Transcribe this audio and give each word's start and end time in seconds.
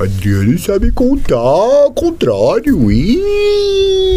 Adriano 0.00 0.58
sabe 0.58 0.90
contar 0.90 1.36
ao 1.36 1.92
contrário. 1.92 2.90
Ih! 2.90 4.09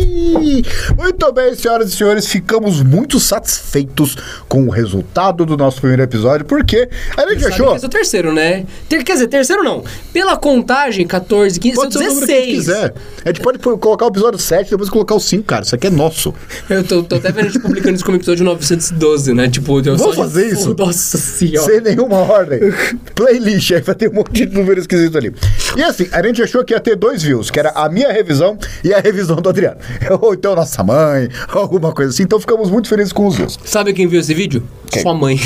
Muito 0.97 1.31
bem, 1.31 1.55
senhoras 1.55 1.91
e 1.91 1.95
senhores, 1.95 2.27
ficamos 2.27 2.81
muito 2.81 3.19
satisfeitos 3.19 4.15
com 4.47 4.67
o 4.67 4.69
resultado 4.69 5.45
do 5.45 5.57
nosso 5.57 5.79
primeiro 5.79 6.03
episódio, 6.03 6.45
porque 6.45 6.89
a 7.17 7.29
gente 7.31 7.45
achou. 7.45 7.75
esse 7.75 7.85
é 7.85 7.87
o 7.87 7.91
terceiro, 7.91 8.33
né? 8.33 8.65
Ter, 8.87 9.03
quer 9.03 9.13
dizer, 9.13 9.27
terceiro 9.27 9.63
não. 9.63 9.83
Pela 10.11 10.37
contagem, 10.37 11.05
14, 11.07 11.59
15, 11.59 11.75
Pode 11.75 11.93
são 11.93 12.01
ser 12.01 12.07
o 12.07 12.13
número 12.13 12.27
que 12.27 12.33
a 12.33 12.39
gente 12.39 12.55
16. 12.57 12.65
quiser. 12.65 12.93
A 13.25 13.29
gente 13.29 13.41
pode 13.41 13.59
colocar 13.59 14.05
o 14.05 14.09
episódio 14.09 14.39
7 14.39 14.69
depois 14.69 14.89
colocar 14.89 15.15
o 15.15 15.19
5, 15.19 15.43
cara. 15.43 15.63
Isso 15.63 15.75
aqui 15.75 15.87
é 15.87 15.89
nosso. 15.89 16.33
Eu 16.69 16.83
tô, 16.83 17.03
tô 17.03 17.15
até 17.15 17.31
vendo 17.31 17.45
a 17.45 17.49
gente 17.49 17.59
publicando 17.61 17.95
isso 17.95 18.05
como 18.05 18.17
episódio 18.17 18.45
912, 18.45 19.33
né? 19.33 19.49
Tipo, 19.49 19.79
eu 19.79 19.97
Vamos 19.97 20.15
fazer 20.15 20.47
isso? 20.47 20.75
Nossa 20.77 21.17
senhora. 21.17 21.71
Sem 21.71 21.81
nenhuma 21.81 22.17
ordem. 22.17 22.59
Playlist, 23.15 23.71
aí 23.71 23.81
vai 23.81 23.95
ter 23.95 24.09
um 24.09 24.13
monte 24.13 24.45
de 24.45 24.55
número 24.57 24.79
esquisito 24.79 25.17
ali. 25.17 25.33
E 25.75 25.83
assim, 25.83 26.07
a 26.11 26.21
gente 26.23 26.41
achou 26.41 26.63
que 26.63 26.73
ia 26.73 26.79
ter 26.79 26.95
dois 26.95 27.23
views, 27.23 27.49
que 27.49 27.59
era 27.59 27.69
a 27.71 27.89
minha 27.89 28.11
revisão 28.11 28.57
e 28.83 28.93
a 28.93 28.99
revisão 28.99 29.37
do 29.37 29.49
Adriano. 29.49 29.77
Ou 30.21 30.33
então 30.33 30.55
nossa 30.55 30.83
mãe, 30.83 31.29
alguma 31.49 31.91
coisa 31.91 32.11
assim. 32.11 32.23
Então 32.23 32.39
ficamos 32.39 32.69
muito 32.69 32.87
felizes 32.87 33.13
com 33.13 33.25
os 33.27 33.35
views. 33.35 33.57
Sabe 33.65 33.93
quem 33.93 34.07
viu 34.07 34.19
esse 34.19 34.33
vídeo? 34.33 34.63
Quem? 34.89 35.01
Sua 35.01 35.13
mãe. 35.13 35.39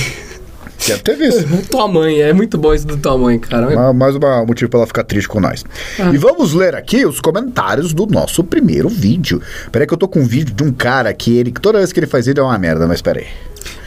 Deve 0.87 1.01
ter 1.01 1.15
visto. 1.17 1.43
tua 1.69 1.87
mãe, 1.87 2.21
é 2.21 2.31
muito 2.31 2.57
bom 2.57 2.73
isso 2.73 2.85
do 2.85 2.95
tua 2.97 3.17
mãe, 3.17 3.39
cara. 3.39 3.75
Ma- 3.75 3.93
Mais 3.93 4.15
um 4.15 4.19
motivo 4.45 4.69
pra 4.69 4.79
ela 4.81 4.87
ficar 4.87 5.03
triste 5.03 5.27
com 5.27 5.39
nós. 5.39 5.65
E 6.13 6.17
vamos 6.17 6.53
ler 6.53 6.75
aqui 6.75 7.05
os 7.05 7.19
comentários 7.19 7.93
do 7.93 8.05
nosso 8.05 8.43
primeiro 8.43 8.87
vídeo. 8.87 9.41
Peraí 9.71 9.87
que 9.87 9.93
eu 9.93 9.97
tô 9.97 10.07
com 10.07 10.19
um 10.19 10.25
vídeo 10.25 10.53
de 10.53 10.63
um 10.63 10.71
cara 10.71 11.11
que 11.13 11.35
ele, 11.35 11.51
que 11.51 11.59
toda 11.59 11.79
vez 11.79 11.91
que 11.91 11.99
ele 11.99 12.07
faz 12.07 12.27
vídeo 12.27 12.41
é 12.41 12.43
uma 12.43 12.57
merda, 12.59 12.87
mas 12.87 13.01
peraí. 13.01 13.25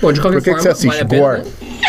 Bom, 0.02 0.12
de 0.12 0.20
qualquer 0.20 0.38
Por 0.38 0.44
que, 0.44 0.50
que 0.50 0.56
forma, 0.56 0.62
você 0.62 0.68
assiste? 0.68 0.88
vale 0.88 1.00
a 1.02 1.06
pena, 1.06 1.22
Gore? 1.22 1.38
né? 1.38 1.80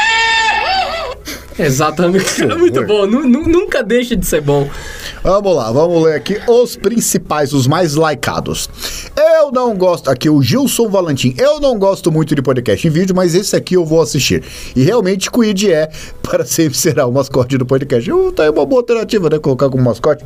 Exatamente. 1.57 2.41
É 2.51 2.55
muito 2.55 2.83
bom. 2.85 3.05
Nu- 3.05 3.27
nu- 3.27 3.47
nunca 3.47 3.83
deixa 3.83 4.15
de 4.15 4.25
ser 4.25 4.41
bom. 4.41 4.69
Vamos 5.23 5.55
lá, 5.55 5.71
vamos 5.71 6.03
ler 6.03 6.15
aqui 6.15 6.39
os 6.47 6.75
principais, 6.75 7.53
os 7.53 7.67
mais 7.67 7.93
likeados. 7.93 8.69
Eu 9.15 9.51
não 9.51 9.75
gosto, 9.75 10.09
aqui 10.09 10.29
o 10.29 10.41
Gilson 10.41 10.89
Valentim, 10.89 11.35
eu 11.37 11.59
não 11.59 11.77
gosto 11.77 12.11
muito 12.11 12.33
de 12.35 12.41
podcast 12.41 12.87
em 12.87 12.89
vídeo, 12.89 13.15
mas 13.15 13.35
esse 13.35 13.55
aqui 13.55 13.75
eu 13.75 13.85
vou 13.85 14.01
assistir. 14.01 14.43
E 14.75 14.83
realmente 14.83 15.29
Quid 15.29 15.71
é, 15.71 15.89
para 16.23 16.43
sempre 16.45 16.77
será 16.77 17.05
o 17.05 17.11
mascote 17.11 17.57
do 17.57 17.65
podcast. 17.65 18.11
Uh, 18.11 18.31
tá 18.31 18.43
aí 18.43 18.49
uma 18.49 18.65
boa 18.65 18.81
alternativa, 18.81 19.29
né, 19.29 19.37
colocar 19.37 19.69
como 19.69 19.83
mascote. 19.83 20.23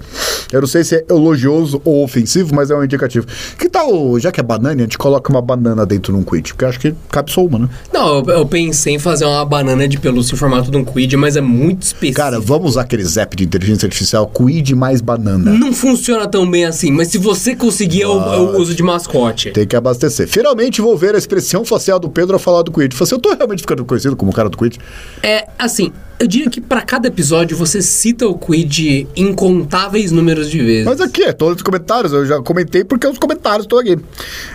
Eu 0.51 0.61
não 0.61 0.67
sei 0.67 0.83
se 0.83 0.95
é 0.95 1.05
elogioso 1.09 1.81
ou 1.83 2.03
ofensivo, 2.03 2.55
mas 2.55 2.71
é 2.71 2.75
um 2.75 2.83
indicativo. 2.83 3.25
Que 3.59 3.67
tal, 3.67 4.17
já 4.19 4.31
que 4.31 4.39
é 4.39 4.43
banana, 4.43 4.75
a 4.75 4.83
gente 4.83 4.97
coloca 4.97 5.29
uma 5.29 5.41
banana 5.41 5.85
dentro 5.85 6.13
de 6.13 6.19
um 6.19 6.23
Quid, 6.23 6.53
porque 6.53 6.63
eu 6.65 6.69
acho 6.69 6.79
que 6.79 6.95
cabe 7.09 7.31
só 7.31 7.43
uma, 7.43 7.59
né? 7.59 7.69
Não, 7.93 8.19
eu, 8.19 8.25
eu 8.29 8.45
pensei 8.45 8.93
em 8.93 8.99
fazer 8.99 9.25
uma 9.25 9.43
banana 9.43 9.87
de 9.87 9.99
pelúcia 9.99 10.35
em 10.35 10.37
formato 10.37 10.71
de 10.71 10.77
um 10.77 10.85
quid, 10.85 11.14
mas 11.17 11.35
é 11.35 11.41
muito 11.41 11.83
específico. 11.83 12.21
Cara, 12.21 12.39
vamos 12.39 12.71
usar 12.71 12.81
aquele 12.81 13.03
zap 13.03 13.35
de 13.35 13.43
inteligência 13.43 13.85
artificial, 13.85 14.27
Quid 14.27 14.75
mais 14.75 15.01
banana. 15.01 15.51
Não 15.51 15.73
funciona 15.73 16.27
tão 16.27 16.49
bem 16.49 16.65
assim, 16.65 16.91
mas 16.91 17.09
se 17.09 17.17
você 17.17 17.55
conseguir, 17.55 18.01
eu, 18.01 18.15
uso 18.57 18.73
de 18.73 18.83
mascote. 18.83 19.51
Tem 19.51 19.65
que 19.65 19.75
abastecer. 19.75 20.27
Finalmente 20.27 20.81
vou 20.81 20.97
ver 20.97 21.15
a 21.15 21.17
expressão 21.17 21.63
facial 21.65 21.99
do 21.99 22.09
Pedro 22.09 22.33
ao 22.33 22.39
falar 22.39 22.61
do 22.61 22.71
Quid. 22.71 22.93
Falei 22.93 23.07
assim, 23.07 23.15
eu 23.15 23.19
tô 23.19 23.33
realmente 23.33 23.61
ficando 23.61 23.85
conhecido 23.85 24.15
como 24.15 24.31
o 24.31 24.33
cara 24.33 24.49
do 24.49 24.57
Quid. 24.57 24.79
É, 25.21 25.47
assim, 25.57 25.91
eu 26.19 26.27
diria 26.27 26.49
que 26.49 26.61
pra 26.61 26.81
cada 26.81 27.07
episódio 27.07 27.57
você 27.57 27.81
cita 27.81 28.27
o 28.27 28.37
quid 28.37 29.07
incontáveis 29.15 30.11
números 30.11 30.49
de 30.49 30.59
vezes. 30.59 30.85
Mas 30.85 31.01
aqui 31.01 31.23
é 31.23 31.33
todos 31.33 31.57
os 31.57 31.61
comentários, 31.61 32.13
eu 32.13 32.25
já 32.25 32.41
comentei 32.41 32.83
porque 32.83 33.05
os 33.05 33.17
comentários 33.17 33.65
estão 33.65 33.79
aqui. 33.79 33.97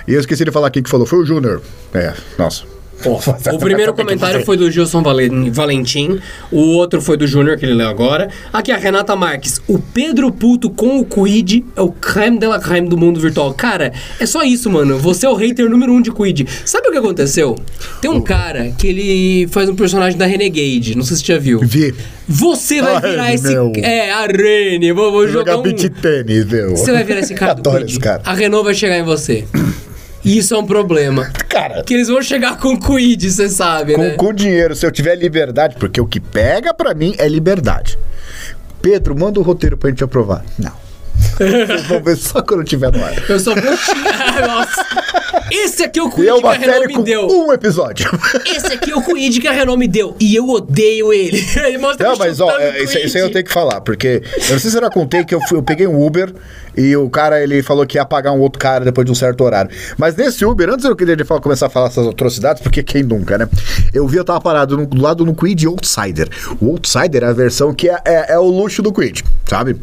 E 0.08 0.14
eu 0.14 0.20
esqueci 0.20 0.44
de 0.44 0.50
falar 0.50 0.70
quem 0.70 0.82
que 0.82 0.90
falou, 0.90 1.06
foi 1.06 1.18
o 1.18 1.24
Júnior. 1.24 1.60
É, 1.92 2.14
nossa. 2.38 2.79
O 3.52 3.58
primeiro 3.58 3.94
comentário 3.94 4.44
foi 4.44 4.56
do 4.56 4.70
Gilson 4.70 5.02
Valen- 5.02 5.50
Valentim, 5.50 6.18
o 6.50 6.58
outro 6.60 7.00
foi 7.00 7.16
do 7.16 7.26
Júnior, 7.26 7.56
que 7.56 7.64
ele 7.64 7.74
leu 7.74 7.88
agora. 7.88 8.28
Aqui 8.52 8.70
a 8.72 8.76
Renata 8.76 9.16
Marques. 9.16 9.60
O 9.66 9.78
Pedro 9.78 10.30
Puto 10.30 10.70
com 10.70 10.98
o 11.00 11.04
Quid 11.04 11.64
é 11.76 11.80
o 11.80 11.90
creme 11.90 12.38
de 12.38 12.46
la 12.46 12.58
creme 12.58 12.88
do 12.88 12.96
mundo 12.96 13.18
virtual. 13.20 13.54
Cara, 13.54 13.92
é 14.18 14.26
só 14.26 14.42
isso, 14.42 14.68
mano. 14.70 14.98
Você 14.98 15.26
é 15.26 15.30
o 15.30 15.34
hater 15.34 15.68
número 15.68 15.92
um 15.92 16.00
de 16.02 16.12
Quid. 16.12 16.46
Sabe 16.64 16.88
o 16.88 16.92
que 16.92 16.98
aconteceu? 16.98 17.56
Tem 18.00 18.10
um 18.10 18.20
cara 18.20 18.70
que 18.76 18.86
ele 18.86 19.48
faz 19.48 19.68
um 19.68 19.74
personagem 19.74 20.18
da 20.18 20.26
Renegade, 20.26 20.96
não 20.96 21.02
sei 21.02 21.16
se 21.16 21.24
você 21.24 21.32
já 21.34 21.38
viu. 21.38 21.60
Vi. 21.60 21.94
Você 22.28 22.80
vai 22.80 22.94
Ai, 22.94 23.10
virar 23.10 23.34
esse... 23.34 23.48
meu. 23.48 23.72
É, 23.76 24.10
a 24.12 24.26
Rene. 24.26 24.92
Vou, 24.92 25.10
vou 25.10 25.26
jogar 25.26 25.52
Jogar 25.54 25.58
um... 25.58 25.62
tênis, 25.62 26.44
meu. 26.46 26.70
Você 26.76 26.92
vai 26.92 27.02
virar 27.02 27.20
esse 27.20 27.34
cara 27.34 27.54
do 27.54 27.60
Adoro 27.68 27.84
esse 27.84 27.98
cara. 27.98 28.22
A 28.24 28.34
Renault 28.34 28.64
vai 28.64 28.74
chegar 28.74 28.98
em 28.98 29.02
você. 29.02 29.44
Isso 30.24 30.54
é 30.54 30.58
um 30.58 30.66
problema. 30.66 31.30
Cara, 31.48 31.82
Que 31.82 31.94
eles 31.94 32.08
vão 32.08 32.22
chegar 32.22 32.58
com 32.58 32.78
Quid, 32.78 33.30
você 33.30 33.48
sabe, 33.48 33.94
com, 33.94 34.02
né? 34.02 34.10
com 34.10 34.32
dinheiro, 34.32 34.74
se 34.74 34.84
eu 34.86 34.92
tiver 34.92 35.14
liberdade, 35.16 35.76
porque 35.78 36.00
o 36.00 36.06
que 36.06 36.20
pega 36.20 36.74
pra 36.74 36.94
mim 36.94 37.14
é 37.18 37.26
liberdade. 37.28 37.98
Pedro, 38.82 39.18
manda 39.18 39.40
o 39.40 39.42
roteiro 39.42 39.76
pra 39.76 39.90
gente 39.90 40.04
aprovar. 40.04 40.44
Não. 40.58 40.72
Vocês 41.38 41.82
vão 41.86 42.02
ver 42.02 42.16
só 42.16 42.42
quando 42.42 42.64
tiver 42.64 42.92
no 42.92 43.04
ar. 43.04 43.14
Eu 43.30 43.40
só 43.40 43.54
vou 43.54 43.62
te... 43.62 43.94
Nossa. 44.46 44.86
Esse 45.50 45.82
aqui 45.84 45.98
é 45.98 46.02
o 46.02 46.10
Quid 46.10 46.28
é 46.28 46.40
que 46.40 46.46
a 46.46 46.52
Renault 46.52 46.86
me 46.98 47.02
deu. 47.02 47.26
um 47.28 47.52
episódio. 47.52 48.10
Esse 48.46 48.72
aqui 48.74 48.90
é 48.90 48.96
o 48.96 49.02
Quid 49.02 49.40
que 49.40 49.48
a 49.48 49.52
Renault 49.52 49.78
me 49.78 49.88
deu. 49.88 50.16
E 50.20 50.34
eu 50.34 50.48
odeio 50.48 51.12
ele. 51.12 51.40
Ele 51.64 51.78
mostra 51.78 52.08
Não, 52.08 52.16
mas 52.16 52.40
ó, 52.40 52.50
é, 52.58 52.82
isso, 52.82 52.98
isso 52.98 53.16
aí 53.16 53.22
eu 53.22 53.30
tenho 53.32 53.44
que 53.44 53.52
falar, 53.52 53.80
porque 53.80 54.22
eu 54.48 54.52
não 54.52 54.58
sei 54.58 54.70
se 54.70 54.76
eu 54.76 54.80
já 54.82 54.90
contei 54.90 55.24
que 55.24 55.34
eu, 55.34 55.40
fui- 55.42 55.58
eu 55.58 55.62
peguei 55.62 55.86
um 55.86 56.04
Uber 56.04 56.32
e 56.76 56.96
o 56.96 57.08
cara 57.10 57.42
ele 57.42 57.62
falou 57.62 57.86
que 57.86 57.96
ia 57.98 58.04
pagar 58.04 58.32
um 58.32 58.40
outro 58.40 58.58
cara 58.58 58.84
depois 58.84 59.04
de 59.04 59.10
um 59.12 59.14
certo 59.14 59.42
horário. 59.42 59.70
Mas 59.98 60.14
nesse 60.16 60.44
Uber, 60.44 60.68
antes 60.70 60.84
eu 60.84 60.94
queria 60.96 61.12
ele 61.12 61.24
falar- 61.24 61.40
começar 61.40 61.66
a 61.66 61.70
falar 61.70 61.86
essas 61.88 62.06
atrocidades, 62.06 62.62
porque 62.62 62.82
quem 62.82 63.02
nunca, 63.02 63.36
né? 63.38 63.48
Eu 63.92 64.06
vi 64.06 64.16
eu 64.18 64.24
tava 64.24 64.40
parado 64.40 64.76
no- 64.76 64.86
do 64.86 65.00
lado 65.00 65.24
no 65.24 65.34
Quid 65.34 65.66
Outsider. 65.66 66.28
O 66.60 66.70
Outsider 66.70 67.22
é 67.24 67.26
a 67.26 67.32
versão 67.32 67.72
que 67.74 67.88
é, 67.88 67.98
é- 68.04 68.32
é 68.34 68.38
o 68.38 68.44
luxo 68.46 68.82
do 68.82 68.92
Quid, 68.92 69.24
sabe? 69.48 69.76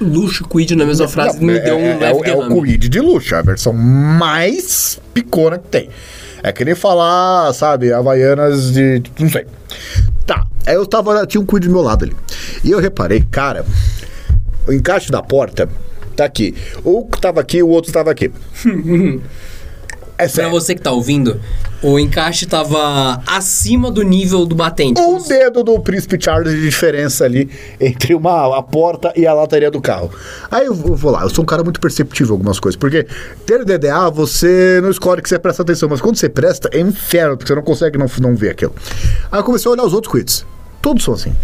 Luxo 0.00 0.44
Quid 0.48 0.74
na 0.76 0.84
mesma 0.84 1.08
frase 1.08 1.38
Não, 1.38 1.46
me 1.46 1.56
é, 1.58 1.60
deu 1.60 1.76
um 1.76 1.80
é- 1.80 1.90
é 1.92 1.96
leve 1.96 2.20
o- 2.20 2.24
é 2.24 2.34
o. 2.48 2.62
Quid 2.62 2.88
de 2.88 3.00
luxo, 3.00 3.34
é 3.34 3.38
a 3.38 3.42
versão 3.42 3.72
mais 3.72 5.00
picona 5.14 5.58
que 5.58 5.68
tem. 5.68 5.88
É 6.42 6.52
que 6.52 6.64
nem 6.64 6.74
falar, 6.74 7.52
sabe, 7.54 7.92
Havaianas 7.92 8.72
de. 8.72 9.02
não 9.18 9.28
sei. 9.28 9.46
Tá, 10.26 10.46
aí 10.66 10.74
eu 10.74 10.86
tava. 10.86 11.26
Tinha 11.26 11.40
um 11.40 11.46
Quid 11.46 11.66
do 11.66 11.72
meu 11.72 11.82
lado 11.82 12.04
ali. 12.04 12.16
E 12.62 12.70
eu 12.70 12.78
reparei, 12.78 13.24
cara, 13.30 13.64
o 14.66 14.72
encaixe 14.72 15.10
da 15.10 15.22
porta 15.22 15.68
tá 16.14 16.24
aqui. 16.24 16.54
Um 16.84 17.02
tava 17.20 17.40
aqui, 17.40 17.62
o 17.62 17.68
outro 17.68 17.92
tava 17.92 18.10
aqui. 18.10 18.30
É 20.18 20.26
Pra 20.28 20.48
você 20.48 20.74
que 20.74 20.80
tá 20.80 20.90
ouvindo, 20.92 21.38
o 21.82 21.98
encaixe 21.98 22.46
tava 22.46 23.22
acima 23.26 23.90
do 23.90 24.02
nível 24.02 24.46
do 24.46 24.54
batente. 24.54 25.00
Um 25.00 25.22
dedo 25.22 25.62
do 25.62 25.78
Príncipe 25.80 26.18
Charles 26.20 26.52
de 26.52 26.62
diferença 26.62 27.24
ali 27.24 27.50
entre 27.80 28.14
uma, 28.14 28.56
a 28.56 28.62
porta 28.62 29.12
e 29.16 29.26
a 29.26 29.34
lataria 29.34 29.70
do 29.70 29.80
carro. 29.80 30.10
Aí 30.50 30.66
eu 30.66 30.74
vou, 30.74 30.96
vou 30.96 31.10
lá, 31.12 31.22
eu 31.22 31.30
sou 31.30 31.42
um 31.42 31.46
cara 31.46 31.62
muito 31.62 31.80
perceptível 31.80 32.34
em 32.34 32.38
algumas 32.38 32.58
coisas, 32.58 32.78
porque 32.78 33.06
ter 33.44 33.64
DDA 33.64 34.10
você 34.10 34.80
não 34.82 34.90
escolhe 34.90 35.20
que 35.22 35.28
você 35.28 35.38
presta 35.38 35.62
atenção, 35.62 35.88
mas 35.88 36.00
quando 36.00 36.16
você 36.16 36.28
presta 36.28 36.68
é 36.72 36.80
inferno, 36.80 37.36
porque 37.36 37.48
você 37.48 37.54
não 37.54 37.62
consegue 37.62 37.98
não, 37.98 38.06
não 38.20 38.34
ver 38.34 38.50
aquilo. 38.50 38.74
Aí 39.30 39.38
eu 39.40 39.44
comecei 39.44 39.68
a 39.68 39.72
olhar 39.72 39.84
os 39.84 39.92
outros 39.92 40.12
quits. 40.12 40.46
Todos 40.80 41.04
são 41.04 41.14
assim. 41.14 41.34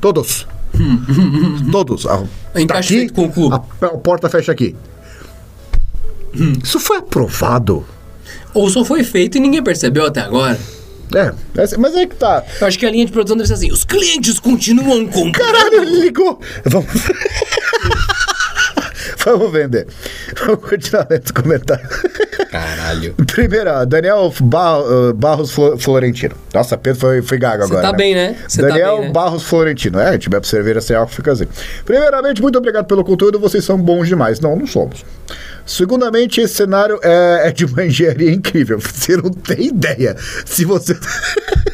Todos. 0.00 0.46
Todos. 1.70 2.06
A, 2.06 2.24
tá 2.52 2.60
Encaixe 2.60 2.94
feito 2.94 3.14
com 3.14 3.24
o 3.24 3.32
cu. 3.32 3.52
a, 3.52 3.86
a 3.86 3.98
porta 3.98 4.28
fecha 4.28 4.52
aqui. 4.52 4.74
Isso 6.62 6.80
foi 6.80 6.98
aprovado. 6.98 7.84
Ou 8.54 8.68
só 8.68 8.84
foi 8.84 9.02
feito 9.04 9.38
e 9.38 9.40
ninguém 9.40 9.62
percebeu 9.62 10.06
até 10.06 10.20
agora. 10.20 10.58
É, 11.14 11.32
mas 11.78 11.94
é 11.94 12.06
que 12.06 12.16
tá. 12.16 12.42
Eu 12.60 12.66
acho 12.66 12.78
que 12.78 12.86
a 12.86 12.90
linha 12.90 13.04
de 13.04 13.12
produção 13.12 13.36
deve 13.36 13.46
ser 13.46 13.54
assim: 13.54 13.70
os 13.70 13.84
clientes 13.84 14.38
continuam 14.38 15.06
comprando. 15.06 15.32
Caralho, 15.32 15.82
ele 15.82 16.00
ligou! 16.00 16.40
Vamos. 16.64 16.88
Vamos 19.24 19.52
vender. 19.52 19.86
Vamos 20.40 20.68
continuar 20.68 21.06
lendo 21.10 21.24
os 21.24 21.30
comentários. 21.30 21.88
Caralho. 22.52 23.14
Primeiro, 23.26 23.86
Daniel 23.86 24.32
Bar- 24.42 24.80
uh, 24.82 25.14
Barros 25.14 25.50
Flo- 25.50 25.78
Florentino. 25.78 26.34
Nossa, 26.54 26.76
Pedro 26.76 27.00
foi, 27.00 27.22
foi 27.22 27.38
gago 27.38 27.62
Você 27.66 27.72
agora. 27.72 27.88
tá 27.88 27.92
bem, 27.96 28.14
né? 28.14 28.36
Você 28.46 28.60
tá 28.60 28.68
Daniel 28.68 28.98
bem, 28.98 29.06
né? 29.06 29.12
Barros 29.12 29.42
Florentino. 29.42 29.98
É, 29.98 30.18
tiver 30.18 30.38
pra 30.38 30.48
cerveja 30.48 30.80
sem 30.82 30.94
álcool, 30.94 31.12
fica 31.12 31.32
assim. 31.32 31.46
Primeiramente, 31.84 32.42
muito 32.42 32.58
obrigado 32.58 32.84
pelo 32.84 33.02
conteúdo, 33.02 33.40
vocês 33.40 33.64
são 33.64 33.78
bons 33.78 34.06
demais. 34.06 34.38
Não, 34.38 34.54
não 34.54 34.66
somos. 34.66 35.02
Segundamente, 35.64 36.40
esse 36.42 36.54
cenário 36.54 37.00
é, 37.02 37.48
é 37.48 37.52
de 37.52 37.64
uma 37.64 37.84
engenharia 37.86 38.30
incrível. 38.30 38.78
Você 38.84 39.16
não 39.16 39.30
tem 39.30 39.68
ideia 39.68 40.14
se 40.44 40.64
você. 40.64 40.94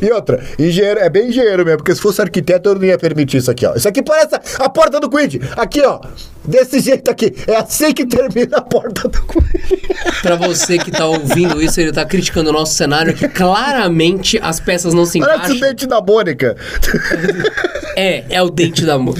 e 0.00 0.10
outra, 0.12 0.42
engenheiro, 0.58 1.00
é 1.00 1.08
bem 1.08 1.28
engenheiro 1.28 1.64
mesmo, 1.64 1.78
porque 1.78 1.94
se 1.94 2.00
fosse 2.00 2.20
arquiteto 2.20 2.70
eu 2.70 2.74
não 2.74 2.84
ia 2.84 2.98
permitir 2.98 3.38
isso 3.38 3.50
aqui, 3.50 3.66
ó. 3.66 3.74
Isso 3.74 3.88
aqui 3.88 4.02
parece 4.02 4.34
a 4.58 4.68
porta 4.68 5.00
do 5.00 5.08
Quid. 5.08 5.40
Aqui, 5.56 5.80
ó. 5.82 6.00
Desse 6.44 6.80
jeito 6.80 7.10
aqui. 7.10 7.34
É 7.46 7.56
assim 7.56 7.92
que 7.92 8.06
termina 8.06 8.58
a 8.58 8.62
porta 8.62 9.08
do 9.08 9.22
Quid. 9.22 9.80
Pra 10.22 10.36
você 10.36 10.78
que 10.78 10.90
tá 10.90 11.06
ouvindo 11.06 11.60
isso, 11.62 11.80
ele 11.80 11.92
tá 11.92 12.04
criticando 12.04 12.50
o 12.50 12.52
nosso 12.52 12.74
cenário 12.74 13.14
que 13.14 13.28
claramente 13.28 14.38
as 14.42 14.60
peças 14.60 14.94
não 14.94 15.04
se 15.04 15.18
Parece 15.18 15.38
o 15.38 15.44
encaixam. 15.44 15.68
dente 15.68 15.86
da 15.86 16.00
Mônica. 16.00 16.56
É, 17.96 18.24
é 18.30 18.42
o 18.42 18.48
dente 18.50 18.84
da 18.84 18.98
mo... 18.98 19.14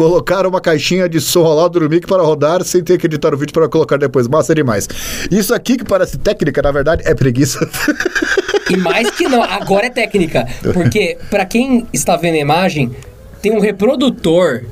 Colocar 0.00 0.46
uma 0.46 0.62
caixinha 0.62 1.06
de 1.06 1.20
som 1.20 1.44
ao 1.44 1.54
lado 1.54 1.78
do 1.78 1.86
mic 1.86 2.06
para 2.06 2.22
rodar 2.22 2.64
sem 2.64 2.82
ter 2.82 2.96
que 2.96 3.04
editar 3.04 3.34
o 3.34 3.36
vídeo 3.36 3.52
para 3.52 3.68
colocar 3.68 3.98
depois. 3.98 4.26
Massa 4.26 4.54
demais. 4.54 4.88
Isso 5.30 5.52
aqui 5.52 5.76
que 5.76 5.84
parece 5.84 6.16
técnica, 6.16 6.62
na 6.62 6.72
verdade, 6.72 7.02
é 7.04 7.14
preguiça. 7.14 7.68
E 8.70 8.78
mais 8.78 9.10
que 9.10 9.28
não, 9.28 9.42
agora 9.42 9.88
é 9.88 9.90
técnica. 9.90 10.48
Porque, 10.72 11.18
pra 11.28 11.44
quem 11.44 11.86
está 11.92 12.16
vendo 12.16 12.36
a 12.36 12.38
imagem, 12.38 12.96
tem 13.42 13.52
um 13.52 13.60
reprodutor 13.60 14.62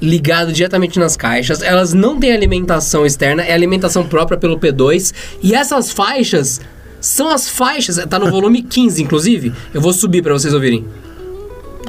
ligado 0.00 0.52
diretamente 0.52 0.98
nas 0.98 1.16
caixas. 1.16 1.62
Elas 1.62 1.92
não 1.92 2.18
têm 2.18 2.32
alimentação 2.32 3.06
externa, 3.06 3.44
é 3.44 3.52
alimentação 3.52 4.08
própria 4.08 4.36
pelo 4.36 4.58
P2. 4.58 5.14
E 5.44 5.54
essas 5.54 5.92
faixas 5.92 6.60
são 7.00 7.28
as 7.28 7.48
faixas, 7.48 8.04
tá 8.06 8.18
no 8.18 8.28
volume 8.28 8.64
15, 8.64 9.00
inclusive. 9.00 9.52
Eu 9.72 9.80
vou 9.80 9.92
subir 9.92 10.22
para 10.22 10.32
vocês 10.32 10.52
ouvirem. 10.52 10.84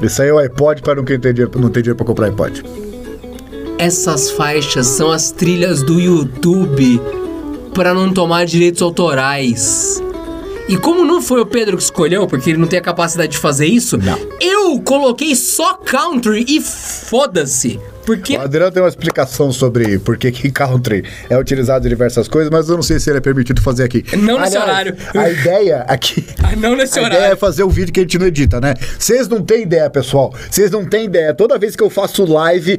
Isso 0.02 0.22
aí 0.22 0.28
é 0.28 0.32
o 0.32 0.38
iPod 0.38 0.82
para 0.82 0.96
não 0.96 1.04
dinheiro, 1.04 1.50
não 1.58 1.70
ter 1.70 1.82
dinheiro 1.82 1.96
para 1.96 2.06
comprar 2.06 2.26
iPod. 2.26 2.62
Essas 3.78 4.30
faixas 4.30 4.86
são 4.86 5.10
as 5.10 5.30
trilhas 5.30 5.82
do 5.82 6.00
YouTube 6.00 7.00
para 7.74 7.92
não 7.92 8.12
tomar 8.12 8.46
direitos 8.46 8.80
autorais. 8.82 10.02
E 10.68 10.76
como 10.76 11.04
não 11.04 11.20
foi 11.20 11.40
o 11.40 11.46
Pedro 11.46 11.76
que 11.76 11.82
escolheu, 11.82 12.26
porque 12.26 12.50
ele 12.50 12.58
não 12.58 12.66
tem 12.66 12.78
a 12.78 12.82
capacidade 12.82 13.32
de 13.32 13.38
fazer 13.38 13.66
isso, 13.66 13.98
não. 13.98 14.18
eu 14.40 14.80
coloquei 14.80 15.34
só 15.34 15.74
country 15.74 16.44
e 16.48 16.60
foda-se. 16.60 17.78
Porque... 18.04 18.36
O 18.36 18.40
Adriano 18.40 18.70
tem 18.70 18.82
uma 18.82 18.88
explicação 18.88 19.52
sobre 19.52 19.98
por 19.98 20.16
que, 20.16 20.30
country 20.50 21.04
é 21.28 21.38
utilizado 21.38 21.86
em 21.86 21.88
diversas 21.88 22.28
coisas, 22.28 22.50
mas 22.50 22.68
eu 22.68 22.76
não 22.76 22.82
sei 22.82 22.98
se 23.00 23.10
ele 23.10 23.18
é 23.18 23.20
permitido 23.20 23.60
fazer 23.60 23.84
aqui. 23.84 24.04
Não 24.16 24.38
nesse 24.38 24.56
horário. 24.58 24.96
A 25.14 25.30
ideia 25.30 25.84
aqui. 25.88 26.24
Ah, 26.44 26.54
não 26.56 26.76
nesse 26.76 26.98
a 26.98 27.02
horário. 27.02 27.18
Ideia 27.18 27.32
é 27.32 27.36
fazer 27.36 27.62
o 27.62 27.66
um 27.66 27.70
vídeo 27.70 27.90
que 27.90 28.00
a 28.00 28.02
gente 28.02 28.18
não 28.18 28.26
edita, 28.26 28.60
né? 28.60 28.74
Vocês 28.98 29.28
não 29.28 29.42
têm 29.42 29.62
ideia, 29.62 29.88
pessoal. 29.88 30.34
Vocês 30.50 30.70
não 30.70 30.84
têm 30.84 31.06
ideia. 31.06 31.32
Toda 31.32 31.58
vez 31.58 31.74
que 31.74 31.82
eu 31.82 31.88
faço 31.88 32.30
live, 32.30 32.78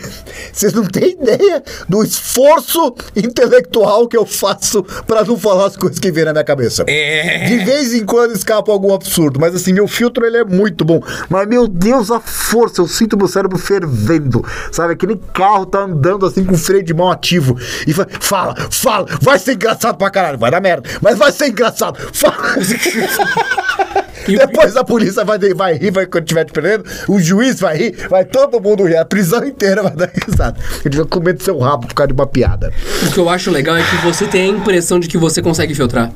vocês 0.50 0.72
não 0.72 0.84
têm 0.84 1.10
ideia 1.10 1.62
do 1.86 2.02
esforço 2.02 2.94
intelectual 3.14 4.08
que 4.08 4.16
eu 4.16 4.24
faço 4.24 4.82
para 5.06 5.24
não 5.24 5.36
falar 5.36 5.66
as 5.66 5.76
coisas 5.76 5.98
que 5.98 6.10
vêm 6.10 6.24
na 6.24 6.32
minha 6.32 6.44
cabeça. 6.44 6.84
É. 6.86 7.44
De 7.44 7.58
vez 7.58 7.92
em 7.92 8.06
quando 8.06 8.34
escapa 8.34 8.72
algum 8.72 8.94
absurdo, 8.94 9.38
mas 9.38 9.54
assim, 9.54 9.74
meu 9.74 9.86
filtro 9.86 10.24
ele 10.24 10.38
é 10.38 10.44
muito 10.44 10.82
bom. 10.82 11.02
Mas 11.28 11.46
meu 11.46 11.68
Deus, 11.68 12.10
a 12.10 12.20
força, 12.20 12.80
eu 12.80 12.88
sinto 12.88 13.16
meu 13.16 13.28
cérebro 13.28 13.58
fervendo. 13.58 14.42
Sabe, 14.70 14.94
aquele 14.94 15.16
carro 15.32 15.66
tá 15.66 15.80
andando 15.80 16.26
assim 16.26 16.44
com 16.44 16.56
freio 16.56 16.82
de 16.82 16.94
mão 16.94 17.10
ativo. 17.10 17.56
E 17.86 17.92
fala, 17.92 18.54
fala, 18.70 19.06
vai 19.20 19.38
ser 19.38 19.54
engraçado 19.54 19.96
pra 19.96 20.10
caralho, 20.10 20.38
vai 20.38 20.50
dar 20.50 20.60
merda, 20.60 20.88
mas 21.00 21.18
vai 21.18 21.32
ser 21.32 21.48
engraçado, 21.48 21.98
fala. 22.12 22.36
Depois 24.26 24.76
a 24.76 24.84
polícia 24.84 25.24
vai, 25.24 25.38
vai 25.54 25.74
rir, 25.74 25.90
vai, 25.90 26.06
quando 26.06 26.24
estiver 26.24 26.44
te 26.44 26.52
prendendo, 26.52 26.84
o 27.08 27.20
juiz 27.20 27.60
vai 27.60 27.76
rir, 27.76 28.08
vai 28.08 28.24
todo 28.24 28.60
mundo 28.60 28.84
rir, 28.84 28.96
a 28.96 29.04
prisão 29.04 29.44
inteira 29.44 29.82
vai 29.82 29.92
dar 29.92 30.10
risada. 30.26 30.58
Ele 30.84 30.96
vai 30.96 31.06
comer 31.06 31.34
do 31.34 31.42
seu 31.42 31.58
rabo 31.58 31.86
por 31.86 31.94
causa 31.94 32.08
de 32.08 32.14
uma 32.14 32.26
piada. 32.26 32.72
O 33.06 33.12
que 33.12 33.18
eu 33.18 33.28
acho 33.28 33.50
legal 33.50 33.76
é 33.76 33.82
que 33.82 33.96
você 34.04 34.26
tem 34.26 34.42
a 34.42 34.46
impressão 34.46 35.00
de 35.00 35.08
que 35.08 35.18
você 35.18 35.42
consegue 35.42 35.74
filtrar. 35.74 36.12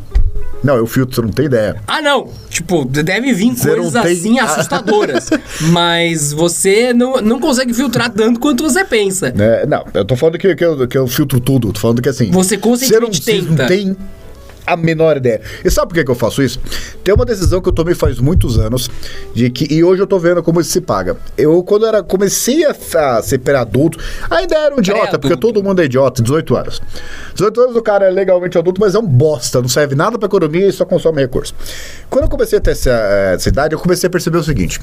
Não, 0.63 0.75
eu 0.75 0.87
filtro, 0.87 1.15
você 1.15 1.23
não 1.23 1.29
tem 1.29 1.47
ideia. 1.47 1.77
Ah, 1.87 2.01
não. 2.01 2.29
Tipo, 2.49 2.85
deve 2.85 3.33
vir 3.33 3.55
você 3.55 3.77
coisas 3.77 3.93
tem... 3.93 4.13
assim 4.13 4.39
assustadoras. 4.41 5.31
mas 5.71 6.33
você 6.33 6.93
não, 6.93 7.21
não 7.21 7.39
consegue 7.39 7.73
filtrar 7.73 8.11
tanto 8.11 8.41
quanto 8.41 8.65
você 8.65 8.85
pensa. 8.85 9.33
É, 9.39 9.67
não, 9.67 9.85
eu 9.95 10.05
tô 10.05 10.17
falando 10.17 10.39
que, 10.39 10.55
que, 10.57 10.65
eu, 10.65 10.89
que 10.89 10.99
eu 10.99 11.07
filtro 11.07 11.39
tudo. 11.39 11.73
Tô 11.73 11.79
falando 11.79 12.03
que 12.03 12.09
assim. 12.09 12.31
Você 12.31 12.57
conscientemente 12.57 13.23
você 13.23 13.33
não, 13.35 13.49
tenta. 13.49 13.63
Não 13.63 13.69
tem 13.69 13.97
a 14.67 14.77
menor 14.77 15.17
ideia. 15.17 15.41
E 15.65 15.71
sabe 15.71 15.89
por 15.89 15.95
que, 15.95 16.05
que 16.05 16.11
eu 16.11 16.15
faço 16.15 16.43
isso? 16.43 16.61
Tem 17.05 17.15
uma 17.15 17.25
decisão 17.25 17.61
que 17.61 17.69
eu 17.69 17.73
tomei 17.73 17.95
faz 17.95 18.19
muitos 18.19 18.59
anos 18.59 18.91
de 19.35 19.49
que 19.51 19.73
e 19.73 19.85
hoje 19.85 20.03
eu 20.03 20.07
tô 20.07 20.19
vendo 20.19 20.43
como 20.43 20.61
isso 20.61 20.71
se 20.71 20.81
paga. 20.81 21.17
Eu 21.37 21.63
quando 21.63 21.87
era 21.87 22.03
comecei 22.03 22.65
a, 22.65 22.71
a 22.71 23.23
ser 23.23 23.41
adulto, 23.57 23.99
ainda 24.29 24.57
era 24.57 24.75
um 24.75 24.79
idiota, 24.79 25.19
porque 25.19 25.37
todo 25.37 25.63
mundo 25.63 25.81
é 25.81 25.85
idiota, 25.85 26.23
18 26.23 26.57
anos. 26.57 26.83
18 27.35 27.61
anos 27.61 27.77
o 27.77 27.83
cara 27.83 28.07
é 28.07 28.11
legalmente 28.11 28.59
adulto, 28.59 28.81
mas 28.81 28.95
é 28.95 28.99
um 28.99 29.07
bosta, 29.07 29.61
não 29.61 29.69
serve 29.69 29.95
nada 29.95 30.19
para 30.19 30.27
economia 30.27 30.67
e 30.67 30.73
só 30.73 30.85
consome 30.85 31.21
recurso. 31.21 31.55
Quando 32.11 32.25
eu 32.25 32.31
comecei 32.31 32.59
a 32.59 32.61
ter 32.61 32.73
essa, 32.73 32.91
essa 33.35 33.49
idade, 33.49 33.75
eu 33.75 33.79
comecei 33.79 34.07
a 34.07 34.11
perceber 34.11 34.39
o 34.39 34.45
seguinte: 34.45 34.81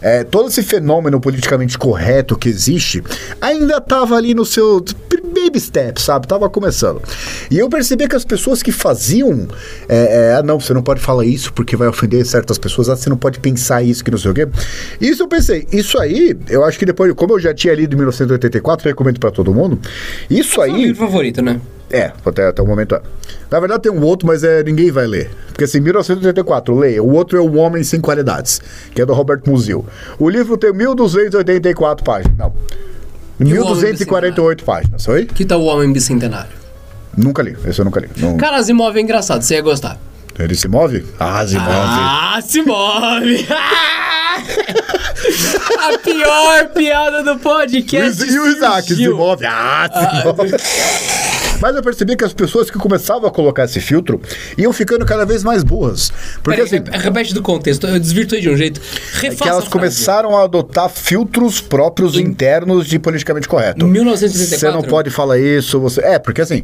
é, 0.00 0.24
todo 0.24 0.48
esse 0.48 0.62
fenômeno 0.62 1.20
politicamente 1.20 1.78
correto 1.78 2.36
que 2.36 2.48
existe 2.48 3.02
ainda 3.40 3.80
tava 3.80 4.16
ali 4.16 4.34
no 4.34 4.44
seu 4.44 4.82
baby 5.36 5.60
step, 5.60 6.00
sabe? 6.00 6.26
Tava 6.26 6.48
começando. 6.48 7.02
E 7.50 7.58
eu 7.58 7.68
percebi 7.68 8.08
que 8.08 8.16
as 8.16 8.24
pessoas 8.24 8.62
que 8.62 8.72
faziam 8.72 9.25
é, 9.88 10.30
é, 10.30 10.34
ah, 10.34 10.42
não, 10.42 10.58
você 10.58 10.74
não 10.74 10.82
pode 10.82 11.00
falar 11.00 11.24
isso 11.24 11.52
porque 11.52 11.76
vai 11.76 11.88
ofender 11.88 12.24
certas 12.24 12.58
pessoas, 12.58 12.88
ah, 12.88 12.96
você 12.96 13.08
não 13.08 13.16
pode 13.16 13.40
pensar 13.40 13.82
isso, 13.82 14.04
que 14.04 14.10
não 14.10 14.18
sei 14.18 14.30
o 14.30 14.34
quê. 14.34 14.48
Isso 15.00 15.22
eu 15.22 15.28
pensei, 15.28 15.66
isso 15.72 15.98
aí, 15.98 16.36
eu 16.48 16.64
acho 16.64 16.78
que 16.78 16.86
depois, 16.86 17.12
como 17.14 17.34
eu 17.34 17.40
já 17.40 17.54
tinha 17.54 17.74
lido 17.74 17.94
em 17.94 17.96
1984, 17.96 18.88
recomendo 18.88 19.20
para 19.20 19.30
todo 19.30 19.54
mundo, 19.54 19.78
isso 20.28 20.60
aí... 20.60 20.70
É 20.70 20.74
o 20.74 20.76
livro 20.78 21.06
favorito, 21.06 21.42
né? 21.42 21.60
É, 21.90 22.12
até, 22.24 22.48
até 22.48 22.60
o 22.60 22.66
momento 22.66 22.96
é. 22.96 23.02
Na 23.50 23.60
verdade 23.60 23.82
tem 23.82 23.92
um 23.92 24.02
outro, 24.02 24.26
mas 24.26 24.42
é, 24.42 24.62
ninguém 24.62 24.90
vai 24.90 25.06
ler. 25.06 25.30
Porque 25.48 25.64
assim, 25.64 25.80
1984, 25.80 26.76
leia. 26.76 27.02
O 27.02 27.12
outro 27.14 27.38
é 27.38 27.40
O 27.40 27.54
Homem 27.56 27.84
Sem 27.84 28.00
Qualidades, 28.00 28.60
que 28.92 29.00
é 29.00 29.06
do 29.06 29.12
Robert 29.12 29.40
Musil. 29.46 29.86
O 30.18 30.28
livro 30.28 30.56
tem 30.56 30.72
1284 30.72 32.04
páginas. 32.04 32.36
Não. 32.36 32.52
1248 33.38 34.64
páginas, 34.64 35.06
oi? 35.08 35.26
Que 35.26 35.44
tal 35.44 35.60
O 35.60 35.66
Homem 35.66 35.92
Bicentenário? 35.92 36.65
Nunca 37.16 37.42
li, 37.42 37.56
esse 37.64 37.80
eu 37.80 37.84
nunca 37.84 38.00
li. 38.00 38.10
Não... 38.16 38.36
Cara, 38.36 38.56
Asimov 38.58 38.96
é 38.96 39.00
engraçado, 39.00 39.42
você 39.42 39.54
ia 39.54 39.62
gostar. 39.62 39.98
Ele 40.38 40.54
se 40.54 40.68
move? 40.68 41.06
Ah, 41.18 41.46
se 41.46 41.54
move. 41.54 41.70
Ah, 41.70 42.38
se 42.42 42.62
move! 42.62 43.46
A 45.78 45.98
pior 45.98 46.68
piada 46.74 47.22
do 47.22 47.38
podcast. 47.38 48.22
E 48.22 48.38
o 48.38 48.46
Isaac 48.48 48.94
se 48.94 49.08
move. 49.08 49.46
Ah, 49.46 49.88
se 49.90 49.98
ah, 49.98 50.22
move. 50.26 50.52
Mas 51.60 51.74
eu 51.74 51.82
percebi 51.82 52.16
que 52.16 52.24
as 52.24 52.32
pessoas 52.32 52.70
que 52.70 52.78
começavam 52.78 53.28
a 53.28 53.32
colocar 53.32 53.64
esse 53.64 53.80
filtro 53.80 54.20
iam 54.56 54.72
ficando 54.72 55.04
cada 55.04 55.24
vez 55.24 55.42
mais 55.42 55.62
burras. 55.62 56.12
Porque 56.42 56.62
Pera, 56.62 56.64
assim. 56.64 56.98
Repete 56.98 57.34
do 57.34 57.42
contexto, 57.42 57.86
eu 57.86 57.98
desvirtuei 57.98 58.40
de 58.40 58.50
um 58.50 58.56
jeito. 58.56 58.80
Refaça 59.14 59.26
é 59.26 59.36
que 59.36 59.48
elas 59.48 59.68
começaram 59.68 60.36
a 60.36 60.44
adotar 60.44 60.88
filtros 60.88 61.60
próprios 61.60 62.16
em... 62.16 62.22
internos 62.22 62.86
de 62.86 62.98
politicamente 62.98 63.48
correto. 63.48 63.84
Em 63.84 63.90
1984. 63.90 64.58
Você 64.58 64.70
não 64.70 64.82
pode 64.82 65.10
falar 65.10 65.38
isso, 65.38 65.80
você. 65.80 66.00
É, 66.00 66.18
porque 66.18 66.40
assim, 66.40 66.62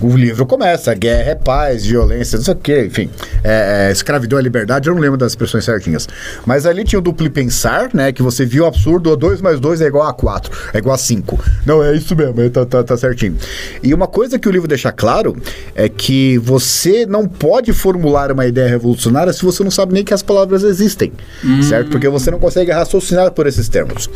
o 0.00 0.16
livro 0.16 0.46
começa: 0.46 0.94
guerra 0.94 1.30
é 1.30 1.34
paz, 1.34 1.86
violência, 1.86 2.36
não 2.36 2.44
sei 2.44 2.54
o 2.54 2.56
quê, 2.56 2.84
enfim. 2.86 3.10
É, 3.42 3.88
é, 3.88 3.92
escravidão 3.92 4.38
é 4.38 4.42
liberdade, 4.42 4.88
eu 4.88 4.94
não 4.94 5.00
lembro 5.00 5.16
das 5.16 5.32
expressões 5.32 5.64
certinhas. 5.64 6.08
Mas 6.46 6.66
ali 6.66 6.84
tinha 6.84 6.98
o 6.98 7.02
duplo 7.02 7.30
pensar, 7.30 7.90
né? 7.92 8.12
Que 8.12 8.22
você 8.22 8.44
viu 8.44 8.64
o 8.64 8.66
absurdo, 8.66 9.16
2 9.16 9.40
mais 9.40 9.60
2 9.60 9.80
é 9.80 9.86
igual 9.86 10.06
a 10.06 10.12
4, 10.12 10.70
é 10.74 10.78
igual 10.78 10.94
a 10.94 10.98
5. 10.98 11.38
Não, 11.66 11.82
é 11.82 11.94
isso 11.94 12.14
mesmo, 12.16 12.50
tá, 12.50 12.66
tá, 12.66 12.82
tá 12.82 12.96
certinho. 12.96 13.36
E 13.82 13.94
uma 13.94 14.06
coisa 14.06 14.19
que 14.28 14.48
o 14.48 14.50
livro 14.50 14.68
deixa 14.68 14.92
claro 14.92 15.36
é 15.74 15.88
que 15.88 16.38
você 16.38 17.06
não 17.06 17.26
pode 17.26 17.72
formular 17.72 18.32
uma 18.32 18.46
ideia 18.46 18.68
revolucionária 18.68 19.32
se 19.32 19.44
você 19.44 19.62
não 19.62 19.70
sabe 19.70 19.94
nem 19.94 20.04
que 20.04 20.12
as 20.12 20.22
palavras 20.22 20.62
existem, 20.62 21.12
hum. 21.44 21.62
certo? 21.62 21.90
Porque 21.90 22.08
você 22.08 22.30
não 22.30 22.38
consegue 22.38 22.70
raciocinar 22.70 23.32
por 23.32 23.46
esses 23.46 23.68
termos. 23.68 24.08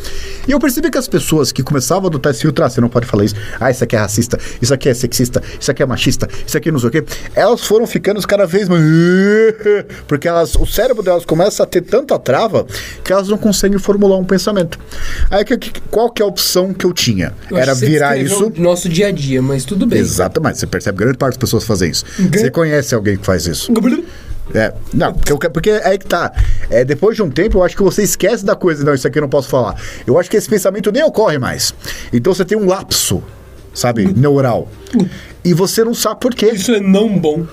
E 0.47 0.53
eu 0.53 0.59
percebi 0.59 0.91
que 0.91 0.99
as 0.99 1.09
pessoas 1.09 1.53
que 1.53 1.62
começavam 1.62 2.05
a 2.05 2.09
adotar 2.09 2.31
esse 2.33 2.43
filtro, 2.43 2.65
ah, 2.65 2.69
você 2.69 2.81
não 2.81 2.89
pode 2.89 3.06
falar 3.06 3.25
isso, 3.25 3.35
ah, 3.61 3.71
isso 3.71 3.85
aqui 3.85 3.97
é 3.97 3.99
racista, 3.99 4.38
isso 4.61 4.75
aqui 4.75 4.88
é 4.88 4.95
sexista, 4.95 5.43
isso 5.59 5.71
aqui 5.71 5.83
é 5.83 5.87
machista, 5.87 6.28
isso 6.47 6.57
aqui 6.57 6.71
não 6.71 6.78
sei 6.78 6.88
o 6.88 6.93
quê, 6.93 7.05
elas 7.35 7.64
foram 7.64 7.87
ficando 7.87 8.21
cada 8.26 8.47
vez 8.47 8.69
mais. 8.69 8.83
Porque 10.07 10.28
elas, 10.28 10.55
o 10.55 10.67
cérebro 10.67 11.02
delas 11.02 11.25
começa 11.25 11.62
a 11.62 11.67
ter 11.67 11.81
tanta 11.81 12.19
trava 12.19 12.67
que 13.02 13.12
elas 13.12 13.28
não 13.28 13.38
conseguem 13.38 13.78
formular 13.78 14.19
um 14.19 14.25
pensamento. 14.25 14.78
Aí 15.31 15.45
qual 15.90 16.11
que 16.11 16.23
é 16.23 16.25
a 16.25 16.28
opção 16.28 16.73
que 16.73 16.85
eu 16.85 16.93
tinha? 16.93 17.33
Eu 17.50 17.57
Era 17.57 17.75
virar 17.75 18.17
isso. 18.17 18.52
Nosso 18.57 18.88
dia 18.88 19.09
a 19.09 19.11
dia, 19.11 19.40
mas 19.40 19.64
tudo 19.64 19.87
bem. 19.87 19.94
Exato 19.99 20.25
Exatamente, 20.35 20.59
você 20.59 20.67
percebe 20.67 20.99
grande 20.99 21.19
parte 21.19 21.35
das 21.35 21.41
pessoas 21.41 21.65
fazem 21.65 21.91
isso. 21.91 22.05
Você 22.33 22.51
conhece 22.51 22.95
alguém 22.95 23.17
que 23.17 23.25
faz 23.25 23.47
isso. 23.47 23.73
É, 24.53 24.75
não, 24.93 25.13
porque, 25.15 25.49
porque 25.49 25.71
é 25.71 25.89
aí 25.89 25.99
que 25.99 26.07
tá. 26.07 26.33
É, 26.69 26.85
depois 26.85 27.17
de 27.17 27.23
um 27.23 27.31
tempo, 27.31 27.59
eu 27.59 27.63
acho 27.63 27.77
que 27.77 27.83
você 27.83 28.03
esquece 28.03 28.45
da 28.45 28.55
coisa, 28.55 28.85
não, 28.85 28.93
isso 28.93 29.07
aqui 29.07 29.19
eu 29.19 29.23
não 29.23 29.29
posso 29.29 29.49
falar. 29.49 29.81
Eu 30.07 30.19
acho 30.19 30.31
que 30.31 30.37
esse 30.37 30.49
pensamento 30.49 30.93
nem 30.93 31.03
ocorre 31.03 31.39
mais. 31.39 31.75
Então 32.13 32.35
você 32.35 32.45
tem 32.45 32.59
um 32.59 32.67
lapso, 32.67 33.23
sabe, 33.73 34.13
neural. 34.15 34.69
E 35.45 35.55
você 35.55 35.83
não 35.85 35.95
sabe 35.95 36.21
por 36.21 36.35
quê. 36.35 36.51
Isso 36.53 36.73
é 36.73 36.81
não 36.81 37.19
bom. 37.19 37.47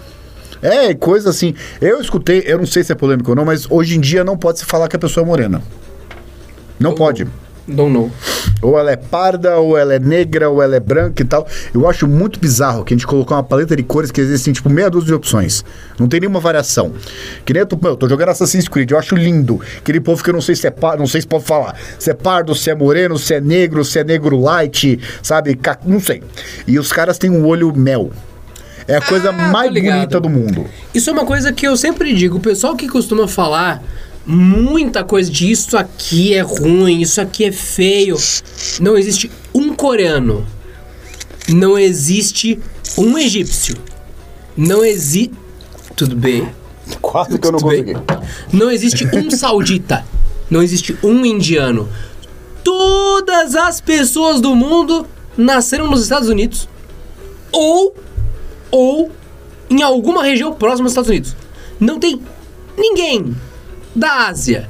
É, 0.61 0.93
coisa 0.93 1.29
assim. 1.29 1.55
Eu 1.79 2.01
escutei, 2.01 2.43
eu 2.45 2.57
não 2.57 2.65
sei 2.65 2.83
se 2.83 2.91
é 2.91 2.95
polêmico 2.95 3.31
ou 3.31 3.35
não, 3.35 3.45
mas 3.45 3.65
hoje 3.69 3.97
em 3.97 3.99
dia 3.99 4.23
não 4.23 4.37
pode 4.37 4.59
se 4.59 4.65
falar 4.65 4.87
que 4.87 4.95
a 4.95 4.99
pessoa 4.99 5.23
é 5.23 5.27
morena. 5.27 5.61
Não 6.79 6.93
pode. 6.93 7.27
Don't 7.67 7.91
know. 7.91 8.11
Ou 8.61 8.77
ela 8.77 8.91
é 8.91 8.95
parda, 8.95 9.57
ou 9.57 9.77
ela 9.77 9.93
é 9.93 9.99
negra, 9.99 10.49
ou 10.49 10.61
ela 10.61 10.75
é 10.75 10.79
branca 10.79 11.21
e 11.21 11.25
tal. 11.25 11.47
Eu 11.73 11.87
acho 11.87 12.07
muito 12.07 12.39
bizarro 12.39 12.83
que 12.83 12.93
a 12.93 12.97
gente 12.97 13.07
colocou 13.07 13.35
uma 13.35 13.43
paleta 13.43 13.75
de 13.75 13.83
cores 13.83 14.11
que 14.11 14.21
existem, 14.21 14.53
tipo, 14.53 14.69
meia 14.69 14.89
dúzia 14.89 15.07
de 15.07 15.13
opções. 15.13 15.63
Não 15.99 16.07
tem 16.07 16.19
nenhuma 16.19 16.39
variação. 16.39 16.93
Que 17.45 17.53
nem 17.53 17.61
eu 17.61 17.65
tô, 17.65 17.77
eu 17.87 17.95
tô 17.95 18.07
jogando 18.07 18.29
Assassin's 18.29 18.67
Creed, 18.67 18.91
eu 18.91 18.97
acho 18.97 19.15
lindo. 19.15 19.59
Aquele 19.77 19.99
povo 19.99 20.23
que 20.23 20.29
eu 20.29 20.33
não 20.33 20.41
sei 20.41 20.55
se 20.55 20.67
é 20.67 20.71
pardo, 20.71 20.99
não 20.99 21.07
sei 21.07 21.21
se 21.21 21.27
pode 21.27 21.43
falar. 21.43 21.75
Se 21.97 22.09
é 22.09 22.13
pardo, 22.13 22.55
se 22.55 22.69
é 22.69 22.75
moreno, 22.75 23.17
se 23.17 23.33
é 23.33 23.41
negro, 23.41 23.83
se 23.83 23.99
é 23.99 24.03
negro 24.03 24.39
light, 24.39 24.99
sabe? 25.21 25.59
Não 25.85 25.99
sei. 25.99 26.23
E 26.67 26.77
os 26.79 26.91
caras 26.91 27.17
têm 27.17 27.29
um 27.29 27.45
olho 27.45 27.73
mel. 27.75 28.11
É 28.87 28.97
a 28.97 29.01
coisa 29.01 29.29
ah, 29.29 29.31
mais 29.31 29.71
bonita 29.71 30.19
do 30.19 30.29
mundo. 30.29 30.65
Isso 30.93 31.09
é 31.09 31.13
uma 31.13 31.25
coisa 31.25 31.53
que 31.53 31.67
eu 31.67 31.77
sempre 31.77 32.13
digo. 32.13 32.37
O 32.37 32.41
pessoal 32.41 32.75
que 32.75 32.87
costuma 32.87 33.27
falar 33.27 33.81
muita 34.25 35.03
coisa 35.03 35.29
de 35.29 35.51
isso 35.51 35.77
aqui 35.77 36.33
é 36.33 36.41
ruim, 36.41 37.01
isso 37.01 37.19
aqui 37.19 37.45
é 37.45 37.51
feio. 37.51 38.17
Não 38.79 38.97
existe 38.97 39.31
um 39.53 39.73
coreano. 39.73 40.45
Não 41.49 41.77
existe 41.77 42.59
um 42.97 43.17
egípcio. 43.17 43.75
Não 44.55 44.83
existe. 44.85 45.33
Tudo 45.95 46.15
bem. 46.15 46.49
Quase 47.01 47.37
que 47.37 47.47
eu 47.47 47.51
não 47.51 47.59
consegui. 47.59 47.93
Não 48.53 48.69
existe 48.69 49.07
um 49.13 49.29
saudita. 49.31 50.05
Não 50.49 50.61
existe 50.61 50.97
um 51.03 51.25
indiano. 51.25 51.89
Todas 52.63 53.55
as 53.55 53.81
pessoas 53.81 54.39
do 54.39 54.55
mundo 54.55 55.07
nasceram 55.37 55.89
nos 55.89 56.03
Estados 56.03 56.29
Unidos 56.29 56.67
ou 57.51 57.95
ou 58.69 59.11
em 59.69 59.81
alguma 59.81 60.23
região 60.23 60.53
próxima 60.53 60.83
dos 60.83 60.91
Estados 60.91 61.09
Unidos. 61.09 61.35
Não 61.79 61.99
tem 61.99 62.21
ninguém 62.77 63.35
da 63.95 64.27
Ásia. 64.27 64.67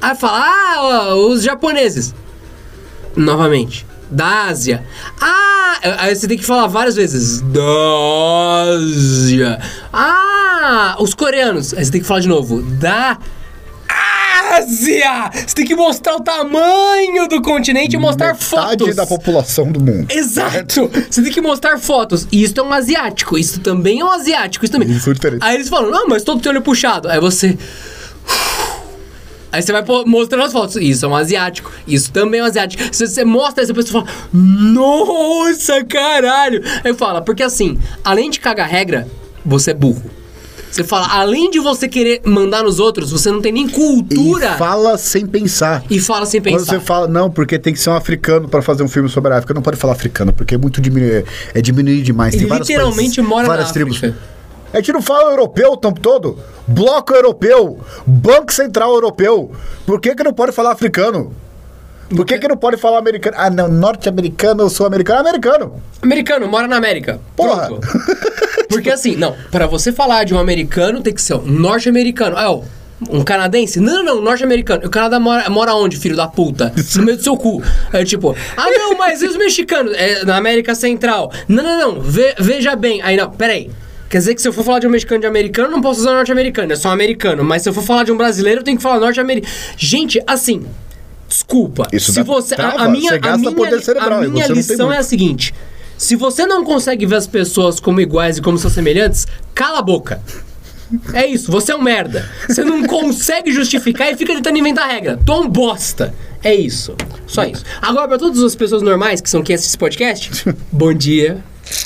Aí 0.00 0.14
fala, 0.14 0.38
ah, 0.40 1.14
os 1.14 1.42
japoneses. 1.42 2.14
Novamente, 3.16 3.86
da 4.10 4.46
Ásia. 4.46 4.84
Ah, 5.20 5.78
aí 5.98 6.14
você 6.14 6.26
tem 6.28 6.36
que 6.36 6.44
falar 6.44 6.66
várias 6.66 6.96
vezes. 6.96 7.40
Da 7.40 7.60
Ásia. 8.76 9.58
Ah, 9.92 10.96
os 10.98 11.14
coreanos. 11.14 11.72
Aí 11.74 11.84
você 11.84 11.90
tem 11.92 12.00
que 12.00 12.06
falar 12.06 12.20
de 12.20 12.28
novo. 12.28 12.62
Da 12.62 13.18
Ásia! 14.56 15.30
Você 15.32 15.54
tem 15.54 15.64
que 15.64 15.74
mostrar 15.74 16.16
o 16.16 16.20
tamanho 16.20 17.28
do 17.28 17.40
continente 17.42 17.96
e 17.96 17.98
mostrar 17.98 18.34
Metade 18.34 18.44
fotos. 18.44 18.94
da 18.96 19.06
população 19.06 19.70
do 19.70 19.80
mundo. 19.80 20.06
Exato! 20.10 20.90
Você 21.10 21.22
tem 21.22 21.32
que 21.32 21.40
mostrar 21.40 21.78
fotos. 21.78 22.26
E 22.30 22.42
isso 22.42 22.58
é 22.58 22.62
um 22.62 22.72
asiático. 22.72 23.38
Isso 23.38 23.60
também 23.60 24.00
é 24.00 24.04
um 24.04 24.10
asiático. 24.10 24.64
Isso 24.64 24.72
também. 24.72 24.90
Isso 24.90 25.10
é 25.10 25.14
diferente. 25.14 25.42
Aí 25.42 25.54
eles 25.54 25.68
falam, 25.68 25.90
não, 25.90 26.06
mas 26.06 26.22
todo 26.22 26.40
tem 26.40 26.50
olho 26.50 26.62
puxado. 26.62 27.08
Aí 27.08 27.20
você. 27.20 27.56
Aí 29.54 29.62
você 29.62 29.70
vai 29.70 29.84
mostrando 30.04 30.44
as 30.44 30.52
fotos. 30.52 30.76
Isso 30.76 31.04
é 31.04 31.08
um 31.08 31.14
asiático. 31.14 31.70
Isso 31.86 32.10
também 32.10 32.40
é 32.40 32.42
um 32.42 32.46
asiático. 32.46 32.82
Se 32.92 33.06
você 33.06 33.24
mostra, 33.24 33.62
essa 33.62 33.72
pessoa 33.72 34.04
fala, 34.04 34.18
nossa, 34.32 35.84
caralho. 35.84 36.60
Aí 36.82 36.92
fala, 36.94 37.22
porque 37.22 37.42
assim, 37.42 37.78
além 38.02 38.30
de 38.30 38.40
cagar 38.40 38.68
regra, 38.68 39.06
você 39.44 39.70
é 39.70 39.74
burro. 39.74 40.02
Você 40.72 40.82
fala, 40.82 41.06
além 41.08 41.52
de 41.52 41.60
você 41.60 41.86
querer 41.86 42.20
mandar 42.24 42.64
nos 42.64 42.80
outros, 42.80 43.12
você 43.12 43.30
não 43.30 43.40
tem 43.40 43.52
nem 43.52 43.68
cultura. 43.68 44.54
E 44.54 44.58
fala 44.58 44.98
sem 44.98 45.24
pensar. 45.24 45.84
E 45.88 46.00
fala 46.00 46.26
sem 46.26 46.40
Quando 46.40 46.58
pensar. 46.58 46.72
você 46.72 46.80
fala, 46.80 47.06
não, 47.06 47.30
porque 47.30 47.60
tem 47.60 47.72
que 47.72 47.78
ser 47.78 47.90
um 47.90 47.94
africano 47.94 48.48
pra 48.48 48.60
fazer 48.60 48.82
um 48.82 48.88
filme 48.88 49.08
sobre 49.08 49.32
a 49.32 49.36
África. 49.36 49.54
Não 49.54 49.62
pode 49.62 49.76
falar 49.76 49.92
africano, 49.92 50.32
porque 50.32 50.56
é 50.56 50.58
muito 50.58 50.80
diminuir, 50.80 51.24
é 51.54 51.62
diminuir 51.62 52.02
demais. 52.02 52.34
Ele 52.34 52.42
tem 52.42 52.48
vários 52.48 52.68
literalmente 52.68 53.16
países, 53.16 53.24
mora 53.24 53.46
várias 53.46 53.68
na 53.68 53.72
tribos. 53.72 53.98
África. 53.98 54.18
A 54.74 54.78
gente 54.78 54.92
não 54.92 55.00
fala 55.00 55.30
europeu 55.30 55.70
o 55.72 55.76
tempo 55.76 56.00
todo. 56.00 56.36
Bloco 56.66 57.14
europeu, 57.14 57.78
Banco 58.04 58.52
Central 58.52 58.92
Europeu. 58.92 59.52
Por 59.86 60.00
que, 60.00 60.14
que 60.16 60.24
não 60.24 60.32
pode 60.34 60.50
falar 60.50 60.72
africano? 60.72 61.32
Por 62.14 62.26
que, 62.26 62.38
que 62.38 62.48
não 62.48 62.56
pode 62.56 62.76
falar 62.76 62.98
americano? 62.98 63.36
Ah, 63.38 63.48
não, 63.48 63.68
norte-americano, 63.68 64.68
sul-americano, 64.68 65.20
americano. 65.20 65.82
Americano, 66.02 66.46
mora 66.48 66.66
na 66.66 66.76
América. 66.76 67.20
Porra. 67.36 67.66
Pronto. 67.68 67.86
Porque 68.68 68.90
assim, 68.90 69.14
não, 69.16 69.34
pra 69.50 69.66
você 69.66 69.92
falar 69.92 70.24
de 70.24 70.34
um 70.34 70.38
americano, 70.38 71.00
tem 71.00 71.14
que 71.14 71.22
ser 71.22 71.34
um 71.34 71.42
norte-americano. 71.46 72.36
Ah, 72.36 72.52
um 73.08 73.22
canadense? 73.24 73.78
Não, 73.80 74.02
não, 74.02 74.16
não, 74.16 74.22
norte-americano. 74.22 74.86
O 74.86 74.90
Canadá 74.90 75.18
mora, 75.20 75.48
mora 75.48 75.74
onde, 75.74 75.96
filho 75.96 76.16
da 76.16 76.26
puta? 76.28 76.72
No 76.96 77.02
meio 77.04 77.16
do 77.16 77.22
seu 77.22 77.36
cu. 77.36 77.62
É 77.92 78.04
tipo, 78.04 78.34
ah, 78.56 78.66
não, 78.70 78.96
mas 78.98 79.22
e 79.22 79.26
os 79.26 79.36
mexicanos? 79.36 79.92
É 79.94 80.24
na 80.24 80.36
América 80.36 80.74
Central. 80.74 81.30
Não, 81.48 81.62
não, 81.62 81.78
não, 81.94 82.00
ve- 82.00 82.34
veja 82.38 82.74
bem. 82.76 83.00
Aí, 83.02 83.16
não, 83.16 83.30
peraí. 83.30 83.70
Quer 84.08 84.18
dizer 84.18 84.34
que 84.34 84.42
se 84.42 84.48
eu 84.48 84.52
for 84.52 84.64
falar 84.64 84.78
de 84.78 84.86
um 84.86 84.90
mexicano 84.90 85.20
de 85.20 85.26
americano, 85.26 85.68
eu 85.68 85.72
não 85.72 85.80
posso 85.80 86.00
usar 86.00 86.12
norte-americano, 86.12 86.72
é 86.72 86.76
só 86.76 86.90
americano. 86.90 87.42
Mas 87.42 87.62
se 87.62 87.68
eu 87.68 87.72
for 87.72 87.82
falar 87.82 88.04
de 88.04 88.12
um 88.12 88.16
brasileiro, 88.16 88.60
eu 88.60 88.64
tenho 88.64 88.76
que 88.76 88.82
falar 88.82 89.00
norte-americano. 89.00 89.52
Gente, 89.76 90.22
assim, 90.26 90.64
desculpa. 91.28 91.88
Isso 91.92 92.12
se 92.12 92.22
você. 92.22 92.54
A, 92.54 92.84
a 92.84 92.88
minha, 92.88 93.18
a 93.20 93.36
minha, 93.36 93.80
cerebral, 93.80 94.22
a 94.22 94.28
minha 94.28 94.46
lição 94.48 94.92
é 94.92 94.98
a 94.98 95.02
seguinte: 95.02 95.54
se 95.96 96.16
você 96.16 96.46
não 96.46 96.64
consegue 96.64 97.06
ver 97.06 97.16
as 97.16 97.26
pessoas 97.26 97.80
como 97.80 98.00
iguais 98.00 98.38
e 98.38 98.42
como 98.42 98.58
seus 98.58 98.72
semelhantes, 98.72 99.26
cala 99.54 99.78
a 99.78 99.82
boca. 99.82 100.20
É 101.12 101.26
isso, 101.26 101.50
você 101.50 101.72
é 101.72 101.76
um 101.76 101.82
merda. 101.82 102.28
Você 102.46 102.62
não 102.62 102.84
consegue 102.86 103.50
justificar 103.52 104.12
e 104.12 104.16
fica 104.16 104.34
tentando 104.34 104.58
inventar 104.58 104.88
regra. 104.88 105.18
Tu 105.24 105.32
é 105.32 105.36
um 105.36 105.48
bosta. 105.48 106.14
É 106.42 106.54
isso. 106.54 106.94
Só 107.26 107.44
isso. 107.44 107.64
Agora, 107.80 108.06
pra 108.06 108.18
todas 108.18 108.42
as 108.42 108.54
pessoas 108.54 108.82
normais 108.82 109.20
que 109.20 109.30
são 109.30 109.42
quem 109.42 109.54
assiste 109.54 109.70
esse 109.70 109.78
podcast, 109.78 110.54
bom 110.70 110.92
dia. 110.92 111.42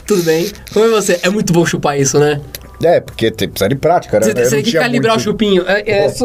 Tudo 0.07 0.23
bem? 0.23 0.51
Como 0.73 0.85
é 0.85 0.89
você? 0.89 1.19
É 1.23 1.29
muito 1.31 1.53
bom 1.53 1.65
chupar 1.67 1.99
isso, 1.99 2.19
né? 2.19 2.41
É, 2.83 3.01
porque 3.01 3.31
tem, 3.33 3.49
precisa 3.49 3.69
de 3.69 3.75
prática, 3.75 4.21
né? 4.21 4.27
Você 4.27 4.31
Eu 4.31 4.51
tem 4.51 4.63
que 4.63 4.73
calibrar 4.73 5.15
muito- 5.15 5.21
o 5.21 5.25
chupinho. 5.33 5.65
É, 5.67 5.83
é 5.91 6.07
isso. 6.07 6.25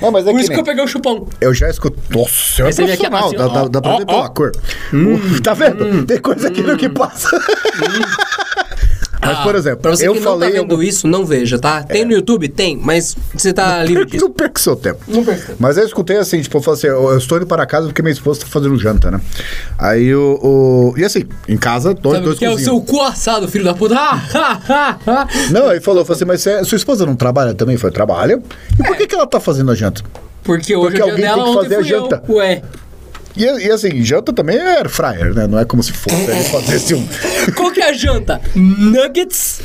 Não, 0.00 0.12
mas 0.12 0.24
é 0.26 0.30
Por 0.30 0.36
que 0.36 0.42
isso 0.42 0.50
que 0.50 0.56
nem- 0.56 0.58
eu 0.58 0.64
peguei 0.64 0.84
o 0.84 0.86
chupão. 0.86 1.26
Eu 1.40 1.52
já 1.52 1.68
escuto. 1.68 1.98
Nossa, 2.08 2.62
é 2.62 2.70
vê 2.70 2.92
aqui, 2.92 3.08
profissional. 3.08 3.26
assim, 3.26 3.36
dá, 3.36 3.48
dá, 3.48 3.62
ó, 3.64 3.68
dá 3.68 3.80
pra 3.80 3.90
ó, 3.90 3.98
ver 3.98 4.06
pela 4.06 4.18
ó. 4.20 4.28
cor. 4.28 4.52
Uh, 4.94 5.42
tá 5.42 5.54
vendo? 5.54 6.06
Tem 6.06 6.18
coisa 6.18 6.46
aqui 6.48 6.62
no 6.62 6.76
que 6.76 6.88
passa. 6.88 7.28
Mas, 9.24 9.38
por 9.38 9.54
exemplo, 9.54 9.78
Pra 9.80 9.90
você 9.92 10.08
eu 10.08 10.12
que 10.14 10.20
não 10.20 10.32
falei. 10.32 10.50
tá 10.50 10.58
vendo 10.60 10.70
algum- 10.72 10.82
isso, 10.82 11.06
não 11.06 11.24
veja, 11.24 11.58
tá? 11.58 11.82
Tem 11.82 12.04
no 12.04 12.12
YouTube? 12.12 12.48
Tem, 12.48 12.76
mas 12.76 13.16
você 13.32 13.52
tá 13.52 13.82
livre 13.84 14.04
disso. 14.04 14.24
Não 14.24 14.32
perca 14.32 14.60
seu 14.60 14.74
tempo. 14.76 15.00
Não 15.06 15.24
perca. 15.24 15.54
Mas 15.58 15.76
eu 15.78 15.84
escutei 15.86 16.16
assim, 16.16 16.40
tipo, 16.42 16.58
eu 16.58 16.62
falei 16.62 16.78
assim, 16.78 16.86
eu, 16.88 17.10
eu 17.10 17.18
estou 17.18 17.38
indo 17.38 17.46
para 17.46 17.64
casa 17.64 17.86
porque 17.86 18.02
minha 18.02 18.12
esposa 18.12 18.40
tá 18.40 18.46
fazendo 18.46 18.76
janta, 18.78 19.10
né? 19.10 19.20
Aí 19.78 20.14
o. 20.14 20.38
o- 20.42 20.94
E 20.98 21.04
assim, 21.04 21.24
em 21.48 21.56
casa, 21.56 21.94
dois, 21.94 22.16
Sabe 22.16 22.26
dois 22.26 22.38
que 22.38 22.44
é 22.44 22.50
o 22.50 22.58
seu 22.58 22.80
cu 22.80 23.00
assado, 23.00 23.46
filho 23.48 23.64
da 23.64 23.74
puta? 23.74 23.94
Ah, 23.96 24.20
ah, 24.34 24.60
ah, 24.68 24.98
ah. 25.06 25.26
Não, 25.50 25.68
aí 25.68 25.80
falou, 25.80 26.04
falou 26.04 26.16
assim, 26.16 26.24
mas 26.24 26.42
sua 26.68 26.76
esposa 26.76 27.06
não 27.06 27.14
trabalha 27.14 27.54
também? 27.54 27.76
Foi, 27.76 27.90
trabalha. 27.90 28.42
E 28.78 28.82
por 28.82 28.96
que, 28.96 29.06
que 29.06 29.14
ela 29.14 29.26
tá 29.26 29.38
fazendo 29.38 29.70
a 29.70 29.74
janta? 29.74 30.02
Porque 30.42 30.74
hoje 30.74 30.96
Porque 30.96 31.00
é 31.00 31.10
alguém 31.10 31.24
dela, 31.24 31.44
tem 31.44 31.52
que 31.54 31.62
fazer 31.62 31.74
a 31.76 31.78
fui 31.82 31.92
eu. 31.94 32.00
janta. 32.02 32.22
Ué. 32.28 32.62
E, 33.36 33.44
e 33.44 33.70
assim, 33.70 34.02
janta 34.02 34.32
também 34.32 34.56
é 34.56 34.78
air 34.78 34.88
fryer, 34.88 35.34
né? 35.34 35.46
Não 35.46 35.58
é 35.58 35.64
como 35.64 35.82
se 35.82 35.92
fosse 35.92 36.16
ele 36.30 36.42
fazesse 36.44 36.94
um 36.94 37.06
Qual 37.56 37.70
que 37.70 37.80
é 37.80 37.90
a 37.90 37.92
janta? 37.92 38.40
Nuggets 38.54 39.60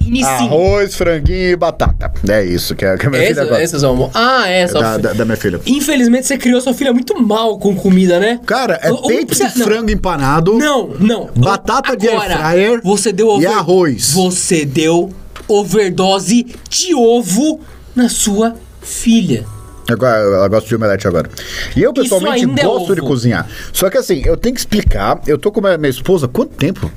Nissin. 0.00 0.24
arroz, 0.26 0.94
franguinho 0.96 1.50
e 1.50 1.56
batata. 1.56 2.12
É 2.28 2.44
isso 2.44 2.74
que 2.74 2.84
é, 2.84 2.96
que 2.96 3.06
a 3.06 3.10
minha 3.10 3.22
Esse, 3.22 3.34
filha 3.34 3.44
gosta. 3.46 3.62
esses 3.62 3.80
são... 3.80 4.10
Ah, 4.12 4.48
é, 4.48 4.66
Da, 4.66 4.98
da, 4.98 5.12
da 5.12 5.24
minha 5.24 5.36
filha. 5.36 5.60
Infelizmente 5.64 6.26
você 6.26 6.36
criou 6.36 6.60
sua 6.60 6.74
filha 6.74 6.92
muito 6.92 7.20
mal 7.22 7.56
com 7.58 7.74
comida, 7.76 8.18
né? 8.18 8.40
Cara, 8.44 8.80
é 8.82 8.90
O- 8.90 9.02
peito 9.06 9.32
de 9.34 9.42
não. 9.42 9.64
frango 9.66 9.90
empanado. 9.90 10.54
Não, 10.58 10.90
não. 10.98 11.30
Batata 11.36 11.96
de 11.96 12.08
Agora, 12.08 12.46
air 12.48 12.70
fryer 12.70 12.80
Você 12.82 13.12
deu 13.12 13.40
e 13.40 13.46
arroz. 13.46 14.12
Você 14.12 14.64
deu 14.64 15.10
overdose 15.46 16.46
de 16.68 16.94
ovo 16.94 17.60
na 17.94 18.08
sua 18.08 18.54
filha. 18.80 19.44
Agora, 19.90 20.16
ela 20.18 20.48
gosta 20.48 20.68
de 20.68 20.74
omelete 20.76 21.08
agora. 21.08 21.28
E 21.76 21.82
eu, 21.82 21.92
pessoalmente, 21.92 22.44
é 22.60 22.62
gosto 22.64 22.94
de 22.94 23.00
ovo. 23.00 23.08
cozinhar. 23.08 23.48
Só 23.72 23.90
que 23.90 23.98
assim, 23.98 24.22
eu 24.24 24.36
tenho 24.36 24.54
que 24.54 24.60
explicar. 24.60 25.20
Eu 25.26 25.36
tô 25.36 25.50
com 25.50 25.60
a 25.60 25.62
minha, 25.64 25.78
minha 25.78 25.90
esposa 25.90 26.26
há 26.26 26.28
quanto 26.28 26.54
tempo? 26.54 26.90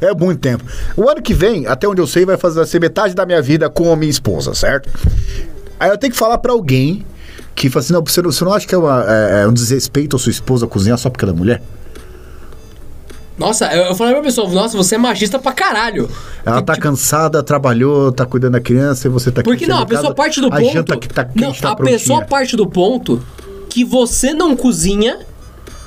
É 0.00 0.14
muito 0.14 0.38
tempo. 0.40 0.64
O 0.96 1.08
ano 1.08 1.20
que 1.20 1.34
vem, 1.34 1.66
até 1.66 1.88
onde 1.88 2.00
eu 2.00 2.06
sei, 2.06 2.24
vai 2.24 2.36
fazer 2.36 2.64
ser 2.66 2.80
metade 2.80 3.14
da 3.14 3.26
minha 3.26 3.42
vida 3.42 3.68
com 3.68 3.92
a 3.92 3.96
minha 3.96 4.10
esposa, 4.10 4.54
certo? 4.54 4.88
Aí 5.80 5.90
eu 5.90 5.98
tenho 5.98 6.12
que 6.12 6.18
falar 6.18 6.38
pra 6.38 6.52
alguém 6.52 7.04
que 7.56 7.68
fala 7.68 7.82
assim: 7.84 7.92
não, 7.92 8.04
você 8.04 8.22
não, 8.22 8.30
você 8.30 8.44
não 8.44 8.52
acha 8.52 8.66
que 8.66 8.74
é, 8.74 8.78
uma- 8.78 9.04
é- 9.08 9.42
é 9.42 9.46
um 9.48 9.52
desrespeito 9.52 10.14
a 10.14 10.18
sua 10.18 10.30
esposa 10.30 10.66
cozinhar 10.68 10.96
só 10.98 11.10
porque 11.10 11.24
ela 11.24 11.32
é 11.34 11.36
mulher? 11.36 11.62
Nossa, 13.38 13.66
eu, 13.72 13.84
eu 13.84 13.94
falei 13.94 14.14
pra 14.14 14.22
pessoa, 14.22 14.48
nossa, 14.48 14.76
você 14.76 14.96
é 14.96 14.98
machista 14.98 15.38
pra 15.38 15.52
caralho. 15.52 16.10
Ela 16.44 16.60
tá 16.60 16.76
cansada, 16.76 17.42
trabalhou, 17.42 18.10
tá 18.10 18.26
cuidando 18.26 18.52
da 18.52 18.60
criança 18.60 19.06
e 19.06 19.10
você 19.10 19.30
tá 19.30 19.40
aqui 19.40 19.48
Porque 19.50 19.66
não, 19.66 19.78
a 19.78 19.86
pessoa 19.86 20.04
casa, 20.04 20.14
parte 20.14 20.40
do 20.40 20.48
a 20.48 20.50
ponto. 20.50 20.72
janta 20.72 20.96
que 20.96 21.08
tá 21.08 21.28
não, 21.34 21.52
tá 21.52 21.70
a 21.70 21.76
pessoa 21.76 22.24
parte 22.24 22.56
do 22.56 22.66
ponto 22.66 23.22
que 23.70 23.84
você 23.84 24.34
não 24.34 24.56
cozinha 24.56 25.20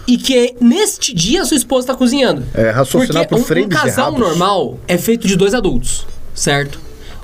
e 0.08 0.18
que 0.18 0.56
neste 0.62 1.14
dia 1.14 1.42
a 1.42 1.46
sua 1.46 1.58
esposa 1.58 1.88
tá 1.88 1.96
cozinhando. 1.96 2.44
É, 2.54 2.70
raciocinar 2.70 3.28
Porque 3.28 3.44
por 3.44 3.58
um, 3.58 3.64
um 3.64 3.70
casal 3.70 4.10
errados. 4.10 4.20
normal 4.20 4.80
é 4.88 4.98
feito 4.98 5.28
de 5.28 5.36
dois 5.36 5.54
adultos, 5.54 6.08
certo? 6.34 6.80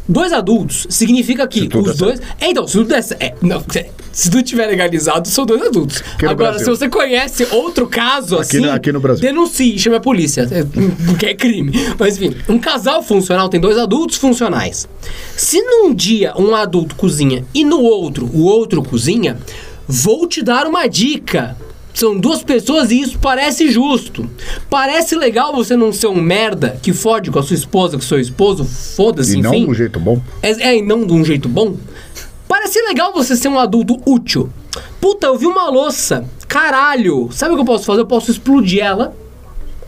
Dois 0.09 0.31
adultos 0.31 0.87
significa 0.89 1.45
que 1.47 1.69
os 1.77 1.97
dois. 1.97 2.21
É, 2.39 2.49
então, 2.49 2.65
se 2.67 2.73
tudo 2.77 2.87
der 2.89 3.03
é, 3.19 3.35
não, 3.41 3.61
se- 4.13 4.29
tudo 4.31 4.41
tiver 4.41 4.65
legalizado, 4.67 5.27
são 5.27 5.45
dois 5.45 5.61
adultos. 5.61 6.01
Agora, 6.19 6.35
Brasil. 6.51 6.59
se 6.59 6.69
você 6.69 6.87
conhece 6.89 7.45
outro 7.51 7.87
caso 7.87 8.35
Aqui 8.37 8.57
assim. 8.57 8.65
no- 8.65 8.71
aqui 8.71 8.91
no 8.91 8.99
Brasil. 9.01 9.21
Denuncie, 9.21 9.75
e 9.75 9.79
chame 9.79 9.97
a 9.97 9.99
polícia. 9.99 10.47
é, 10.49 10.63
Porque 11.05 11.25
é 11.25 11.33
crime. 11.35 11.71
Mas 11.99 12.15
enfim, 12.17 12.35
um 12.47 12.57
casal 12.57 13.03
funcional 13.03 13.49
tem 13.49 13.59
dois 13.59 13.77
adultos 13.77 14.15
funcionais. 14.17 14.87
Se 15.35 15.61
num 15.61 15.93
dia 15.93 16.33
um 16.37 16.55
adulto 16.55 16.95
cozinha 16.95 17.43
e 17.53 17.63
no 17.65 17.81
outro 17.81 18.29
o 18.33 18.43
outro 18.43 18.81
cozinha, 18.81 19.37
vou 19.87 20.25
te 20.27 20.41
dar 20.41 20.65
uma 20.67 20.87
dica. 20.87 21.55
São 21.97 22.15
duas 22.15 22.43
pessoas 22.43 22.91
e 22.91 23.01
isso 23.01 23.17
parece 23.17 23.71
justo. 23.71 24.29
Parece 24.69 25.15
legal 25.15 25.51
você 25.51 25.75
não 25.75 25.91
ser 25.91 26.05
um 26.05 26.21
merda 26.21 26.77
que 26.79 26.93
fode 26.93 27.31
com 27.31 27.39
a 27.39 27.41
sua 27.41 27.55
esposa, 27.55 27.97
com 27.97 28.03
seu 28.03 28.19
esposo, 28.19 28.63
foda-se, 28.63 29.35
E 29.35 29.41
não 29.41 29.51
enfim. 29.51 29.65
de 29.65 29.71
um 29.71 29.73
jeito 29.73 29.99
bom. 29.99 30.21
É, 30.43 30.51
é, 30.51 30.77
e 30.77 30.81
não 30.83 31.07
de 31.07 31.13
um 31.13 31.25
jeito 31.25 31.49
bom. 31.49 31.75
Parece 32.47 32.79
legal 32.83 33.11
você 33.11 33.35
ser 33.35 33.47
um 33.47 33.57
adulto 33.57 33.99
útil. 34.05 34.47
Puta, 35.01 35.25
eu 35.25 35.39
vi 35.39 35.47
uma 35.47 35.71
louça. 35.71 36.23
Caralho. 36.47 37.29
Sabe 37.31 37.53
o 37.53 37.55
que 37.55 37.61
eu 37.61 37.65
posso 37.65 37.85
fazer? 37.85 38.01
Eu 38.01 38.05
posso 38.05 38.29
explodir 38.29 38.83
ela. 38.83 39.15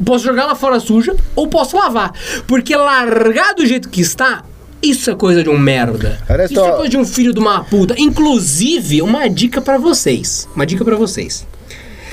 Posso 0.04 0.26
jogar 0.26 0.42
ela 0.46 0.56
fora 0.56 0.80
suja. 0.80 1.16
Ou 1.36 1.48
posso 1.48 1.78
lavar. 1.78 2.12
Porque 2.48 2.76
largar 2.76 3.54
do 3.54 3.64
jeito 3.68 3.88
que 3.88 4.02
está. 4.02 4.44
Isso 4.82 5.12
é 5.12 5.16
coisa 5.16 5.44
de 5.44 5.50
um 5.50 5.60
merda. 5.60 6.20
Aliás, 6.28 6.50
Isso 6.50 6.60
é 6.60 6.72
coisa 6.72 6.90
de 6.90 6.98
um 6.98 7.06
filho 7.06 7.34
de 7.36 7.40
uma 7.40 7.64
puta. 7.66 7.94
Inclusive, 8.00 9.00
uma 9.04 9.30
dica 9.30 9.62
pra 9.62 9.78
vocês. 9.78 10.50
Uma 10.56 10.66
dica 10.66 10.84
pra 10.84 10.96
vocês. 10.96 11.46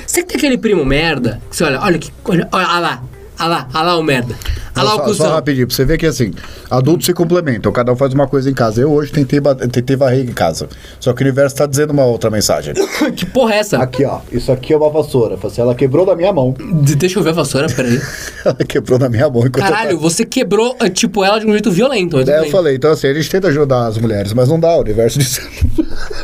Você 0.07 0.21
que 0.21 0.29
tem 0.29 0.37
aquele 0.37 0.57
primo 0.57 0.83
merda, 0.85 1.39
que 1.49 1.55
você 1.55 1.63
olha, 1.65 1.79
olha 1.81 1.99
que. 1.99 2.11
Olha, 2.25 2.47
olha, 2.51 2.79
lá. 2.79 3.03
Olha 3.39 3.49
lá, 3.49 3.67
olha 3.71 3.83
lá 3.83 3.97
o 3.97 4.01
merda. 4.03 4.33
Olha 4.75 4.83
lá 4.83 4.95
o 4.95 4.99
cuzão. 5.01 5.27
só 5.27 5.33
rapidinho, 5.35 5.67
pra 5.67 5.75
você 5.75 5.85
ver 5.85 5.97
que 5.99 6.07
assim, 6.07 6.33
adultos 6.71 7.05
se 7.05 7.13
complementam, 7.13 7.71
cada 7.71 7.91
um 7.91 7.95
faz 7.95 8.11
uma 8.13 8.27
coisa 8.27 8.49
em 8.49 8.53
casa. 8.53 8.81
Eu 8.81 8.91
hoje 8.91 9.11
tentei, 9.11 9.39
tentei 9.71 9.95
varrer 9.95 10.21
em 10.27 10.33
casa. 10.33 10.67
Só 10.99 11.13
que 11.13 11.21
o 11.21 11.23
universo 11.25 11.55
tá 11.55 11.67
dizendo 11.67 11.91
uma 11.91 12.03
outra 12.03 12.31
mensagem. 12.31 12.73
que 13.15 13.27
porra 13.27 13.53
é 13.53 13.57
essa? 13.59 13.77
Aqui, 13.77 14.03
ó. 14.05 14.21
Isso 14.31 14.51
aqui 14.51 14.73
é 14.73 14.77
uma 14.77 14.89
vassoura. 14.89 15.37
Assim, 15.43 15.61
ela 15.61 15.75
quebrou 15.75 16.03
na 16.03 16.15
minha 16.15 16.33
mão. 16.33 16.55
De- 16.81 16.95
Deixa 16.95 17.19
eu 17.19 17.23
ver 17.23 17.29
a 17.29 17.33
vassoura, 17.33 17.67
peraí. 17.67 18.01
Ela 18.43 18.55
quebrou 18.55 18.97
na 18.97 19.09
minha 19.09 19.29
mão 19.29 19.45
enquanto 19.45 19.65
Caralho, 19.65 19.91
eu 19.91 19.99
você 19.99 20.25
quebrou, 20.25 20.75
eh, 20.79 20.89
tipo, 20.89 21.23
ela 21.23 21.37
de 21.39 21.45
um 21.45 21.51
jeito 21.51 21.69
violento. 21.69 22.17
tava... 22.25 22.31
É, 22.31 22.47
eu 22.47 22.51
falei, 22.51 22.75
então 22.75 22.91
assim, 22.91 23.07
a 23.07 23.13
gente 23.13 23.29
tenta 23.29 23.49
ajudar 23.49 23.85
as 23.87 23.97
mulheres, 23.99 24.33
mas 24.33 24.47
não 24.49 24.59
dá, 24.59 24.75
o 24.77 24.81
universo 24.81 25.19
diz. 25.19 25.39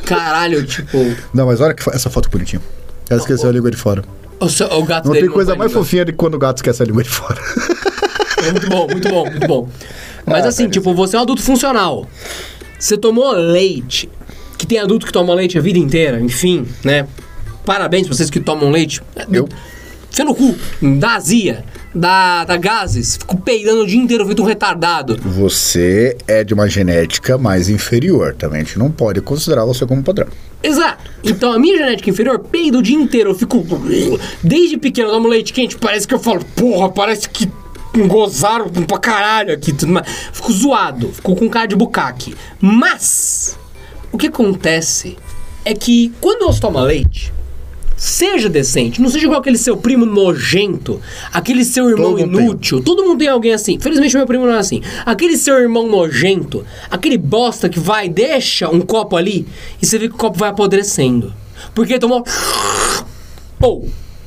Caralho, 0.05 0.65
tipo... 0.65 0.97
Não, 1.33 1.45
mas 1.45 1.61
olha 1.61 1.73
que 1.73 1.83
fo- 1.83 1.91
essa 1.91 2.09
foto 2.09 2.29
bonitinha. 2.29 2.61
Ela 3.13 3.21
esqueceu 3.21 3.49
a 3.49 3.51
língua 3.53 3.71
de 3.71 3.77
fora. 3.77 4.03
O, 4.39 4.49
seu- 4.49 4.67
o 4.67 4.83
gato 4.83 5.05
Não 5.07 5.13
tem 5.13 5.27
coisa 5.29 5.51
vai 5.51 5.59
mais 5.59 5.71
fofinha 5.73 6.05
que 6.05 6.11
quando 6.13 6.35
o 6.35 6.39
gato 6.39 6.57
esquece 6.57 6.81
a 6.81 6.85
língua 6.85 7.03
de 7.03 7.09
fora. 7.09 7.39
É 8.45 8.51
muito 8.51 8.67
bom, 8.69 8.87
muito 8.87 9.09
bom, 9.09 9.29
muito 9.29 9.47
bom. 9.47 9.69
Mas 10.25 10.45
Ah, 10.45 10.49
assim, 10.49 10.67
tipo, 10.69 10.93
você 10.93 11.15
é 11.15 11.19
um 11.19 11.23
adulto 11.23 11.41
funcional. 11.41 12.07
Você 12.77 12.97
tomou 12.97 13.31
leite, 13.31 14.09
que 14.57 14.65
tem 14.67 14.79
adulto 14.79 15.05
que 15.05 15.11
toma 15.13 15.33
leite 15.33 15.57
a 15.57 15.61
vida 15.61 15.79
inteira, 15.79 16.19
enfim, 16.19 16.67
né? 16.83 17.07
Parabéns 17.65 18.07
pra 18.07 18.15
vocês 18.15 18.29
que 18.29 18.39
tomam 18.41 18.69
leite. 18.69 19.01
Eu. 19.31 19.47
Fê 20.11 20.23
no 20.25 20.35
cu, 20.35 20.55
dá 20.99 21.15
azia, 21.15 21.63
dá, 21.93 22.43
dá 22.45 22.57
gases, 22.57 23.17
fico 23.17 23.37
peidando 23.37 23.83
o 23.83 23.87
dia 23.87 23.99
inteiro 23.99 24.25
feito 24.25 24.41
um 24.41 24.45
retardado. 24.45 25.17
Você 25.21 26.17
é 26.27 26.43
de 26.43 26.53
uma 26.53 26.67
genética 26.67 27.37
mais 27.37 27.69
inferior. 27.69 28.35
Também 28.35 28.61
a 28.61 28.63
gente 28.63 28.79
não 28.79 28.91
pode 28.91 29.21
considerar 29.21 29.65
você 29.65 29.85
como 29.85 30.03
padrão. 30.03 30.27
Exato. 30.61 31.11
Então 31.23 31.51
a 31.51 31.59
minha 31.59 31.77
genética 31.77 32.09
inferior 32.09 32.39
peida 32.39 32.77
o 32.77 32.81
dia 32.81 32.95
inteiro. 32.95 33.31
Eu 33.31 33.35
fico. 33.35 33.63
Desde 34.43 34.77
pequeno 34.77 35.09
eu 35.09 35.13
tomo 35.13 35.27
leite 35.27 35.53
quente, 35.53 35.77
parece 35.77 36.07
que 36.07 36.13
eu 36.13 36.19
falo, 36.19 36.43
porra, 36.55 36.89
parece 36.89 37.29
que 37.29 37.49
gozaram 38.07 38.69
pra 38.69 38.97
caralho 38.97 39.53
aqui. 39.53 39.73
Tudo 39.73 39.93
mais. 39.93 40.07
Fico 40.31 40.51
zoado, 40.51 41.09
fico 41.09 41.35
com 41.35 41.49
cara 41.49 41.67
de 41.67 41.75
bucaque. 41.75 42.35
Mas, 42.59 43.57
o 44.11 44.17
que 44.17 44.27
acontece 44.27 45.17
é 45.65 45.73
que 45.73 46.11
quando 46.19 46.45
você 46.45 46.59
toma 46.59 46.81
leite. 46.81 47.33
Seja 47.95 48.49
decente, 48.49 49.01
não 49.01 49.09
seja 49.09 49.25
igual 49.25 49.39
aquele 49.39 49.57
seu 49.57 49.77
primo 49.77 50.05
nojento, 50.05 50.99
aquele 51.31 51.63
seu 51.63 51.89
irmão 51.89 52.11
Todo 52.11 52.21
inútil. 52.21 52.83
Todo 52.83 53.03
mundo 53.03 53.19
tem 53.19 53.27
alguém 53.27 53.53
assim. 53.53 53.79
Felizmente 53.79 54.15
meu 54.17 54.25
primo 54.25 54.45
não 54.45 54.53
é 54.53 54.57
assim. 54.57 54.81
Aquele 55.05 55.37
seu 55.37 55.55
irmão 55.59 55.87
nojento, 55.87 56.65
aquele 56.89 57.17
bosta 57.17 57.69
que 57.69 57.79
vai, 57.79 58.09
deixa 58.09 58.69
um 58.69 58.81
copo 58.81 59.15
ali 59.15 59.47
e 59.81 59.85
você 59.85 59.97
vê 59.97 60.09
que 60.09 60.15
o 60.15 60.17
copo 60.17 60.37
vai 60.37 60.49
apodrecendo. 60.49 61.33
Porque 61.73 61.93
ele 61.93 61.99
tomou. 61.99 62.23
Pô, 63.59 63.85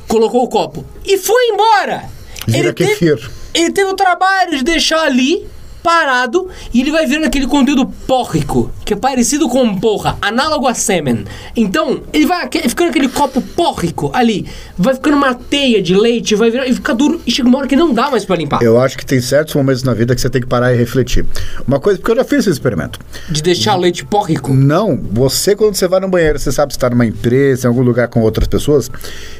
colocou 0.08 0.44
o 0.44 0.49
copo 0.49 0.85
e 1.04 1.18
foi 1.18 1.49
embora. 1.49 2.04
Vira 2.46 2.73
teve, 2.73 2.90
kefir. 2.90 3.30
ele 3.52 3.73
teve 3.73 3.90
o 3.90 3.94
trabalho 3.94 4.56
de 4.56 4.64
deixar 4.64 5.02
ali 5.02 5.46
parado 5.87 6.49
e 6.75 6.81
ele 6.81 6.90
vai 6.90 7.07
virando 7.07 7.26
aquele 7.26 7.47
conteúdo 7.47 7.87
pórrico, 7.87 8.73
que 8.85 8.93
é 8.93 8.97
parecido 8.97 9.49
com 9.49 9.78
porra, 9.78 10.19
análogo 10.21 10.66
a 10.66 10.75
sêmen. 10.75 11.25
Então, 11.55 12.02
ele 12.12 12.26
vai 12.26 12.50
ficando 12.50 12.90
aquele 12.90 13.07
copo 13.09 13.40
pórrico 13.40 14.11
ali, 14.12 14.45
vai 14.76 14.95
ficando 14.95 15.16
uma 15.16 15.33
teia 15.33 15.81
de 15.81 15.95
leite, 15.95 16.35
vai 16.35 16.50
virar 16.50 16.66
e 16.66 16.75
fica 16.75 16.93
duro 16.93 17.21
e 17.25 17.31
chega 17.31 17.49
uma 17.49 17.59
hora 17.59 17.69
que 17.69 17.76
não 17.76 17.95
dá 17.95 18.11
mais 18.11 18.25
pra 18.25 18.35
limpar. 18.35 18.61
Eu 18.64 18.81
acho 18.81 18.99
que 18.99 19.07
tem 19.07 19.21
certos 19.21 19.55
momentos 19.55 19.85
na 19.85 19.95
vida 19.95 20.12
que 20.12 20.21
você 20.21 20.28
tem 20.28 20.40
que 20.40 20.49
parar 20.49 20.75
e 20.75 20.76
refletir. 20.76 21.25
Uma 21.64 21.78
coisa, 21.78 22.00
porque 22.00 22.11
eu 22.11 22.16
já 22.16 22.25
fiz 22.25 22.40
esse 22.40 22.50
experimento. 22.50 22.99
De 23.31 23.40
deixar 23.40 23.76
o 23.76 23.78
leite 23.78 24.05
pórrico. 24.05 24.52
Não, 24.52 24.99
você 25.12 25.55
quando 25.55 25.76
você 25.76 25.87
vai 25.87 26.00
no 26.00 26.09
banheiro, 26.09 26.37
você 26.37 26.50
sabe 26.50 26.73
se 26.73 26.78
está 26.78 26.90
numa 26.90 27.07
empresa, 27.07 27.69
em 27.69 27.69
algum 27.69 27.83
lugar 27.83 28.09
com 28.09 28.23
outras 28.23 28.49
pessoas, 28.49 28.90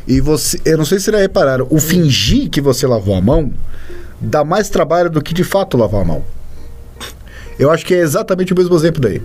e 0.07 0.21
você, 0.21 0.61
eu 0.65 0.79
não 0.79 0.85
sei 0.85 1.00
se 1.00 1.07
vocês 1.07 1.17
já 1.17 1.21
repararam, 1.21 1.67
o 1.71 1.81
fingir 1.81 2.49
que 2.50 2.61
você 2.61 2.87
lavou 2.87 3.17
a 3.17 3.21
mão 3.21 3.50
dá 4.21 4.45
mais 4.45 4.69
trabalho 4.69 5.11
do 5.11 5.21
que 5.21 5.35
de 5.35 5.45
fato 5.45 5.76
lavar 5.76 6.03
a 6.03 6.05
mão. 6.05 6.36
Eu 7.59 7.71
acho 7.71 7.85
que 7.85 7.95
é 7.95 7.99
exatamente 7.99 8.53
o 8.53 8.57
mesmo 8.57 8.75
exemplo 8.75 9.01
daí. 9.01 9.23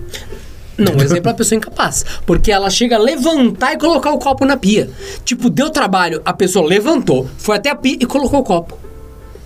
Não, 0.78 0.94
o 0.94 1.02
exemplo 1.02 1.28
é 1.28 1.32
a 1.32 1.34
pessoa 1.34 1.56
incapaz. 1.56 2.04
Porque 2.24 2.50
ela 2.50 2.70
chega 2.70 2.96
a 2.96 2.98
levantar 2.98 3.74
e 3.74 3.78
colocar 3.78 4.10
o 4.10 4.18
copo 4.18 4.44
na 4.44 4.56
pia. 4.56 4.88
Tipo, 5.24 5.50
deu 5.50 5.70
trabalho, 5.70 6.22
a 6.24 6.32
pessoa 6.32 6.66
levantou, 6.66 7.28
foi 7.36 7.56
até 7.56 7.70
a 7.70 7.76
pia 7.76 7.98
e 8.00 8.06
colocou 8.06 8.40
o 8.40 8.44
copo. 8.44 8.78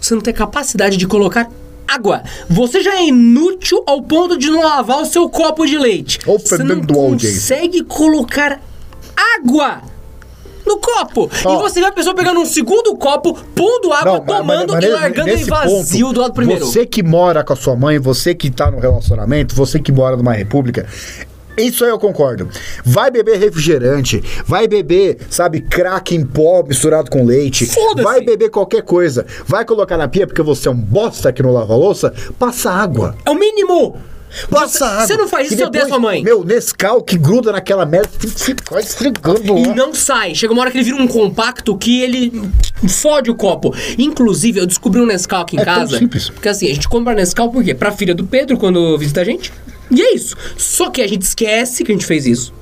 Você 0.00 0.14
não 0.14 0.22
tem 0.22 0.32
capacidade 0.32 0.96
de 0.96 1.06
colocar 1.06 1.50
água. 1.86 2.22
Você 2.48 2.80
já 2.80 2.96
é 2.96 3.06
inútil 3.06 3.82
ao 3.86 4.02
ponto 4.02 4.36
de 4.36 4.48
não 4.50 4.62
lavar 4.62 5.00
o 5.00 5.06
seu 5.06 5.28
copo 5.28 5.66
de 5.66 5.78
leite. 5.78 6.18
Você 6.24 6.58
não 6.58 6.76
Ofendendo 6.76 6.98
a 6.98 7.02
audiência. 7.02 7.56
consegue 7.56 7.82
colocar 7.84 8.60
água 9.36 9.82
no 10.66 10.78
copo. 10.78 11.30
E 11.44 11.46
Ó. 11.46 11.58
você 11.60 11.80
vê 11.80 11.86
a 11.86 11.92
pessoa 11.92 12.14
pegando 12.14 12.40
um 12.40 12.46
segundo 12.46 12.94
copo, 12.96 13.34
pondo 13.54 13.92
água, 13.92 14.22
mas- 14.26 14.36
tomando 14.38 14.72
mas 14.72 14.84
e 14.84 14.88
nesse- 14.88 15.00
largando 15.00 15.28
ele 15.28 15.36
nesse 15.38 15.50
vazio 15.50 16.06
ponto, 16.06 16.14
do 16.14 16.20
lado 16.20 16.34
primeiro. 16.34 16.66
Você 16.66 16.84
que 16.84 17.02
mora 17.02 17.44
com 17.44 17.52
a 17.52 17.56
sua 17.56 17.76
mãe, 17.76 17.98
você 17.98 18.34
que 18.34 18.50
tá 18.50 18.70
no 18.70 18.78
relacionamento, 18.78 19.54
você 19.54 19.78
que 19.78 19.92
mora 19.92 20.16
numa 20.16 20.32
república. 20.32 20.86
Isso 21.56 21.84
aí 21.84 21.90
eu 21.90 21.98
concordo. 21.98 22.50
Vai 22.84 23.10
beber 23.10 23.38
refrigerante, 23.38 24.22
vai 24.46 24.68
beber, 24.68 25.16
sabe, 25.30 25.62
crack 25.62 26.14
em 26.14 26.22
pó 26.22 26.62
misturado 26.62 27.10
com 27.10 27.24
leite, 27.24 27.66
vai 28.02 28.20
beber 28.20 28.50
qualquer 28.50 28.82
coisa, 28.82 29.24
vai 29.46 29.64
colocar 29.64 29.96
na 29.96 30.06
pia 30.06 30.26
porque 30.26 30.42
você 30.42 30.68
é 30.68 30.70
um 30.70 30.76
bosta 30.76 31.32
que 31.32 31.42
não 31.42 31.52
lava 31.52 31.72
a 31.72 31.76
louça, 31.76 32.12
passa 32.38 32.70
água. 32.70 33.14
É 33.24 33.30
o 33.30 33.34
mínimo. 33.34 33.96
Passa 34.50 34.78
Você- 34.78 34.84
água. 34.84 35.06
Você 35.06 35.16
não 35.16 35.28
faz 35.28 35.46
isso, 35.50 35.54
odeia 35.64 35.70
depois, 35.70 35.88
sua 35.88 35.98
mãe. 35.98 36.22
Meu, 36.22 36.44
Nescau 36.44 37.02
que 37.02 37.16
gruda 37.16 37.52
naquela 37.52 37.86
merda, 37.86 38.08
você 38.20 38.54
fica 38.54 38.78
esfregando 38.80 39.56
E 39.58 39.68
não 39.74 39.94
sai. 39.94 40.34
Chega 40.34 40.52
uma 40.52 40.62
hora 40.62 40.70
que 40.70 40.76
ele 40.78 40.84
vira 40.84 40.96
um 40.96 41.06
compacto 41.08 41.76
que 41.76 42.00
ele 42.02 42.42
fode 42.88 43.30
o 43.30 43.34
copo. 43.34 43.74
Inclusive, 43.98 44.60
eu 44.60 44.66
descobri 44.66 45.00
um 45.00 45.06
Nescau 45.06 45.42
aqui 45.42 45.56
em 45.56 45.60
É 45.60 45.64
tão 45.64 45.74
casa. 45.74 45.98
simples. 45.98 46.28
Porque 46.30 46.48
assim, 46.48 46.66
a 46.70 46.74
gente 46.74 46.88
compra 46.88 47.14
Nescau 47.14 47.50
por 47.50 47.62
quê? 47.64 47.74
Pra 47.74 47.92
filha 47.92 48.14
do 48.14 48.24
Pedro 48.24 48.56
quando 48.58 48.96
visita 48.98 49.20
a 49.20 49.24
gente. 49.24 49.52
E 49.90 50.02
é 50.02 50.14
isso. 50.14 50.36
Só 50.56 50.90
que 50.90 51.00
a 51.00 51.06
gente 51.08 51.22
esquece 51.22 51.84
que 51.84 51.92
a 51.92 51.94
gente 51.94 52.06
fez 52.06 52.26
isso. 52.26 52.52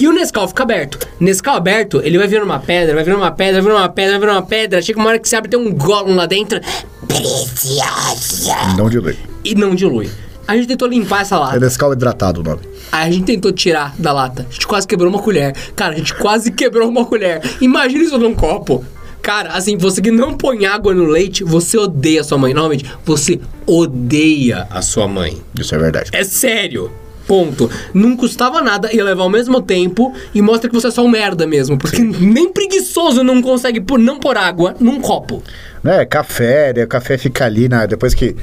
E 0.00 0.08
o 0.08 0.12
Nescau 0.12 0.48
fica 0.48 0.62
aberto. 0.64 0.98
Nescau 1.20 1.54
aberto, 1.54 2.00
ele 2.02 2.18
vai 2.18 2.26
virando 2.26 2.46
uma 2.46 2.58
pedra, 2.58 2.94
vai 2.94 3.04
virando 3.04 3.20
uma 3.22 3.30
pedra, 3.30 3.54
vai 3.54 3.62
virando 3.62 3.80
uma 3.80 3.88
pedra, 3.88 4.10
vai 4.12 4.20
virando 4.20 4.36
uma 4.36 4.46
pedra. 4.46 4.82
Chega 4.82 4.98
uma 4.98 5.08
hora 5.10 5.18
que 5.18 5.28
você 5.28 5.36
abre 5.36 5.50
tem 5.50 5.58
um 5.60 5.72
Gollum 5.72 6.14
lá 6.16 6.26
dentro. 6.26 6.60
Preciosa. 7.06 8.54
Não 8.76 8.88
dilui. 8.88 9.16
E 9.44 9.54
não 9.54 9.74
dilui. 9.74 10.10
A 10.48 10.56
gente 10.56 10.66
tentou 10.66 10.88
limpar 10.88 11.20
essa 11.20 11.38
lata. 11.38 11.56
É 11.56 11.60
Nescau 11.60 11.92
hidratado 11.92 12.40
o 12.40 12.42
nome. 12.42 12.62
Aí 12.90 13.06
a 13.06 13.12
gente 13.12 13.26
tentou 13.26 13.52
tirar 13.52 13.94
da 13.98 14.14
lata. 14.14 14.46
A 14.48 14.50
gente 14.50 14.66
quase 14.66 14.86
quebrou 14.86 15.10
uma 15.10 15.20
colher. 15.20 15.54
Cara, 15.76 15.92
a 15.92 15.98
gente 15.98 16.14
quase 16.14 16.50
quebrou 16.50 16.88
uma 16.88 17.04
colher. 17.04 17.42
Imagina 17.60 18.02
isso 18.02 18.16
num 18.16 18.34
copo. 18.34 18.82
Cara, 19.20 19.50
assim, 19.50 19.76
você 19.76 20.00
que 20.00 20.10
não 20.10 20.38
põe 20.38 20.64
água 20.64 20.94
no 20.94 21.04
leite, 21.04 21.44
você 21.44 21.76
odeia 21.76 22.22
a 22.22 22.24
sua 22.24 22.38
mãe. 22.38 22.54
Normalmente, 22.54 22.90
você 23.04 23.38
odeia 23.66 24.66
a 24.70 24.80
sua 24.80 25.06
mãe. 25.06 25.38
Isso 25.54 25.74
é 25.74 25.78
verdade. 25.78 26.08
É 26.14 26.24
sério. 26.24 26.90
Ponto. 27.28 27.70
Não 27.94 28.16
custava 28.16 28.60
nada, 28.62 28.92
ia 28.92 29.04
levar 29.04 29.22
ao 29.22 29.30
mesmo 29.30 29.60
tempo 29.62 30.12
e 30.34 30.42
mostra 30.42 30.68
que 30.68 30.74
você 30.74 30.88
é 30.88 30.90
só 30.90 31.04
um 31.04 31.08
merda 31.08 31.46
mesmo. 31.46 31.76
Porque 31.78 32.00
nem 32.02 32.50
preguiçoso 32.52 33.22
não 33.22 33.40
consegue 33.42 33.80
pôr, 33.80 33.98
não 33.98 34.18
pôr 34.18 34.36
água 34.36 34.74
num 34.80 34.98
copo. 35.00 35.42
né, 35.84 36.04
café, 36.04 36.72
né, 36.74 36.82
o 36.84 36.88
café 36.88 37.16
fica 37.16 37.44
ali, 37.44 37.68
na, 37.68 37.86
depois 37.86 38.12
que 38.14 38.34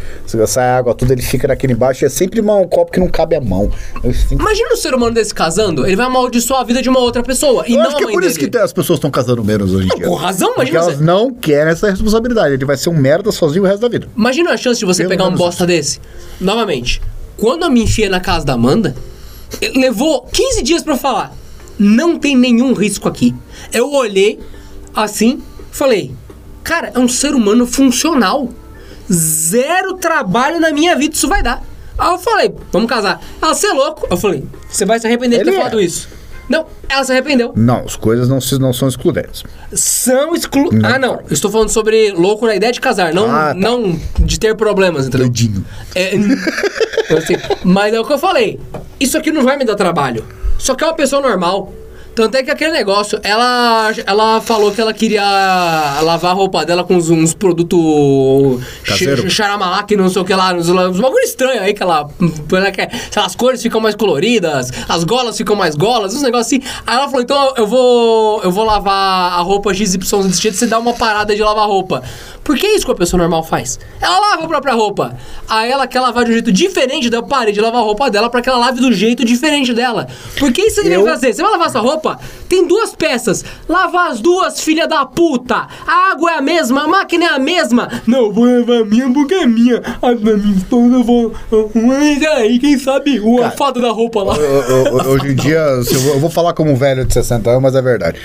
sai 0.48 0.70
a 0.70 0.78
água, 0.78 0.94
tudo 0.96 1.12
ele 1.12 1.22
fica 1.22 1.48
naquele 1.50 1.74
embaixo, 1.74 2.06
é 2.06 2.10
sempre 2.10 2.40
uma- 2.40 2.56
um 2.56 2.68
copo 2.68 2.92
que 2.92 3.00
não 3.00 3.10
cabe 3.10 3.36
a 3.36 3.42
mão. 3.42 3.70
Sinto- 4.30 4.42
Imagina 4.42 4.74
o 4.74 4.78
ser 4.78 4.94
humano 4.94 5.14
desse 5.14 5.34
casando, 5.34 5.86
ele 5.86 5.96
vai 5.98 6.06
amaldiçoar 6.06 6.62
a 6.62 6.64
vida 6.64 6.82
de 6.82 6.88
uma 6.90 7.00
outra 7.00 7.22
pessoa. 7.24 7.66
E 7.68 7.74
eu 7.74 7.80
não 7.80 7.88
acho 7.88 7.98
que 7.98 8.04
é 8.04 8.08
por 8.12 8.24
isso 8.24 8.38
dele. 8.40 8.52
que 8.52 8.58
as 8.58 8.72
pessoas 8.72 8.98
estão 8.98 9.10
casando 9.12 9.44
menos 9.44 9.74
hoje 9.74 9.88
em 9.92 9.96
dia. 9.98 10.08
com 10.08 10.14
razão, 10.16 10.50
Porque 10.54 10.62
imagina 10.70 10.80
elas 10.80 10.98
você- 10.98 11.04
não 11.04 11.34
querem 11.34 11.72
essa 11.74 11.90
responsabilidade. 11.90 12.54
Ele 12.54 12.66
vai 12.66 12.78
ser 12.78 12.90
um 12.90 12.98
merda 12.98 13.32
sozinho 13.32 13.64
o 13.64 13.68
resto 13.68 13.82
da 13.82 13.90
vida. 13.90 14.08
Imagina 14.16 14.52
a 14.52 14.58
chance 14.58 14.80
de 14.80 14.86
você 14.86 15.04
Pelo 15.04 15.10
pegar 15.10 15.26
um 15.26 15.36
bosta 15.36 15.66
desse. 15.66 16.00
Novamente, 16.40 17.02
quando 17.38 17.64
eu 17.64 17.72
me 17.72 17.84
enfiei 17.84 18.10
na 18.10 18.20
casa 18.20 18.46
da 18.46 18.54
Amanda, 18.54 18.96
levou 19.76 20.24
15 20.32 20.62
dias 20.62 20.84
pra 20.84 20.94
eu 20.94 20.98
falar. 20.98 21.34
Não 21.78 22.18
tem 22.18 22.36
nenhum 22.38 22.74
risco 22.74 23.08
aqui. 23.08 23.36
Eu 23.74 23.92
olhei 23.92 24.40
assim, 24.94 25.42
falei, 25.72 26.14
cara, 26.64 26.92
é 26.94 27.00
um 27.00 27.08
ser 27.08 27.34
humano 27.34 27.68
funcional. 27.68 28.50
Zero 29.12 29.96
trabalho 29.96 30.60
na 30.60 30.72
minha 30.72 30.96
vida 30.96 31.14
isso 31.14 31.28
vai 31.28 31.44
dar. 31.44 31.64
Aí 31.98 32.12
eu 32.12 32.18
falei, 32.18 32.54
vamos 32.72 32.90
casar. 32.90 33.22
Ela, 33.42 33.54
você 33.54 33.68
é 33.68 33.74
louco? 33.74 34.08
Eu 34.10 34.18
falei, 34.18 34.44
você 34.70 34.86
vai 34.86 35.00
se 35.00 35.08
arrepender 35.08 35.40
de 35.40 35.44
ter 35.44 35.50
Ele 35.50 35.58
é. 35.58 35.60
falado 35.60 35.82
isso. 35.82 36.10
Não, 36.48 36.66
ela 36.88 37.04
se 37.04 37.12
arrependeu. 37.12 37.54
Não, 37.56 37.80
as 37.86 37.96
coisas 37.96 38.28
não, 38.30 38.40
se- 38.40 38.60
não 38.60 38.72
são 38.72 38.88
excludentes. 38.88 39.44
São 39.74 40.34
exclu... 40.36 40.70
Não. 40.72 40.90
Ah, 40.90 41.00
não. 41.00 41.20
Estou 41.32 41.50
falando 41.50 41.70
sobre 41.70 42.12
louco 42.12 42.46
na 42.46 42.56
ideia 42.56 42.72
de 42.72 42.80
casar, 42.80 43.14
não, 43.14 43.26
Ah, 43.30 43.48
tá. 43.48 43.54
não 43.56 44.00
de 44.20 44.40
ter 44.40 44.56
problemas, 44.56 45.08
entendeu? 45.08 45.28
Doidinho. 45.28 45.66
É, 45.96 46.16
eu 47.10 47.22
sei. 47.22 47.38
mas 47.64 47.94
é 47.94 48.00
o 48.00 48.06
que 48.06 48.14
eu 48.14 48.20
falei. 48.20 48.60
Isso 49.00 49.18
aqui 49.18 49.32
não 49.32 49.44
vai 49.44 49.58
me 49.58 49.66
dar 49.66 49.76
trabalho. 49.76 50.24
Só 50.58 50.76
que 50.76 50.84
é 50.84 50.88
uma 50.88 50.94
pessoa 50.94 51.22
normal. 51.22 51.74
Tanto 52.16 52.36
é 52.38 52.44
que 52.44 52.50
aquele 52.50 52.72
negócio, 52.72 53.20
ela, 53.24 53.92
ela 54.06 54.40
falou 54.40 54.72
que 54.72 54.80
ela 54.80 54.94
queria 54.94 55.22
lavar 56.02 56.32
a 56.32 56.34
roupa 56.34 56.66
dela 56.66 56.82
com 56.86 56.96
uns, 56.96 57.10
uns 57.10 57.34
produtos 57.34 58.64
que 59.84 59.98
não 59.98 60.08
sei 60.10 60.22
o 60.22 60.26
que 60.26 60.34
lá, 60.34 60.54
uns, 60.54 60.70
uns 60.70 61.00
bagulho 61.00 61.24
estranho 61.24 61.62
aí 61.62 61.74
que 61.74 61.84
ela, 61.84 62.08
ela 62.54 62.72
quer. 62.72 62.90
As 63.18 63.36
cores 63.36 63.62
ficam 63.62 63.82
mais 63.82 63.96
coloridas, 63.96 64.72
as 64.88 65.04
golas 65.04 65.36
ficam 65.38 65.58
mais 65.58 65.76
golas, 65.76 66.16
uns 66.16 66.22
negócios 66.22 66.48
assim. 66.48 66.62
Aí 66.88 66.96
ela 66.96 67.08
falou: 67.08 67.22
então 67.22 67.54
eu 67.58 67.68
vou, 67.68 68.42
eu 68.44 68.52
vou 68.52 68.64
lavar 68.64 69.34
a 69.34 69.42
roupa 69.42 69.74
XY 69.74 69.98
desse 69.98 70.42
jeito, 70.42 70.56
você 70.58 70.68
dá 70.68 70.80
uma 70.80 70.94
parada 70.94 71.36
de 71.36 71.42
lavar 71.44 71.68
roupa. 71.68 72.02
Porque 72.46 72.66
é 72.66 72.76
isso 72.76 72.86
que 72.86 72.92
a 72.92 72.96
pessoa 72.96 73.20
normal 73.20 73.44
faz. 73.44 73.80
Ela 74.00 74.20
lava 74.20 74.46
a 74.46 74.48
própria 74.48 74.74
roupa. 74.76 75.18
Aí 75.50 75.72
ela 75.72 75.88
quer 75.88 76.00
lavar 76.00 76.24
de 76.26 76.30
um 76.30 76.34
jeito 76.34 76.52
diferente, 76.52 77.10
daí 77.10 77.20
eu 77.20 77.24
parei 77.24 77.52
de 77.52 77.60
lavar 77.60 77.82
a 77.82 77.84
roupa 77.84 78.10
dela 78.10 78.30
pra 78.30 78.40
que 78.42 78.48
ela 78.48 78.60
lave 78.60 78.80
do 78.80 78.94
jeito 78.94 79.26
diferente 79.26 79.74
dela. 79.74 80.08
Porque 80.38 80.62
isso 80.62 80.82
que 80.82 80.88
você 80.88 80.96
Eu- 80.96 81.06
fazer. 81.06 81.34
Você 81.34 81.42
vai 81.42 81.52
lavar 81.52 81.72
sua 81.72 81.82
roupa, 82.06 82.20
tem 82.48 82.68
duas 82.68 82.96
peças. 82.96 83.44
Lava 83.68 84.08
as 84.10 84.20
duas, 84.20 84.60
filha 84.62 84.88
da 84.88 85.06
puta. 85.06 85.68
A 85.88 86.12
água 86.12 86.32
é 86.32 86.38
a 86.38 86.42
mesma, 86.42 86.84
a 86.84 86.88
máquina 86.88 87.26
é 87.26 87.30
a 87.30 87.40
mesma. 87.40 87.90
Não, 88.06 88.32
vou 88.32 88.46
lavar 88.46 88.82
a 88.82 88.86
minha 88.86 89.12
porque 89.12 89.34
é 89.34 89.46
minha. 89.48 89.82
A 90.02 90.14
da 90.14 90.38
minha 90.38 90.56
esposa 90.58 90.96
eu 90.96 91.04
vou. 91.04 91.34
Mas 91.74 92.24
aí, 92.24 92.60
quem 92.60 92.78
sabe 92.78 93.20
o 93.20 93.42
a 93.44 93.52
fada 93.52 93.82
da 93.82 93.90
roupa 93.92 94.24
lá. 94.24 94.36
Ho- 94.36 94.38
ho- 94.38 95.10
Hoje 95.10 95.28
em 95.32 95.36
dia, 95.36 95.58
eu 95.60 96.00
vou- 96.02 96.14
eu 96.16 96.20
vou 96.20 96.30
falar 96.30 96.54
como 96.54 96.72
um 96.72 96.76
velho 96.76 97.06
de 97.06 97.14
60 97.14 97.50
anos, 97.50 97.62
mas 97.64 97.76
é 97.76 97.82
verdade. 97.82 98.20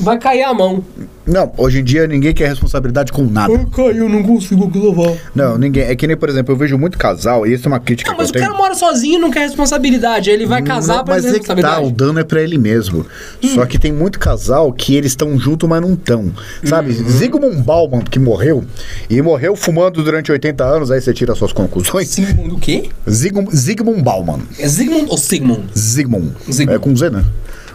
Vai 0.00 0.18
cair 0.18 0.42
a 0.42 0.54
mão. 0.54 0.82
Não, 1.26 1.52
hoje 1.56 1.78
em 1.80 1.84
dia 1.84 2.08
ninguém 2.08 2.32
quer 2.32 2.48
responsabilidade 2.48 3.12
com 3.12 3.22
nada. 3.22 3.52
Ai, 3.56 3.66
caiu, 3.72 4.08
não 4.08 4.22
consigo 4.22 4.68
lavar. 4.74 5.16
Não, 5.34 5.56
ninguém. 5.58 5.84
É 5.84 5.94
que 5.94 6.06
nem, 6.06 6.16
por 6.16 6.28
exemplo, 6.28 6.52
eu 6.52 6.58
vejo 6.58 6.76
muito 6.76 6.98
casal, 6.98 7.46
e 7.46 7.52
isso 7.52 7.68
é 7.68 7.70
uma 7.70 7.78
crítica 7.78 8.10
Não, 8.10 8.18
mas 8.18 8.28
eu 8.28 8.30
o 8.30 8.32
tenho. 8.32 8.46
cara 8.46 8.56
mora 8.58 8.74
sozinho 8.74 9.16
e 9.16 9.18
não 9.20 9.30
quer 9.30 9.40
responsabilidade. 9.40 10.28
Ele 10.30 10.44
vai 10.46 10.62
casar 10.62 10.96
Não, 10.98 11.04
pra 11.04 11.14
mas 11.14 11.22
ter 11.22 11.28
é 11.28 11.32
tá, 11.32 11.38
responsabilidade. 11.38 11.86
o 11.86 11.90
dano 11.92 12.18
é 12.18 12.24
pra 12.24 12.42
ele 12.42 12.58
mesmo. 12.58 13.06
Só 13.54 13.64
que 13.66 13.78
tem 13.78 13.92
muito 13.92 14.18
casal 14.18 14.72
que 14.72 14.96
eles 14.96 15.12
estão 15.12 15.38
juntos, 15.38 15.68
mas 15.68 15.80
não 15.80 15.92
estão. 15.92 16.32
Sabe? 16.64 16.92
Uhum. 16.92 17.08
Zygmunt 17.08 17.62
Bauman, 17.64 18.00
que 18.00 18.18
morreu, 18.18 18.64
e 19.08 19.20
morreu 19.22 19.54
fumando 19.54 20.02
durante 20.02 20.32
80 20.32 20.64
anos, 20.64 20.90
aí 20.90 21.00
você 21.00 21.12
tira 21.12 21.34
suas 21.36 21.52
conclusões. 21.52 22.08
Sigmund 22.08 22.54
o 22.54 22.58
quê? 22.58 22.88
Zygmunt, 23.08 23.54
Zygmunt 23.54 24.02
Bauman. 24.02 24.40
É 24.58 24.66
Zygmunt 24.66 25.08
ou 25.10 25.18
Sigmund? 25.18 25.64
Zygmunt. 25.78 26.32
Zygmunt. 26.50 26.74
É 26.74 26.78
com 26.78 26.96
Z, 26.96 27.10
né? 27.10 27.24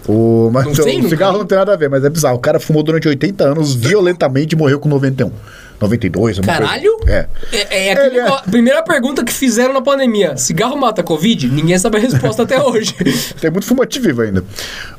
O, 0.07 0.49
mas 0.53 0.65
Não 0.65 0.71
o 0.71 0.75
sei, 0.75 0.97
nunca 0.97 1.09
cigarro 1.09 1.37
não 1.37 1.45
tem 1.45 1.57
nada 1.57 1.73
a 1.73 1.75
ver, 1.75 1.89
mas 1.89 2.03
é 2.03 2.09
bizarro. 2.09 2.35
O 2.35 2.39
cara 2.39 2.59
fumou 2.59 2.83
durante 2.83 3.07
80 3.07 3.43
anos 3.43 3.73
violentamente 3.73 4.53
e 4.53 4.57
morreu 4.57 4.79
com 4.79 4.87
91. 4.87 5.31
92, 5.79 6.38
uma 6.39 6.45
coisa. 6.45 6.59
Caralho? 6.61 6.97
É. 7.07 7.27
É, 7.51 7.88
é 7.88 7.91
aquele 7.91 8.07
Ele 8.07 8.19
é- 8.19 8.41
Primeira 8.49 8.81
pergunta 8.83 9.23
que 9.23 9.33
fizeram 9.33 9.73
na 9.73 9.81
pandemia: 9.81 10.38
cigarro 10.38 10.77
mata 10.77 11.03
Covid? 11.03 11.47
Ninguém 11.49 11.77
sabe 11.77 11.97
a 11.97 12.01
resposta 12.01 12.43
até 12.43 12.61
hoje. 12.61 12.93
Tem 13.41 13.51
muito 13.51 13.65
fumante 13.65 13.99
vivo 13.99 14.21
ainda. 14.21 14.43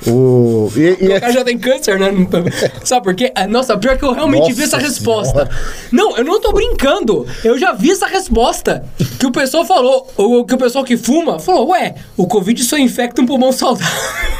O, 0.06 0.70
e, 0.76 1.04
e 1.04 1.08
O 1.08 1.12
é- 1.12 1.20
cara 1.20 1.32
já 1.32 1.44
tem 1.44 1.58
câncer, 1.58 1.98
né? 1.98 2.10
Tá- 2.30 2.42
Sabe 2.84 3.04
por 3.04 3.14
quê? 3.14 3.32
Ah, 3.34 3.46
Nossa, 3.46 3.76
pior 3.78 3.96
que 3.96 4.04
eu 4.04 4.12
realmente 4.12 4.52
vi 4.52 4.62
essa 4.64 4.76
Nossa 4.76 4.88
resposta. 4.88 5.32
Senhora. 5.46 5.50
Não, 5.92 6.16
eu 6.16 6.24
não 6.24 6.40
tô 6.40 6.52
brincando. 6.52 7.26
Eu 7.44 7.58
já 7.58 7.72
vi 7.72 7.90
essa 7.90 8.06
resposta. 8.06 8.84
Que 9.18 9.26
o 9.26 9.32
pessoal 9.32 9.64
falou, 9.64 10.12
o 10.16 10.44
que 10.44 10.54
o 10.54 10.58
pessoal 10.58 10.84
que 10.84 10.96
fuma 10.96 11.38
falou, 11.38 11.68
ué, 11.70 11.94
o 12.16 12.26
Covid 12.26 12.62
só 12.62 12.76
infecta 12.76 13.20
um 13.22 13.26
pulmão 13.26 13.50
saudável. 13.52 13.86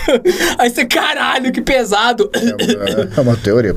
Aí 0.59 0.71
você, 0.71 0.85
caralho, 0.85 1.51
que 1.53 1.61
pesado. 1.61 2.31
é 3.17 3.21
uma 3.21 3.37
teoria. 3.37 3.75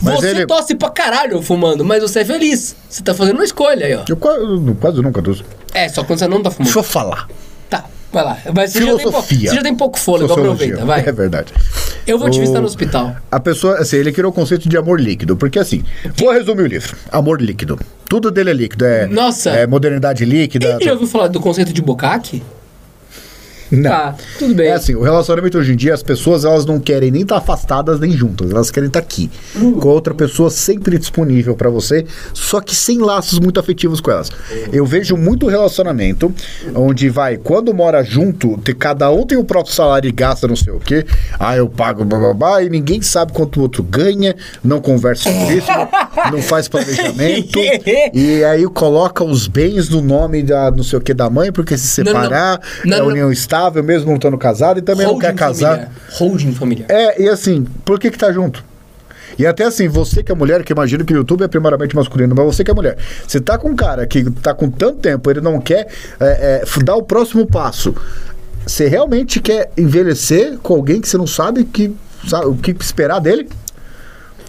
Mas 0.00 0.16
você 0.16 0.28
ele. 0.28 0.46
tosse 0.46 0.74
pra 0.74 0.90
caralho 0.90 1.40
fumando, 1.42 1.84
mas 1.84 2.01
você 2.08 2.20
é 2.20 2.24
feliz. 2.24 2.74
Você 2.88 3.02
tá 3.02 3.14
fazendo 3.14 3.36
uma 3.36 3.44
escolha 3.44 3.86
aí, 3.86 3.94
ó. 3.94 4.04
Eu 4.08 4.16
quase, 4.16 4.44
quase 4.80 5.02
nunca 5.02 5.22
tosso. 5.22 5.44
É, 5.72 5.88
só 5.88 6.04
quando 6.04 6.18
você 6.18 6.28
não 6.28 6.42
tá 6.42 6.50
fumando. 6.50 6.66
Deixa 6.66 6.78
eu 6.78 6.82
falar. 6.82 7.28
Tá, 7.70 7.84
vai 8.12 8.24
lá. 8.24 8.38
Mas 8.54 8.72
você 8.72 8.80
já, 8.80 8.84
tem 8.86 8.96
pouco, 8.96 9.10
Filosofia. 9.10 9.50
você 9.50 9.56
já 9.56 9.62
tem 9.62 9.74
pouco 9.74 9.98
fôlego, 9.98 10.28
Sociologia. 10.28 10.74
aproveita, 10.74 10.84
vai. 10.84 11.00
É 11.08 11.12
verdade. 11.12 11.52
Eu 12.06 12.18
vou 12.18 12.28
te 12.28 12.38
visitar 12.40 12.60
no 12.60 12.66
hospital. 12.66 13.16
A 13.30 13.40
pessoa, 13.40 13.78
assim, 13.78 13.96
ele 13.96 14.12
criou 14.12 14.30
o 14.30 14.34
conceito 14.34 14.68
de 14.68 14.76
amor 14.76 15.00
líquido, 15.00 15.36
porque 15.36 15.58
assim, 15.58 15.84
vou 16.16 16.32
resumir 16.32 16.62
o 16.62 16.66
livro. 16.66 16.96
Amor 17.10 17.40
líquido. 17.40 17.78
Tudo 18.08 18.30
dele 18.30 18.50
é 18.50 18.52
líquido. 18.52 18.84
É, 18.84 19.06
Nossa. 19.06 19.50
É 19.50 19.66
modernidade 19.66 20.24
líquida. 20.24 20.76
Ele 20.80 20.84
já 20.84 20.92
ouviu 20.92 21.06
falar 21.06 21.28
do 21.28 21.40
conceito 21.40 21.72
de 21.72 21.80
bucaque? 21.80 22.42
Não. 23.72 23.90
Tá, 23.90 24.14
tudo 24.38 24.54
bem. 24.54 24.68
É 24.68 24.72
assim, 24.74 24.94
o 24.94 25.02
relacionamento 25.02 25.56
hoje 25.58 25.72
em 25.72 25.76
dia, 25.76 25.94
as 25.94 26.02
pessoas 26.02 26.44
elas 26.44 26.66
não 26.66 26.78
querem 26.78 27.10
nem 27.10 27.22
estar 27.22 27.38
afastadas 27.38 27.98
nem 27.98 28.12
juntas, 28.12 28.50
elas 28.50 28.70
querem 28.70 28.86
estar 28.88 29.00
aqui, 29.00 29.30
com 29.80 29.88
a 29.88 29.92
outra 29.92 30.12
pessoa 30.14 30.50
sempre 30.50 30.98
disponível 30.98 31.56
pra 31.56 31.70
você, 31.70 32.04
só 32.34 32.60
que 32.60 32.74
sem 32.74 32.98
laços 32.98 33.38
muito 33.38 33.58
afetivos 33.58 34.00
com 34.00 34.10
elas. 34.10 34.30
Eu 34.72 34.84
vejo 34.84 35.16
muito 35.16 35.46
relacionamento 35.46 36.32
onde 36.74 37.08
vai, 37.08 37.36
quando 37.36 37.72
mora 37.74 38.02
junto, 38.04 38.58
te- 38.58 38.74
cada 38.74 39.10
um 39.10 39.24
tem 39.26 39.38
o 39.38 39.44
próprio 39.44 39.74
salário 39.74 40.08
e 40.08 40.12
gasta 40.12 40.46
não 40.46 40.56
sei 40.56 40.72
o 40.72 40.78
quê, 40.80 41.06
ah, 41.38 41.56
eu 41.56 41.68
pago 41.68 42.04
blá 42.04 42.18
blá 42.18 42.34
blá, 42.34 42.62
e 42.62 42.68
ninguém 42.68 43.00
sabe 43.00 43.32
quanto 43.32 43.58
o 43.58 43.62
outro 43.62 43.82
ganha, 43.82 44.34
não 44.62 44.80
conversa 44.80 45.30
sobre 45.32 45.54
isso, 45.56 45.68
não 46.30 46.42
faz 46.42 46.68
planejamento, 46.68 47.58
e 48.12 48.44
aí 48.44 48.64
coloca 48.66 49.24
os 49.24 49.46
bens 49.46 49.88
no 49.88 50.02
nome 50.02 50.42
da 50.42 50.70
não 50.70 50.82
sei 50.84 50.98
o 50.98 51.02
que 51.02 51.14
da 51.14 51.30
mãe, 51.30 51.50
porque 51.52 51.76
se 51.78 52.02
Não, 52.02 52.12
não, 52.12 52.20
não. 52.20 52.28
separar 52.28 52.60
Não, 52.84 52.96
é 52.96 53.00
não. 53.00 53.06
união 53.08 53.32
estável, 53.32 53.61
mesmo 53.70 54.08
não 54.08 54.16
estando 54.16 54.38
casado, 54.38 54.78
e 54.78 54.82
também 54.82 55.06
não 55.06 55.18
quer 55.18 55.34
casar. 55.34 55.70
Familiar. 55.70 55.92
Holding 56.10 56.52
familiar. 56.52 56.90
É, 56.90 57.22
e 57.22 57.28
assim, 57.28 57.64
por 57.84 57.98
que 57.98 58.10
que 58.10 58.18
tá 58.18 58.32
junto? 58.32 58.64
E 59.38 59.46
até 59.46 59.64
assim, 59.64 59.88
você 59.88 60.22
que 60.22 60.30
é 60.30 60.34
mulher, 60.34 60.62
que 60.62 60.72
imagino 60.72 61.04
que 61.04 61.12
o 61.12 61.16
YouTube 61.16 61.42
é 61.42 61.48
primariamente 61.48 61.96
masculino, 61.96 62.34
mas 62.34 62.44
você 62.44 62.64
que 62.64 62.70
é 62.70 62.74
mulher, 62.74 62.98
você 63.26 63.40
tá 63.40 63.56
com 63.56 63.70
um 63.70 63.76
cara 63.76 64.06
que 64.06 64.30
tá 64.30 64.54
com 64.54 64.70
tanto 64.70 64.98
tempo, 64.98 65.30
ele 65.30 65.40
não 65.40 65.60
quer 65.60 65.88
é, 66.20 66.62
é, 66.64 66.84
dar 66.84 66.96
o 66.96 67.02
próximo 67.02 67.46
passo. 67.46 67.94
Você 68.66 68.86
realmente 68.86 69.40
quer 69.40 69.70
envelhecer 69.76 70.58
com 70.58 70.74
alguém 70.74 71.00
que 71.00 71.08
você 71.08 71.16
não 71.16 71.26
sabe 71.26 71.64
que 71.64 71.94
sabe, 72.28 72.46
o 72.46 72.54
que 72.54 72.70
esperar 72.80 73.20
dele? 73.20 73.48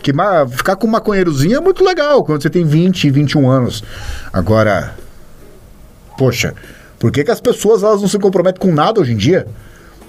Que 0.01 0.11
ficar 0.51 0.75
com 0.75 0.85
um 0.85 0.91
maconheirozinho 0.91 1.57
é 1.57 1.61
muito 1.61 1.83
legal 1.83 2.23
quando 2.23 2.41
você 2.41 2.49
tem 2.49 2.65
20, 2.65 3.09
21 3.09 3.49
anos. 3.49 3.83
Agora, 4.33 4.93
poxa, 6.17 6.53
por 7.03 7.11
que, 7.11 7.21
que 7.21 7.31
as 7.31 7.41
pessoas 7.41 7.83
elas 7.83 7.99
não 7.99 8.07
se 8.07 8.17
comprometem 8.17 8.61
com 8.61 8.73
nada 8.73 9.01
hoje 9.01 9.11
em 9.11 9.17
dia? 9.17 9.45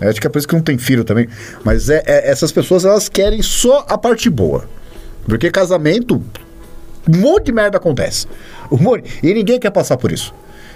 Eu 0.00 0.08
acho 0.08 0.20
que 0.20 0.28
é 0.28 0.30
por 0.30 0.38
isso 0.38 0.46
que 0.46 0.54
não 0.54 0.62
tem 0.62 0.78
filho 0.78 1.02
também. 1.02 1.28
Mas 1.64 1.90
é, 1.90 2.00
é- 2.06 2.30
essas 2.30 2.52
pessoas 2.52 2.84
elas 2.84 3.08
querem 3.08 3.42
só 3.42 3.84
a 3.88 3.98
parte 3.98 4.30
boa. 4.30 4.68
Porque 5.26 5.50
casamento, 5.50 6.22
um 7.12 7.16
monte 7.18 7.46
de 7.46 7.52
merda 7.52 7.78
acontece. 7.78 8.28
Um 8.70 8.76
monte, 8.76 9.10
e 9.24 9.34
ninguém 9.34 9.58
quer 9.58 9.70
passar 9.70 9.96
por 9.96 10.12
isso. 10.12 10.32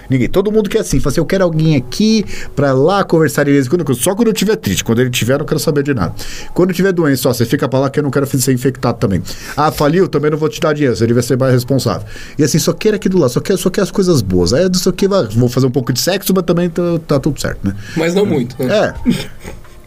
Ninguém. 0.09 0.27
Todo 0.27 0.51
mundo 0.51 0.69
quer 0.69 0.79
assim, 0.79 0.99
fala 0.99 1.11
assim, 1.11 1.19
eu 1.19 1.25
quero 1.25 1.43
alguém 1.43 1.75
aqui 1.75 2.25
pra 2.55 2.73
lá 2.73 3.03
conversar 3.03 3.43
de 3.43 3.51
vez 3.51 3.67
em 3.67 3.69
quando. 3.69 3.95
Só 3.95 4.15
quando 4.15 4.29
eu 4.29 4.33
tiver 4.33 4.55
triste. 4.55 4.83
Quando 4.83 4.99
ele 4.99 5.09
tiver, 5.09 5.33
eu 5.33 5.39
não 5.39 5.45
quero 5.45 5.59
saber 5.59 5.83
de 5.83 5.93
nada. 5.93 6.13
Quando 6.53 6.69
eu 6.71 6.75
tiver 6.75 6.91
doença, 6.91 7.29
ó, 7.29 7.33
você 7.33 7.45
fica 7.45 7.67
pra 7.69 7.79
lá 7.79 7.89
que 7.89 7.99
eu 7.99 8.03
não 8.03 8.11
quero 8.11 8.25
ser 8.25 8.51
infectado 8.51 8.97
também. 8.97 9.21
Ah, 9.55 9.71
faliu, 9.71 10.07
também 10.07 10.31
não 10.31 10.37
vou 10.37 10.49
te 10.49 10.59
dar 10.59 10.73
dinheiro. 10.73 10.95
Você 10.95 11.05
devia 11.05 11.21
ser 11.21 11.37
mais 11.37 11.53
responsável. 11.53 12.07
E 12.37 12.43
assim, 12.43 12.57
só 12.57 12.73
quero 12.73 12.95
aqui 12.95 13.07
do 13.07 13.17
lado, 13.17 13.31
só 13.31 13.39
quero, 13.39 13.57
só 13.59 13.69
quero 13.69 13.83
as 13.83 13.91
coisas 13.91 14.21
boas. 14.21 14.53
Aí, 14.53 14.65
aqui, 14.65 15.07
vai, 15.07 15.25
vou 15.25 15.49
fazer 15.49 15.67
um 15.67 15.71
pouco 15.71 15.93
de 15.93 15.99
sexo, 15.99 16.33
mas 16.35 16.43
também 16.43 16.69
tá, 16.69 16.81
tá 17.07 17.19
tudo 17.19 17.39
certo, 17.39 17.59
né? 17.67 17.75
Mas 17.95 18.13
não 18.15 18.25
muito, 18.25 18.61
né? 18.61 18.75
É. 18.75 18.93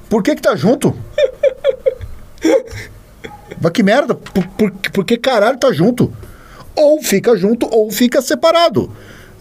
Por 0.09 0.23
que 0.23 0.35
que 0.37 0.43
tá 0.43 0.55
junto? 0.55 0.95
Mas 3.61 3.73
que 3.73 3.83
merda? 3.83 4.15
Por, 4.15 4.47
por, 4.47 4.71
por 4.71 5.05
que 5.05 5.17
caralho 5.17 5.59
tá 5.59 5.73
junto? 5.73 6.13
Ou 6.75 7.03
fica 7.03 7.37
junto 7.37 7.67
ou 7.71 7.91
fica 7.91 8.21
separado. 8.21 8.91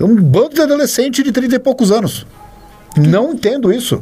É 0.02 0.06
um 0.06 0.16
bando 0.16 0.56
de 0.56 0.62
adolescente 0.62 1.22
de 1.24 1.32
30 1.32 1.56
e 1.56 1.60
poucos 1.60 1.92
anos. 1.92 2.26
Não 2.98 3.34
entendo 3.34 3.72
isso. 3.72 4.02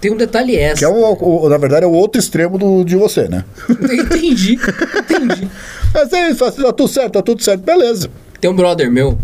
Tem 0.00 0.10
um 0.10 0.16
detalhe 0.16 0.52
Que 0.52 0.58
é, 0.58 0.70
extra. 0.72 0.90
o, 0.90 1.44
o- 1.44 1.48
na 1.48 1.56
verdade, 1.56 1.84
é 1.84 1.88
o 1.88 1.92
outro 1.92 2.18
extremo 2.20 2.58
do, 2.58 2.82
de 2.84 2.96
você, 2.96 3.28
né? 3.28 3.44
Entendi, 3.70 4.58
entendi. 4.98 5.48
Mas 5.94 6.12
é 6.12 6.30
isso, 6.30 6.38
tá 6.50 6.72
tudo 6.72 6.88
certo, 6.88 7.12
tá 7.12 7.22
tudo 7.22 7.42
certo, 7.42 7.62
beleza. 7.62 8.10
Tem 8.40 8.50
um 8.50 8.54
brother 8.56 8.90
meu, 8.90 9.16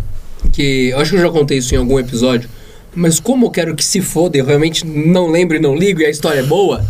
que 0.52 0.92
acho 0.96 1.10
que 1.10 1.16
eu 1.16 1.22
já 1.22 1.30
contei 1.30 1.58
isso 1.58 1.74
em 1.74 1.78
algum 1.78 1.98
episódio, 1.98 2.48
mas 2.94 3.18
como 3.18 3.46
eu 3.46 3.50
quero 3.50 3.74
que 3.74 3.84
se 3.84 4.00
foda, 4.00 4.38
eu 4.38 4.44
realmente 4.44 4.86
não 4.86 5.26
lembro 5.28 5.56
e 5.56 5.60
não 5.60 5.74
ligo 5.74 6.00
e 6.00 6.06
a 6.06 6.10
história 6.10 6.38
é 6.40 6.42
boa, 6.44 6.84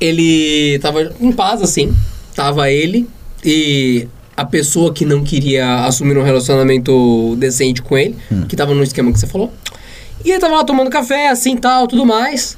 ele 0.00 0.78
tava 0.78 1.12
em 1.20 1.30
paz, 1.32 1.60
assim, 1.60 1.94
tava 2.34 2.70
ele 2.70 3.06
e 3.44 4.08
a 4.40 4.44
pessoa 4.46 4.90
que 4.90 5.04
não 5.04 5.22
queria 5.22 5.84
assumir 5.84 6.16
um 6.16 6.22
relacionamento 6.22 7.36
decente 7.36 7.82
com 7.82 7.98
ele, 7.98 8.16
que 8.48 8.56
tava 8.56 8.74
no 8.74 8.82
esquema 8.82 9.12
que 9.12 9.20
você 9.20 9.26
falou, 9.26 9.52
e 10.24 10.30
ele 10.30 10.40
tava 10.40 10.56
lá 10.56 10.64
tomando 10.64 10.88
café, 10.88 11.28
assim, 11.28 11.58
tal, 11.58 11.86
tudo 11.86 12.06
mais, 12.06 12.56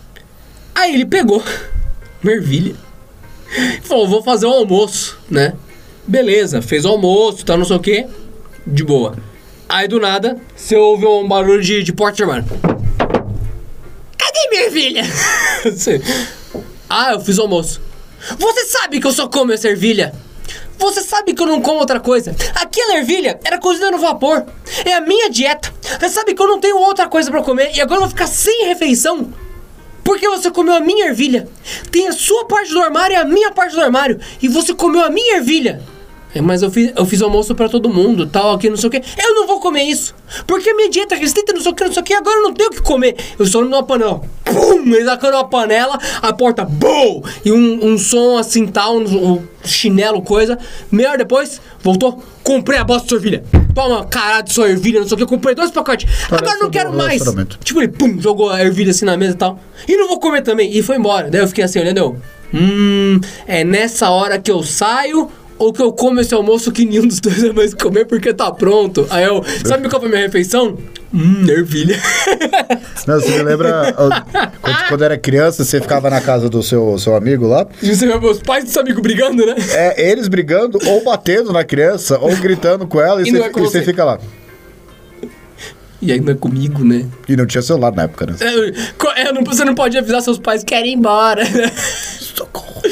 aí 0.73 0.95
ele 0.95 1.05
pegou 1.05 1.43
uma 2.23 2.33
ervilha 2.33 2.77
e 3.59 3.81
falou, 3.83 4.07
vou 4.07 4.23
fazer 4.23 4.47
o 4.47 4.53
almoço, 4.53 5.19
né? 5.29 5.55
Beleza, 6.07 6.63
fez 6.63 6.85
o 6.85 6.89
almoço, 6.89 7.45
tá 7.45 7.57
não 7.57 7.65
sei 7.65 7.77
o 7.77 7.81
quê. 7.81 8.07
De 8.65 8.85
boa. 8.85 9.17
Aí 9.69 9.89
do 9.89 9.99
nada, 9.99 10.37
você 10.55 10.77
ouve 10.77 11.05
um 11.05 11.27
barulho 11.27 11.63
de, 11.63 11.83
de 11.83 11.93
porta 11.93 12.23
armário. 12.23 12.45
Cadê 14.17 14.49
minha 14.51 14.67
ervilha? 14.67 15.03
Você, 15.65 16.01
ah, 16.89 17.13
eu 17.13 17.21
fiz 17.21 17.39
o 17.39 17.43
almoço. 17.43 17.81
Você 18.39 18.67
sabe 18.67 19.01
que 19.01 19.07
eu 19.07 19.13
só 19.13 19.27
como 19.27 19.53
essa 19.53 19.69
ervilha? 19.69 20.13
Você 20.83 21.01
sabe 21.01 21.33
que 21.33 21.41
eu 21.41 21.47
não 21.47 21.63
como 21.63 21.79
outra 21.79 22.01
coisa. 22.01 22.35
Aquela 22.57 22.97
ervilha 22.97 23.39
era 23.45 23.57
cozida 23.57 23.89
no 23.89 23.99
vapor. 23.99 24.45
É 24.85 24.95
a 24.95 25.01
minha 25.01 25.31
dieta. 25.31 25.73
Você 25.81 26.09
sabe 26.09 26.35
que 26.35 26.43
eu 26.43 26.49
não 26.49 26.59
tenho 26.59 26.77
outra 26.77 27.09
coisa 27.09 27.31
pra 27.31 27.41
comer 27.41 27.71
e 27.73 27.81
agora 27.81 27.99
eu 27.99 28.01
vou 28.01 28.11
ficar 28.11 28.27
sem 28.27 28.67
refeição. 28.67 29.33
Porque 30.03 30.29
você 30.29 30.51
comeu 30.51 30.75
a 30.75 30.81
minha 30.81 31.07
ervilha. 31.07 31.49
Tem 31.93 32.09
a 32.09 32.13
sua 32.13 32.47
parte 32.47 32.73
do 32.73 32.81
armário 32.81 33.15
e 33.15 33.17
a 33.17 33.25
minha 33.25 33.53
parte 33.53 33.77
do 33.77 33.81
armário. 33.81 34.21
E 34.43 34.49
você 34.49 34.75
comeu 34.75 35.05
a 35.05 35.09
minha 35.09 35.37
ervilha. 35.37 35.81
Mas 36.41 36.63
eu 36.63 36.71
fiz, 36.71 36.93
eu 36.97 37.05
fiz 37.05 37.21
almoço 37.21 37.55
pra 37.55 37.69
todo 37.69 37.89
mundo, 37.89 38.27
tal, 38.27 38.55
aqui, 38.55 38.71
não 38.71 38.77
sei 38.77 38.89
o 38.89 38.91
quê. 38.91 39.03
Eu 39.23 39.35
não 39.35 39.47
vou 39.47 39.61
comer 39.61 39.83
isso. 39.83 40.15
Porque 40.47 40.71
a 40.71 40.75
minha 40.75 40.89
dieta 40.89 41.15
é 41.15 41.19
restrita, 41.19 41.53
não 41.53 41.61
sei 41.61 41.73
o 41.73 41.75
que, 41.75 41.85
não 41.85 41.93
sei 41.93 42.03
o 42.03 42.05
que, 42.05 42.15
agora 42.15 42.37
eu 42.37 42.43
não 42.43 42.55
tenho 42.55 42.71
o 42.71 42.73
que 42.73 42.83
comer. 42.83 43.17
Eu 43.39 43.47
só 43.47 43.61
numa 43.61 43.83
panela. 43.83 44.23
Pum! 44.45 44.83
Ele 44.87 45.05
tacando 45.05 45.37
uma 45.37 45.45
panela, 45.45 45.99
a 46.21 46.33
porta, 46.33 46.65
BUM! 46.65 47.23
E 47.45 47.53
um, 47.53 47.93
um 47.93 47.99
som 47.99 48.39
assim, 48.39 48.67
tal, 48.67 48.97
um, 48.97 49.33
um 49.33 49.43
chinelo, 49.65 50.23
coisa. 50.23 50.59
Meia 50.91 51.11
hora 51.11 51.19
depois, 51.19 51.61
voltou, 51.81 52.23
comprei 52.43 52.79
a 52.79 52.85
bosta 52.85 53.05
de 53.05 53.11
sorvilha. 53.11 53.45
Toma, 53.75 54.05
caralho 54.05 54.45
de 54.45 54.53
sua 54.53 54.69
ervilha, 54.69 55.01
não 55.01 55.09
sei 55.09 55.15
o 55.15 55.17
que, 55.19 55.23
eu 55.23 55.29
comprei 55.29 55.55
dois 55.55 55.71
pacotes. 55.71 56.09
Parece 56.29 56.45
agora 56.45 56.59
não 56.63 56.71
quero 56.71 56.93
mais. 56.93 57.23
Tipo, 57.63 57.81
ele, 57.81 57.89
pum, 57.89 58.21
jogou 58.21 58.51
a 58.51 58.63
ervilha 58.63 58.91
assim 58.91 59.05
na 59.05 59.17
mesa 59.17 59.35
e 59.35 59.39
tal. 59.39 59.59
E 59.87 59.97
não 59.97 60.09
vou 60.09 60.19
comer 60.19 60.43
também. 60.43 60.77
E 60.77 60.83
foi 60.83 60.97
embora. 60.97 61.31
Daí 61.31 61.41
eu 61.41 61.49
fiquei 61.49 61.65
assim, 61.65 61.79
olhando, 61.79 61.99
eu, 61.99 62.17
hum, 62.53 63.21
é 63.47 63.65
nessa 63.65 64.11
hora 64.11 64.39
que 64.39 64.51
eu 64.51 64.63
saio 64.63 65.31
ou 65.63 65.73
que 65.73 65.81
eu 65.81 65.93
como 65.93 66.21
esse 66.21 66.35
almoço 66.35 66.73
que 66.73 66.85
nenhum 66.85 67.07
dos 67.07 67.21
dois 67.21 67.43
é 67.45 67.53
mais 67.53 67.73
comer 67.73 68.05
porque 68.05 68.35
tá 68.35 68.51
pronto. 68.51 69.07
Aí 69.11 69.25
eu, 69.25 69.45
sabe 69.65 69.89
qual 69.89 70.01
foi 70.01 70.09
a 70.09 70.13
minha 70.13 70.27
refeição? 70.27 70.77
Hum, 71.15 71.47
ervilha. 71.49 72.01
Não, 73.07 73.21
você 73.21 73.31
me 73.31 73.43
lembra 73.43 73.93
quando, 73.93 74.89
quando 74.89 75.05
era 75.05 75.17
criança, 75.17 75.65
você 75.65 75.81
ficava 75.81 76.11
na 76.11 76.21
casa 76.21 76.49
do 76.49 76.63
seu, 76.63 76.99
seu 76.99 77.15
amigo 77.15 77.47
lá? 77.47 77.67
E 77.81 77.95
você 77.95 78.07
vê 78.07 78.19
meus 78.19 78.41
pais 78.41 78.65
seus 78.65 78.77
amigos 78.79 79.03
brigando, 79.03 79.47
né? 79.47 79.55
É, 79.71 80.11
eles 80.11 80.27
brigando 80.27 80.79
ou 80.85 81.05
batendo 81.05 81.53
na 81.53 81.63
criança 81.63 82.19
ou 82.19 82.35
gritando 82.37 82.87
com 82.87 83.01
ela 83.01 83.21
e, 83.23 83.29
E 83.29 83.31
você, 83.31 83.43
é 83.43 83.49
com 83.51 83.61
e 83.61 83.63
você 83.63 83.83
fica 83.83 84.05
lá. 84.05 84.19
E 86.01 86.21
não 86.21 86.33
é 86.33 86.35
comigo, 86.35 86.85
né? 86.85 87.07
E 87.29 87.37
não 87.37 87.47
tinha 87.47 87.63
celular 87.63 87.93
na 87.93 88.03
época, 88.03 88.27
né? 88.27 88.35
É, 88.41 89.23
é, 89.23 89.33
não, 89.33 89.45
você 89.45 89.65
não 89.65 89.75
pode 89.75 89.97
avisar 89.97 90.21
seus 90.21 90.39
pais 90.39 90.65
que 90.65 90.75
querem 90.75 90.93
ir 90.93 90.97
embora. 90.97 91.45
Socorro. 91.47 92.12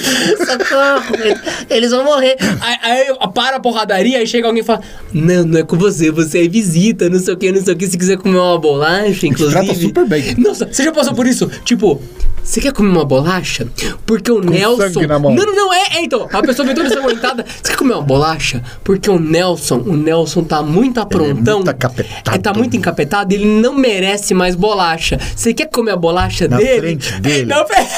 Socorro, 0.39 1.37
eles 1.69 1.91
vão 1.91 2.05
morrer. 2.05 2.37
Aí, 2.61 2.77
aí 2.83 3.07
para 3.35 3.57
a 3.57 3.61
porradaria, 3.61 4.19
aí 4.19 4.27
chega 4.27 4.47
alguém 4.47 4.63
e 4.63 4.67
fala: 4.67 4.81
Não, 5.13 5.45
não 5.45 5.59
é 5.61 5.63
com 5.63 5.77
você, 5.77 6.11
você 6.11 6.45
é 6.45 6.49
visita, 6.49 7.09
não 7.09 7.19
sei 7.19 7.35
o 7.35 7.37
que, 7.37 7.53
não 7.53 7.63
sei 7.63 7.75
o 7.75 7.77
que. 7.77 7.87
Se 7.87 7.99
quiser 7.99 8.19
comer 8.19 8.39
uma 8.39 8.59
bolacha, 8.59 9.27
inclusive. 9.27 9.65
trata 9.65 9.79
super 9.79 10.07
bem. 10.07 10.35
Nossa, 10.39 10.67
você 10.67 10.85
já 10.85 10.93
passou 10.93 11.15
por 11.15 11.27
isso? 11.27 11.51
Tipo. 11.65 12.01
Você 12.43 12.59
quer 12.59 12.73
comer 12.73 12.89
uma 12.89 13.05
bolacha? 13.05 13.69
Porque 14.07 14.33
o 14.33 14.41
Nelson. 14.41 14.91
sangue 14.91 15.07
na 15.07 15.19
mão. 15.19 15.35
Não, 15.35 15.45
não, 15.45 15.55
não, 15.55 15.75
é, 15.75 15.97
é 15.97 16.01
então. 16.03 16.27
A 16.33 16.41
pessoa 16.43 16.65
vem 16.65 16.75
toda 16.75 16.89
ensanguentada. 16.89 17.45
Você 17.45 17.71
quer 17.71 17.77
comer 17.77 17.93
uma 17.93 18.03
bolacha? 18.03 18.63
Porque 18.83 19.11
o 19.11 19.19
Nelson, 19.21 19.77
o 19.77 19.95
Nelson 19.95 20.43
tá 20.43 20.63
muito 20.63 20.99
aprontão. 20.99 21.59
muito 21.59 21.71
encapetado. 21.71 22.31
Ele 22.35 22.39
tá 22.43 22.55
muito 22.55 22.77
encapetado, 22.77 23.35
ele 23.35 23.45
não 23.45 23.75
merece 23.75 24.33
mais 24.33 24.55
bolacha. 24.57 25.19
Você 25.37 25.53
quer 25.53 25.67
comer 25.67 25.93
a 25.93 25.97
bolacha 25.97 26.49
Na 26.49 26.57
dele? 26.57 26.81
frente 26.81 27.21
dele. 27.21 27.45
Na 27.53 27.65
frente. 27.65 27.91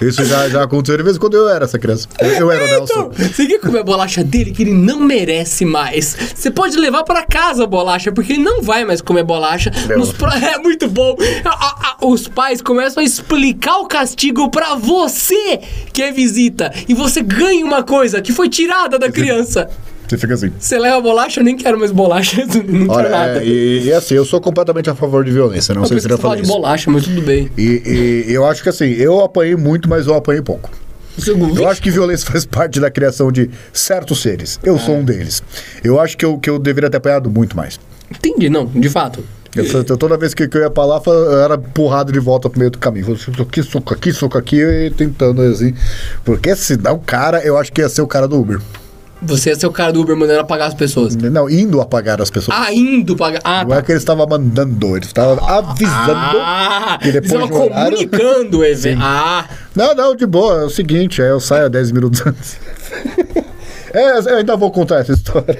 Isso 0.00 0.24
já, 0.24 0.48
já 0.48 0.62
aconteceu 0.62 0.96
de 0.96 1.02
vez 1.02 1.16
em 1.16 1.18
quando 1.18 1.34
eu 1.34 1.48
era 1.48 1.64
essa 1.64 1.78
criança. 1.78 2.06
Eu, 2.20 2.28
eu 2.28 2.50
era 2.50 2.64
o 2.64 2.66
Nelson. 2.68 3.10
Então, 3.14 3.28
você 3.28 3.46
quer 3.46 3.58
comer 3.60 3.78
a 3.80 3.82
bolacha 3.82 4.22
dele 4.22 4.50
que 4.52 4.62
ele 4.62 4.74
não 4.74 5.00
merece 5.00 5.64
mais? 5.64 6.16
Você 6.34 6.50
pode 6.50 6.76
levar 6.76 7.02
pra 7.04 7.24
casa 7.24 7.64
a 7.64 7.66
bolacha, 7.66 8.12
porque 8.12 8.34
ele 8.34 8.42
não 8.42 8.62
vai 8.62 8.84
mais 8.84 9.00
comer 9.00 9.22
bolacha. 9.24 9.70
Pro- 10.12 10.26
É 10.46 10.58
muito 10.58 10.88
bom. 10.88 11.16
A- 11.44 11.96
a- 12.00 12.06
os 12.06 12.28
pais 12.28 12.60
começam 12.60 13.02
a 13.02 13.04
explicar 13.06 13.78
o 13.78 13.86
castigo 13.86 14.50
pra 14.50 14.74
você 14.74 15.60
que 15.92 16.02
é 16.02 16.12
visita. 16.12 16.72
E 16.88 16.94
você 16.94 17.22
ganha 17.22 17.64
uma 17.64 17.82
coisa 17.82 18.20
que 18.20 18.32
foi 18.32 18.48
tirada 18.48 18.98
da 18.98 19.10
criança. 19.10 19.68
Você 20.08 20.16
fica 20.16 20.34
assim. 20.34 20.52
Você 20.58 20.78
leva 20.78 21.00
bolacha, 21.00 21.40
eu 21.40 21.44
nem 21.44 21.56
quero 21.56 21.78
mais 21.78 21.90
bolacha. 21.90 22.44
Não 22.46 22.86
quero 22.86 22.90
Olha, 22.90 23.08
nada. 23.08 23.42
é, 23.42 23.46
e, 23.46 23.84
e 23.84 23.92
assim, 23.92 24.14
eu 24.14 24.24
sou 24.24 24.40
completamente 24.40 24.88
a 24.88 24.94
favor 24.94 25.24
de 25.24 25.32
violência. 25.32 25.74
Não 25.74 25.84
sei 25.84 25.98
se 25.98 26.02
você 26.04 26.08
falava 26.10 26.22
falou 26.22 26.36
de 26.36 26.42
isso. 26.42 26.52
bolacha, 26.52 26.90
mas 26.90 27.04
tudo 27.04 27.22
bem. 27.22 27.50
E, 27.56 28.24
e 28.28 28.32
eu 28.32 28.46
acho 28.46 28.62
que 28.62 28.68
assim, 28.68 28.92
eu 28.92 29.20
apanhei 29.20 29.56
muito, 29.56 29.88
mas 29.88 30.06
eu 30.06 30.14
apanhei 30.14 30.42
pouco. 30.42 30.70
Eu 31.56 31.68
acho 31.68 31.80
que 31.80 31.90
violência 31.90 32.26
faz 32.30 32.44
parte 32.44 32.78
da 32.78 32.90
criação 32.90 33.32
de 33.32 33.50
certos 33.72 34.20
seres. 34.20 34.60
Eu 34.62 34.78
sou 34.78 34.96
um 34.96 35.04
deles. 35.04 35.42
Eu 35.82 35.98
acho 35.98 36.16
que 36.16 36.24
eu, 36.24 36.38
que 36.38 36.50
eu 36.50 36.58
deveria 36.58 36.90
ter 36.90 36.98
apanhado 36.98 37.30
muito 37.30 37.56
mais. 37.56 37.80
Entendi, 38.10 38.48
não, 38.48 38.66
de 38.66 38.88
fato. 38.88 39.24
Eu, 39.56 39.96
toda 39.96 40.18
vez 40.18 40.34
que, 40.34 40.42
eu 40.42 40.60
ia 40.60 40.70
pra 40.70 40.84
lá, 40.84 41.02
eu 41.06 41.40
era 41.40 41.54
empurrado 41.54 42.12
de 42.12 42.18
volta 42.18 42.50
pro 42.50 42.58
meio 42.58 42.70
do 42.70 42.78
caminho. 42.78 43.06
Eu, 43.08 43.42
aqui, 43.42 43.62
soco 43.62 43.94
aqui, 43.94 44.12
soco 44.12 44.36
aqui, 44.36 44.60
e 44.60 44.90
tentando 44.90 45.40
assim. 45.40 45.74
Porque 46.24 46.54
senão 46.54 46.96
o 46.96 46.98
cara, 46.98 47.40
eu 47.42 47.56
acho 47.56 47.72
que 47.72 47.80
ia 47.80 47.88
ser 47.88 48.02
o 48.02 48.06
cara 48.06 48.28
do 48.28 48.38
Uber. 48.38 48.60
Você 49.26 49.50
ia 49.50 49.56
ser 49.56 49.66
o 49.66 49.72
cara 49.72 49.92
do 49.92 50.00
Uber 50.00 50.16
mandando 50.16 50.40
apagar 50.40 50.68
as 50.68 50.74
pessoas. 50.74 51.16
Não, 51.16 51.48
indo 51.50 51.80
apagar 51.80 52.20
as 52.20 52.30
pessoas. 52.30 52.56
Ah, 52.58 52.72
indo 52.72 53.16
pagar. 53.16 53.40
Ah, 53.44 53.64
Não 53.64 53.74
é 53.74 53.82
que 53.82 53.92
ele 53.92 53.98
estava 53.98 54.26
mandando, 54.26 54.96
ele 54.96 55.04
estava 55.04 55.40
avisando. 55.58 56.38
Ah, 56.38 56.98
que 57.02 57.12
depois 57.12 57.32
você 57.32 57.36
estava 57.36 57.90
de 57.90 58.04
um 58.04 58.08
comunicando 58.08 58.58
o 58.58 58.64
evento. 58.64 59.00
Ah, 59.02 59.48
Não, 59.74 59.94
não, 59.94 60.14
de 60.16 60.26
boa, 60.26 60.62
é 60.62 60.64
o 60.64 60.70
seguinte, 60.70 61.20
aí 61.20 61.28
eu 61.28 61.40
saio 61.40 61.68
10 61.68 61.92
minutos 61.92 62.22
antes. 62.26 62.56
é, 63.92 64.18
eu 64.18 64.36
ainda 64.38 64.56
vou 64.56 64.70
contar 64.70 65.00
essa 65.00 65.12
história. 65.12 65.56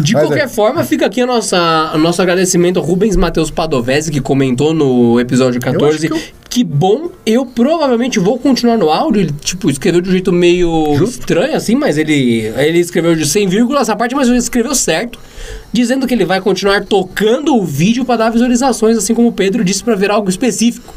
De 0.00 0.14
Mas 0.14 0.24
qualquer 0.26 0.44
é. 0.44 0.48
forma, 0.48 0.82
fica 0.84 1.06
aqui 1.06 1.20
a 1.20 1.26
nossa, 1.26 1.92
o 1.94 1.98
nosso 1.98 2.20
agradecimento 2.22 2.78
ao 2.78 2.84
Rubens 2.84 3.16
Matheus 3.16 3.50
Padovese, 3.50 4.10
que 4.10 4.20
comentou 4.20 4.72
no 4.74 5.18
episódio 5.20 5.60
14. 5.60 6.08
que 6.08 6.12
eu- 6.14 6.20
Que 6.50 6.64
bom, 6.64 7.10
eu 7.24 7.46
provavelmente 7.46 8.18
vou 8.18 8.36
continuar 8.36 8.76
no 8.76 8.90
áudio. 8.90 9.22
Ele, 9.22 9.32
tipo, 9.40 9.70
escreveu 9.70 10.00
de 10.00 10.08
um 10.08 10.12
jeito 10.12 10.32
meio 10.32 10.96
Justo. 10.96 11.20
estranho, 11.20 11.54
assim, 11.54 11.76
mas 11.76 11.96
ele, 11.96 12.52
ele 12.56 12.80
escreveu 12.80 13.14
de 13.14 13.24
100 13.24 13.46
vírgulas 13.46 13.82
essa 13.82 13.94
parte, 13.94 14.16
mas 14.16 14.26
ele 14.28 14.36
escreveu 14.38 14.74
certo. 14.74 15.16
Dizendo 15.72 16.06
que 16.08 16.14
ele 16.14 16.24
vai 16.24 16.40
continuar 16.40 16.84
tocando 16.84 17.54
o 17.56 17.64
vídeo 17.64 18.04
para 18.04 18.16
dar 18.16 18.30
visualizações, 18.30 18.96
assim 18.96 19.14
como 19.14 19.28
o 19.28 19.32
Pedro 19.32 19.62
disse, 19.62 19.84
para 19.84 19.94
ver 19.94 20.10
algo 20.10 20.28
específico. 20.28 20.92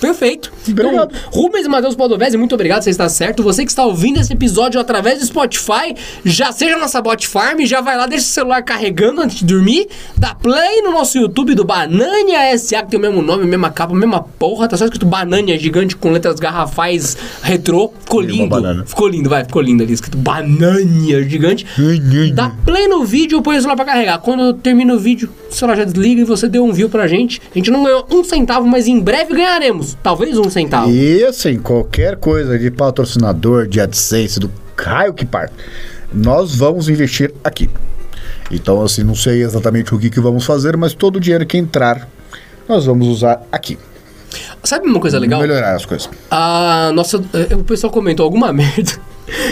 Perfeito. 0.00 0.52
Obrigado. 0.66 1.10
Então, 1.12 1.20
Rubens 1.30 1.66
Matheus 1.66 1.94
Padovese, 1.94 2.36
muito 2.36 2.54
obrigado, 2.54 2.82
você 2.82 2.90
está 2.90 3.08
certo. 3.08 3.42
Você 3.42 3.64
que 3.64 3.70
está 3.70 3.84
ouvindo 3.84 4.18
esse 4.18 4.32
episódio 4.32 4.80
através 4.80 5.20
do 5.20 5.26
Spotify, 5.26 5.94
já 6.24 6.52
seja 6.52 6.76
nossa 6.76 7.00
bot 7.02 7.26
farm, 7.26 7.60
já 7.60 7.80
vai 7.80 7.96
lá, 7.96 8.06
deixa 8.06 8.24
o 8.24 8.28
celular 8.28 8.62
carregando 8.62 9.20
antes 9.20 9.38
de 9.38 9.44
dormir, 9.44 9.88
dá 10.16 10.34
play 10.34 10.82
no 10.82 10.92
nosso 10.92 11.18
YouTube 11.18 11.54
do 11.54 11.64
Banania 11.64 12.56
SA, 12.58 12.82
que 12.82 12.90
tem 12.90 12.98
o 12.98 13.02
mesmo 13.02 13.20
nome, 13.22 13.44
mesma 13.46 13.70
capa, 13.70 13.94
mesma 13.94 14.22
porra, 14.22 14.68
tá 14.68 14.76
só 14.76 14.84
escrito 14.84 15.04
Banania 15.04 15.58
gigante 15.58 15.94
com 15.96 16.10
letras 16.10 16.40
garrafais 16.40 17.16
retrô. 17.42 17.92
Ficou 18.00 18.20
lindo. 18.20 18.86
Ficou 18.86 19.08
lindo, 19.08 19.28
vai, 19.28 19.44
ficou 19.44 19.62
lindo 19.62 19.82
ali, 19.82 19.92
escrito 19.92 20.16
Banania 20.16 21.22
gigante. 21.28 21.66
Dá 22.34 22.50
play 22.64 22.88
no 22.88 23.04
vídeo, 23.04 23.42
põe 23.42 23.56
o 23.56 23.60
celular 23.60 23.76
pra 23.76 23.84
carregar. 23.84 24.18
Quando 24.18 24.54
termina 24.54 24.94
o 24.94 24.98
vídeo, 24.98 25.28
o 25.50 25.54
celular 25.54 25.76
já 25.76 25.84
desliga 25.84 26.22
e 26.22 26.24
você 26.24 26.48
deu 26.48 26.64
um 26.64 26.72
view 26.72 26.88
pra 26.88 27.06
gente. 27.06 27.40
A 27.50 27.58
gente 27.58 27.70
não 27.70 27.82
ganhou 27.84 28.06
um 28.10 28.24
centavo, 28.24 28.66
mas 28.66 28.88
em 28.88 28.98
breve 28.98 29.34
ganharemos. 29.34 29.89
Talvez 30.02 30.36
um 30.38 30.48
centavo. 30.50 30.90
E 30.90 31.24
assim, 31.24 31.58
qualquer 31.58 32.16
coisa 32.16 32.58
de 32.58 32.70
patrocinador, 32.70 33.66
de 33.66 33.80
AdSense, 33.80 34.38
do 34.40 34.50
raio 34.76 35.12
que 35.14 35.24
parte, 35.26 35.52
nós 36.12 36.54
vamos 36.54 36.88
investir 36.88 37.32
aqui. 37.44 37.68
Então, 38.50 38.82
assim, 38.82 39.02
não 39.04 39.14
sei 39.14 39.42
exatamente 39.42 39.94
o 39.94 39.98
que, 39.98 40.10
que 40.10 40.18
vamos 40.20 40.44
fazer, 40.44 40.76
mas 40.76 40.92
todo 40.94 41.16
o 41.16 41.20
dinheiro 41.20 41.46
que 41.46 41.56
entrar, 41.56 42.08
nós 42.68 42.84
vamos 42.86 43.06
usar 43.08 43.42
aqui. 43.52 43.78
Sabe 44.62 44.86
uma 44.88 45.00
coisa 45.00 45.18
legal? 45.18 45.40
Melhorar 45.40 45.74
as 45.74 45.84
coisas. 45.86 46.08
A 46.30 46.90
nossa. 46.94 47.22
eh, 47.34 47.54
O 47.54 47.64
pessoal 47.64 47.92
comentou 47.92 48.24
alguma 48.24 48.52
merda. 48.52 48.92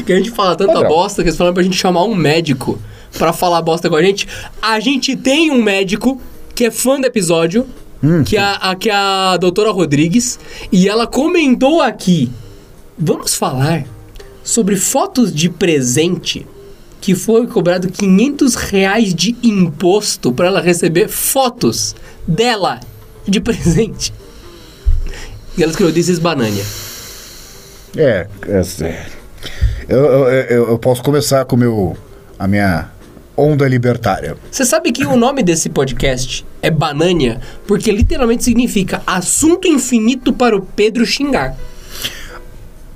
Que 0.05 0.12
a 0.12 0.16
gente 0.16 0.31
fala 0.31 0.57
tanta 0.57 0.72
Padrão. 0.72 0.88
bosta 0.90 1.22
que 1.22 1.29
eles 1.29 1.37
falaram 1.37 1.55
pra 1.55 1.62
gente 1.62 1.77
chamar 1.77 2.03
um 2.05 2.14
médico 2.14 2.79
pra 3.16 3.33
falar 3.33 3.62
bosta 3.62 3.88
com 3.88 3.96
a 3.96 4.03
gente. 4.03 4.27
A 4.61 4.81
gente 4.81 5.16
tem 5.16 5.51
um 5.51 5.62
médico 5.62 6.20
que 6.55 6.64
é 6.64 6.70
fã 6.70 7.01
do 7.01 7.07
episódio, 7.07 7.66
que, 8.24 8.37
é 8.37 8.40
a, 8.40 8.52
a- 8.70 8.76
que 8.76 8.90
a 8.90 9.37
doutora 9.37 9.70
Rodrigues, 9.70 10.38
e 10.70 10.88
ela 10.88 11.06
comentou 11.06 11.80
aqui. 11.82 12.30
Vamos 12.96 13.34
falar 13.34 13.84
sobre 14.42 14.76
fotos 14.76 15.32
de 15.32 15.48
presente 15.48 16.46
que 17.00 17.14
foi 17.14 17.46
cobrado 17.46 17.88
500 17.88 18.54
reais 18.56 19.14
de 19.14 19.37
imposto 19.42 20.32
pra 20.32 20.48
ela 20.48 20.61
receber 20.61 21.08
fotos 21.08 21.94
dela 22.26 22.80
de 23.26 23.40
presente. 23.40 24.12
E 25.56 25.62
ela 25.62 25.70
escreveu 25.70 25.94
This 25.94 26.08
is 26.08 26.18
Banania. 26.18 26.64
É, 27.96 28.26
é, 28.46 28.84
é. 28.84 29.06
Eu, 29.88 29.98
eu, 30.28 30.68
eu, 30.70 30.78
posso 30.78 31.02
começar 31.02 31.44
com 31.44 31.56
meu, 31.56 31.96
a 32.38 32.46
minha 32.46 32.90
onda 33.38 33.68
libertária. 33.68 34.37
Você 34.51 34.64
sabe 34.64 34.90
que 34.90 35.07
o 35.07 35.16
nome 35.16 35.42
desse 35.44 35.68
podcast 35.68 36.44
é 36.61 36.70
Banânia 36.70 37.40
porque 37.66 37.92
literalmente 37.92 38.42
significa 38.42 39.01
assunto 39.07 39.68
infinito 39.68 40.33
para 40.33 40.57
o 40.57 40.62
Pedro 40.62 41.07
xingar. 41.07 41.57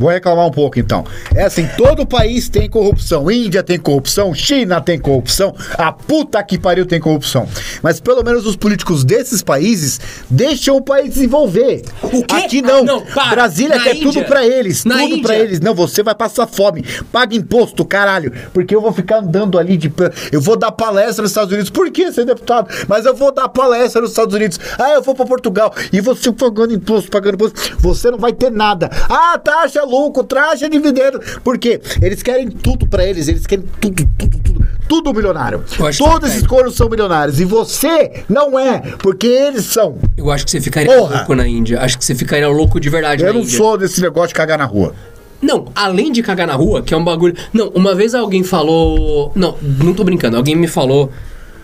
Vou 0.02 0.10
reclamar 0.10 0.46
um 0.46 0.50
pouco 0.50 0.78
então. 0.80 1.04
É 1.34 1.44
assim, 1.44 1.68
todo 1.76 2.04
país 2.04 2.48
tem 2.48 2.68
corrupção. 2.68 3.30
Índia 3.30 3.62
tem 3.62 3.78
corrupção, 3.78 4.34
China 4.34 4.80
tem 4.80 4.98
corrupção, 4.98 5.54
a 5.78 5.92
puta 5.92 6.42
que 6.42 6.58
pariu 6.58 6.84
tem 6.84 6.98
corrupção. 7.00 7.48
Mas 7.82 8.00
pelo 8.00 8.22
menos 8.24 8.44
os 8.46 8.56
políticos 8.56 9.04
desses 9.04 9.42
países 9.42 10.00
deixam 10.28 10.76
o 10.76 10.82
país 10.82 11.14
desenvolver. 11.14 11.82
O 12.02 12.22
quê? 12.24 12.34
Aqui 12.34 12.60
não. 12.62 12.80
Ah, 12.80 12.82
não, 12.82 13.00
para. 13.06 13.30
Brasília 13.30 13.76
Na 13.76 13.82
quer 13.84 13.94
Índia- 13.96 14.12
tudo 14.12 14.24
pra 14.26 14.44
eles, 14.44 14.84
na 14.84 14.98
tudo 14.98 15.22
pra 15.22 15.34
Índia- 15.34 15.44
eles. 15.44 15.60
Não, 15.60 15.74
você 15.74 16.02
vai 16.02 16.14
passar 16.14 16.46
fome. 16.46 16.84
Paga 17.12 17.36
imposto, 17.36 17.84
caralho. 17.84 18.32
Porque 18.52 18.74
eu 18.74 18.80
vou 18.80 18.92
ficar 18.92 19.18
andando 19.18 19.58
ali 19.58 19.76
de. 19.76 19.92
Eu 20.32 20.40
vou 20.40 20.56
dar 20.56 20.72
palestra 20.72 21.22
nos 21.22 21.30
Estados 21.30 21.52
Unidos. 21.52 21.70
Por 21.70 21.90
que 21.92 22.10
ser 22.12 22.24
deputado? 22.24 22.68
Mas 22.88 23.06
eu 23.06 23.14
vou 23.14 23.32
dar 23.32 23.48
palestra 23.48 24.00
nos 24.02 24.10
Estados 24.10 24.34
Unidos. 24.34 24.58
Ah, 24.78 24.90
eu 24.94 25.02
vou 25.02 25.14
pra 25.14 25.24
Portugal. 25.24 25.72
E 25.92 26.00
você 26.00 26.32
pagando 26.32 26.74
imposto, 26.74 27.10
pagando 27.10 27.34
imposto. 27.34 27.76
Você 27.78 28.10
não 28.10 28.18
vai 28.18 28.32
ter 28.32 28.50
nada. 28.50 28.90
Ah, 29.08 29.38
taxa 29.38 29.84
lucro, 29.92 30.24
traz 30.24 30.58
dividendo. 30.60 31.20
Por 31.44 31.58
quê? 31.58 31.80
Eles 32.00 32.22
querem 32.22 32.48
tudo 32.48 32.86
pra 32.86 33.06
eles, 33.06 33.28
eles 33.28 33.46
querem 33.46 33.64
tudo, 33.80 34.08
tudo, 34.18 34.38
tudo. 34.38 34.66
Tudo 34.88 35.14
milionário. 35.14 35.64
Todos 35.96 36.30
esses 36.30 36.46
coros 36.46 36.74
são 36.74 36.88
milionários. 36.88 37.40
E 37.40 37.44
você 37.44 38.24
não 38.28 38.58
é, 38.58 38.80
porque 38.98 39.26
eles 39.26 39.64
são. 39.64 39.96
Eu 40.16 40.30
acho 40.30 40.44
que 40.44 40.50
você 40.50 40.60
ficaria 40.60 40.94
Porra. 40.94 41.16
louco 41.18 41.34
na 41.34 41.46
Índia. 41.46 41.80
Acho 41.80 41.96
que 41.98 42.04
você 42.04 42.14
ficaria 42.14 42.48
louco 42.48 42.78
de 42.78 42.90
verdade 42.90 43.22
Eu 43.24 43.32
não 43.32 43.40
Índia. 43.40 43.56
sou 43.56 43.78
desse 43.78 44.00
negócio 44.02 44.28
de 44.28 44.34
cagar 44.34 44.58
na 44.58 44.64
rua. 44.66 44.94
Não, 45.40 45.66
além 45.74 46.12
de 46.12 46.22
cagar 46.22 46.46
na 46.46 46.54
rua, 46.54 46.82
que 46.82 46.92
é 46.94 46.96
um 46.96 47.02
bagulho. 47.04 47.34
Não, 47.52 47.68
uma 47.68 47.94
vez 47.94 48.14
alguém 48.14 48.42
falou. 48.44 49.32
Não, 49.34 49.56
não 49.60 49.92
tô 49.94 50.04
brincando. 50.04 50.36
Alguém 50.36 50.54
me 50.54 50.68
falou 50.68 51.10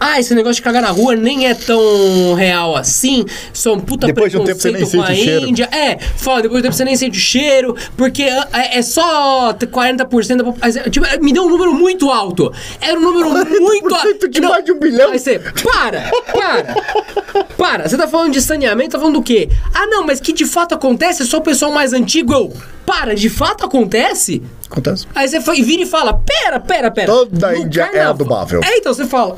ah, 0.01 0.21
esse 0.21 0.35
negócio 0.35 0.57
de 0.57 0.63
cagar 0.63 0.83
na 0.83 0.91
rua 0.91 1.17
nem 1.17 1.47
é 1.47 1.55
tão 1.55 2.35
real 2.35 2.77
assim. 2.77 3.25
Só 3.53 3.75
um 3.75 3.81
puta 3.81 4.07
depois 4.07 4.31
de 4.31 4.39
um 4.39 4.45
tempo 4.45 4.61
você 4.61 4.71
nem 4.71 4.89
com 4.89 5.03
a 5.03 5.15
Índia. 5.15 5.69
É, 5.73 5.99
fala, 5.99 6.43
depois 6.43 6.63
de 6.63 6.69
um 6.69 6.71
tempo 6.71 6.77
você 6.77 6.85
nem 6.85 6.97
sente 6.97 7.19
o 7.19 7.21
cheiro, 7.21 7.77
porque 7.97 8.23
é, 8.23 8.79
é 8.79 8.83
só 8.83 9.53
40% 9.53 10.37
da 10.37 10.45
população. 10.45 10.83
Tipo, 10.85 11.07
me 11.21 11.33
deu 11.33 11.45
um 11.45 11.49
número 11.49 11.75
muito 11.75 12.11
alto. 12.11 12.53
Era 12.81 12.99
um 12.99 13.03
número 13.03 13.29
muito 13.61 13.95
alto. 13.95 14.29
de 14.29 14.41
mais 14.41 14.65
de 14.65 14.73
um 14.73 14.79
bilhão. 14.79 15.11
Aí 15.11 15.19
você, 15.19 15.39
para, 15.39 16.11
para. 16.33 17.45
para, 17.57 17.89
você 17.89 17.97
tá 17.97 18.07
falando 18.07 18.33
de 18.33 18.41
saneamento, 18.41 18.91
tá 18.91 18.99
falando 18.99 19.15
do 19.15 19.23
quê? 19.23 19.49
Ah, 19.75 19.87
não, 19.87 20.07
mas 20.07 20.21
que 20.21 20.33
de 20.33 20.47
fato 20.47 20.75
acontece, 20.75 21.23
é 21.23 21.27
só 21.27 21.39
o 21.39 21.43
pessoal 21.43 21.73
mais 21.73 21.93
antigo. 21.93 22.33
Eu, 22.33 22.53
para, 22.87 23.15
de 23.15 23.29
fato 23.29 23.65
acontece? 23.65 24.43
Acontece. 24.71 25.07
Aí 25.15 25.29
você 25.29 25.41
vira 25.63 25.83
e 25.83 25.87
fala: 25.87 26.15
pera, 26.15 26.61
pera, 26.61 26.91
pera. 26.91 27.07
Toda 27.07 27.49
a 27.49 27.59
Índia 27.59 27.83
é 27.83 27.85
carnaval... 27.85 28.07
é 28.07 28.11
adubável. 28.11 28.61
É, 28.65 28.79
então 28.79 28.95
você 28.95 29.07
fala. 29.07 29.35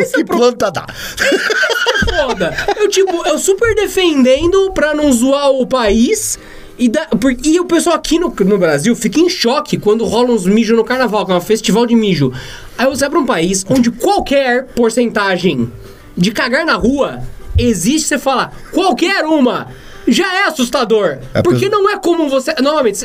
Esse 0.00 0.14
que 0.14 0.20
é 0.20 0.24
planta 0.24 0.70
dá? 0.70 0.86
É 0.88 2.22
foda. 2.22 2.54
Eu, 2.76 2.88
tipo, 2.88 3.26
eu 3.26 3.38
super 3.38 3.74
defendendo 3.74 4.70
pra 4.72 4.94
não 4.94 5.12
zoar 5.12 5.50
o 5.50 5.66
país. 5.66 6.38
E, 6.78 6.88
da, 6.88 7.06
por, 7.06 7.34
e 7.44 7.58
o 7.58 7.64
pessoal 7.64 7.96
aqui 7.96 8.18
no, 8.18 8.32
no 8.40 8.58
Brasil 8.58 8.94
fica 8.94 9.18
em 9.18 9.28
choque 9.28 9.76
quando 9.76 10.04
rola 10.04 10.30
uns 10.30 10.46
mijos 10.46 10.76
no 10.76 10.84
carnaval, 10.84 11.26
que 11.26 11.32
é 11.32 11.34
um 11.34 11.40
festival 11.40 11.86
de 11.86 11.94
mijo. 11.94 12.32
Aí 12.76 12.86
você 12.86 13.00
vai 13.00 13.10
pra 13.10 13.18
um 13.18 13.26
país 13.26 13.64
onde 13.68 13.90
qualquer 13.90 14.66
porcentagem 14.68 15.72
de 16.16 16.30
cagar 16.30 16.64
na 16.64 16.74
rua 16.74 17.20
existe, 17.58 18.06
você 18.06 18.18
fala, 18.18 18.52
qualquer 18.72 19.24
uma 19.24 19.68
já 20.06 20.34
é 20.34 20.44
assustador. 20.44 21.18
É 21.34 21.42
porque 21.42 21.68
não 21.68 21.88
é 21.90 21.98
como 21.98 22.28
você. 22.28 22.54
Novamente, 22.62 23.04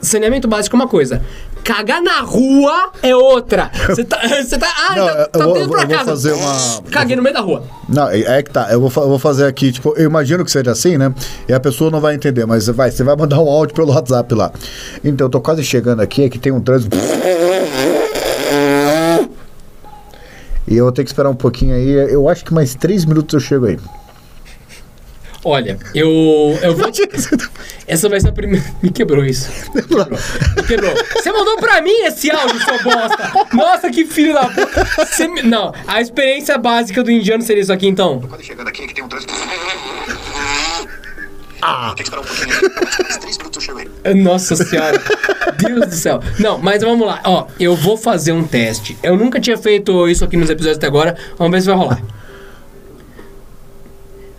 saneamento 0.00 0.48
básico 0.48 0.74
é 0.74 0.78
uma 0.78 0.88
coisa. 0.88 1.22
Cagar 1.64 2.02
na 2.02 2.20
rua 2.20 2.90
é 3.02 3.14
outra. 3.14 3.70
Você 3.86 4.04
tá, 4.04 4.20
você 4.42 4.58
tá. 4.58 4.68
Ah, 4.88 4.96
não, 4.96 5.06
tá, 5.06 5.26
tá 5.26 5.44
vou, 5.44 5.54
dentro 5.54 5.70
pra 5.70 5.86
casa. 5.86 6.04
fazer 6.04 6.32
uma. 6.32 6.82
Caguei 6.90 7.16
no 7.16 7.22
meio 7.22 7.34
da 7.34 7.40
rua. 7.40 7.62
Não, 7.88 8.08
é, 8.08 8.20
é 8.20 8.42
que 8.42 8.50
tá. 8.50 8.68
Eu 8.70 8.80
vou, 8.80 8.90
eu 9.02 9.08
vou 9.08 9.18
fazer 9.18 9.46
aqui, 9.46 9.72
tipo, 9.72 9.94
eu 9.96 10.04
imagino 10.04 10.44
que 10.44 10.50
seja 10.50 10.70
assim, 10.70 10.96
né? 10.96 11.12
E 11.48 11.52
a 11.52 11.60
pessoa 11.60 11.90
não 11.90 12.00
vai 12.00 12.14
entender, 12.14 12.46
mas 12.46 12.66
vai, 12.68 12.90
você 12.90 13.02
vai 13.02 13.16
mandar 13.16 13.40
um 13.40 13.48
áudio 13.48 13.74
pelo 13.74 13.92
WhatsApp 13.92 14.34
lá. 14.34 14.50
Então, 15.04 15.26
eu 15.26 15.30
tô 15.30 15.40
quase 15.40 15.62
chegando 15.62 16.00
aqui, 16.00 16.24
aqui 16.24 16.38
tem 16.38 16.52
um 16.52 16.60
trânsito. 16.60 16.96
E 20.66 20.76
eu 20.76 20.84
vou 20.84 20.92
ter 20.92 21.02
que 21.02 21.10
esperar 21.10 21.28
um 21.28 21.34
pouquinho 21.34 21.74
aí. 21.74 21.90
Eu 21.90 22.28
acho 22.28 22.44
que 22.44 22.54
mais 22.54 22.74
três 22.74 23.04
minutos 23.04 23.34
eu 23.34 23.40
chego 23.40 23.66
aí. 23.66 23.78
Olha, 25.44 25.78
eu. 25.94 26.58
eu 26.62 26.76
vou... 26.76 26.90
Essa 27.86 28.08
vai 28.08 28.20
ser 28.20 28.28
a 28.28 28.32
primeira. 28.32 28.64
Me 28.82 28.90
quebrou 28.90 29.24
isso. 29.24 29.50
Me 29.74 29.82
quebrou. 29.82 30.06
Me 30.56 30.62
quebrou. 30.64 30.94
Você 31.14 31.32
mandou 31.32 31.56
pra 31.56 31.80
mim 31.80 32.02
esse 32.02 32.30
áudio, 32.30 32.60
sua 32.60 32.78
bosta! 32.82 33.32
Nossa, 33.52 33.90
que 33.90 34.04
filho 34.04 34.34
da 34.34 34.48
puta! 34.48 34.84
Você... 34.84 35.26
Não, 35.26 35.74
a 35.86 36.00
experiência 36.00 36.56
básica 36.58 37.02
do 37.02 37.10
indiano 37.10 37.42
seria 37.42 37.62
isso 37.62 37.72
aqui 37.72 37.88
então. 37.88 38.20
Quando 38.20 38.42
chegando 38.44 38.68
aqui, 38.68 38.86
que 38.86 38.94
tem 38.94 39.02
um 39.02 39.08
trânsito. 39.08 39.32
Ah! 41.62 41.92
Tem 41.96 41.96
que 41.96 42.02
esperar 42.02 42.20
um 42.20 42.24
pouquinho. 42.24 43.20
três 43.20 43.38
minutos 43.38 43.56
eu 43.56 43.76
chego 43.76 43.90
aí. 44.04 44.14
Nossa 44.14 44.56
senhora. 44.56 45.00
Deus 45.56 45.86
do 45.88 45.94
céu. 45.94 46.20
Não, 46.38 46.58
mas 46.58 46.82
vamos 46.82 47.06
lá. 47.06 47.20
Ó, 47.24 47.46
eu 47.58 47.74
vou 47.74 47.96
fazer 47.96 48.32
um 48.32 48.44
teste. 48.44 48.96
Eu 49.02 49.16
nunca 49.16 49.40
tinha 49.40 49.58
feito 49.58 50.08
isso 50.08 50.24
aqui 50.24 50.36
nos 50.36 50.48
episódios 50.48 50.78
até 50.78 50.86
agora. 50.86 51.16
Vamos 51.36 51.52
ver 51.52 51.60
se 51.60 51.66
vai 51.66 51.76
rolar 51.76 52.19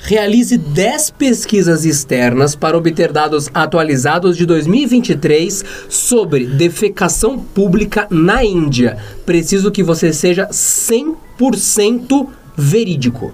realize 0.03 0.57
10 0.57 1.11
pesquisas 1.11 1.85
externas 1.85 2.55
para 2.55 2.77
obter 2.77 3.11
dados 3.11 3.49
atualizados 3.53 4.35
de 4.35 4.45
2023 4.45 5.63
sobre 5.87 6.45
defecação 6.45 7.37
pública 7.37 8.07
na 8.09 8.43
Índia. 8.43 8.97
Preciso 9.25 9.71
que 9.71 9.83
você 9.83 10.11
seja 10.11 10.47
100% 10.47 12.27
verídico. 12.57 13.33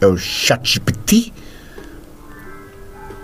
É 0.00 0.06
o 0.06 0.16
ChatGPT? 0.16 1.32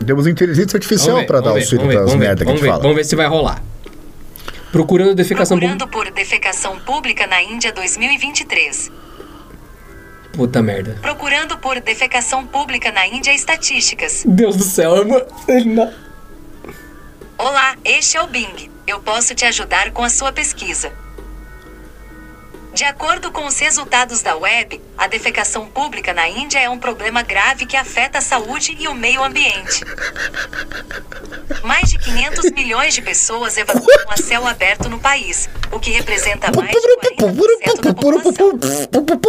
Temos 0.04 0.26
inteligência 0.26 0.76
artificial 0.76 1.24
para 1.24 1.40
dar 1.40 1.50
auxílio 1.50 1.86
para 1.86 2.02
as 2.02 2.14
merdas 2.14 2.44
que 2.44 2.48
a 2.48 2.52
gente 2.52 2.62
ver, 2.62 2.68
fala. 2.68 2.82
Vamos 2.82 2.96
ver 2.96 3.04
se 3.04 3.14
vai 3.14 3.26
rolar. 3.28 3.62
Procurando 4.72 5.14
defecação 5.14 5.58
Procurando 5.58 5.86
por 5.86 6.10
defecação 6.10 6.78
pública 6.80 7.26
na 7.26 7.42
Índia 7.42 7.72
2023. 7.72 8.90
Puta 10.32 10.62
merda. 10.62 10.96
Procurando 11.00 11.58
por 11.58 11.78
defecação 11.80 12.46
pública 12.46 12.90
na 12.90 13.06
Índia 13.06 13.34
estatísticas. 13.34 14.24
Deus 14.26 14.56
do 14.56 14.64
céu, 14.64 14.94
ele 15.46 15.74
não... 15.74 15.92
Olá, 17.36 17.76
este 17.84 18.16
é 18.16 18.22
o 18.22 18.26
Bing. 18.26 18.70
Eu 18.86 19.00
posso 19.00 19.34
te 19.34 19.44
ajudar 19.44 19.90
com 19.90 20.02
a 20.02 20.08
sua 20.08 20.32
pesquisa. 20.32 20.92
De 22.74 22.84
acordo 22.84 23.30
com 23.30 23.46
os 23.46 23.58
resultados 23.58 24.22
da 24.22 24.34
web, 24.36 24.80
a 24.96 25.06
defecação 25.06 25.66
pública 25.66 26.12
na 26.14 26.28
Índia 26.28 26.58
é 26.58 26.70
um 26.70 26.78
problema 26.78 27.22
grave 27.22 27.66
que 27.66 27.76
afeta 27.76 28.18
a 28.18 28.22
saúde 28.22 28.74
e 28.78 28.88
o 28.88 28.94
meio 28.94 29.22
ambiente. 29.22 29.84
Mais 31.62 31.90
de 31.90 31.98
500 31.98 32.50
milhões 32.52 32.94
de 32.94 33.02
pessoas 33.02 33.56
evacuam 33.58 34.06
a 34.08 34.16
céu 34.16 34.46
aberto 34.46 34.88
no 34.88 34.98
país, 34.98 35.48
o 35.70 35.78
que 35.78 35.90
representa 35.90 36.50
mais 36.50 36.70
de 36.70 36.76
40% 37.16 37.80
da 37.82 37.94
população. 37.94 38.58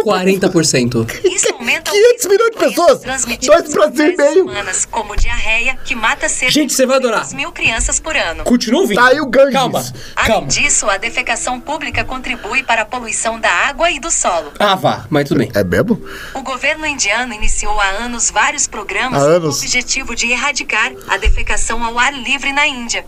40%. 0.04 1.24
Isso 1.24 1.52
aumenta 1.54 1.90
500 1.90 2.26
milhões 2.26 2.50
de 2.50 2.58
pessoas! 2.58 3.00
Dois 3.02 3.72
Brasil 3.72 4.06
e 4.12 4.16
meio! 4.16 4.44
Humanas, 4.44 4.84
como 4.84 5.14
diarreia, 5.16 5.76
que 5.84 5.94
mata 5.94 6.28
cerca 6.28 6.52
Gente, 6.52 6.72
você 6.72 6.86
vai 6.86 6.96
adorar. 6.96 7.28
mil 7.34 7.52
crianças 7.52 8.00
por 8.00 8.16
ano. 8.16 8.42
Continua 8.44 8.80
ouvindo. 8.82 8.96
Tá 9.00 9.08
aí 9.08 9.20
o 9.20 9.26
Ganges. 9.26 9.52
Calma, 9.52 9.84
Além 10.16 10.32
calma. 10.32 10.48
disso, 10.48 10.88
a 10.88 10.96
defecação 10.96 11.60
pública 11.60 12.04
contribui 12.04 12.62
para 12.62 12.82
a 12.82 12.84
poluição 12.84 13.33
da 13.38 13.50
água 13.50 13.90
e 13.90 13.98
do 13.98 14.10
solo. 14.10 14.52
Ah, 14.58 14.74
vá, 14.74 15.06
mas 15.10 15.28
tudo 15.28 15.38
bem. 15.38 15.50
É 15.54 15.64
mesmo? 15.64 16.00
O 16.34 16.42
governo 16.42 16.86
indiano 16.86 17.34
iniciou 17.34 17.78
há 17.80 17.88
anos 18.04 18.30
vários 18.30 18.66
programas 18.66 19.22
com 19.22 19.46
o 19.46 19.48
objetivo 19.48 20.14
de 20.14 20.30
erradicar 20.30 20.92
a 21.08 21.16
defecação 21.16 21.84
ao 21.84 21.98
ar 21.98 22.12
livre 22.12 22.52
na 22.52 22.66
Índia. 22.66 23.04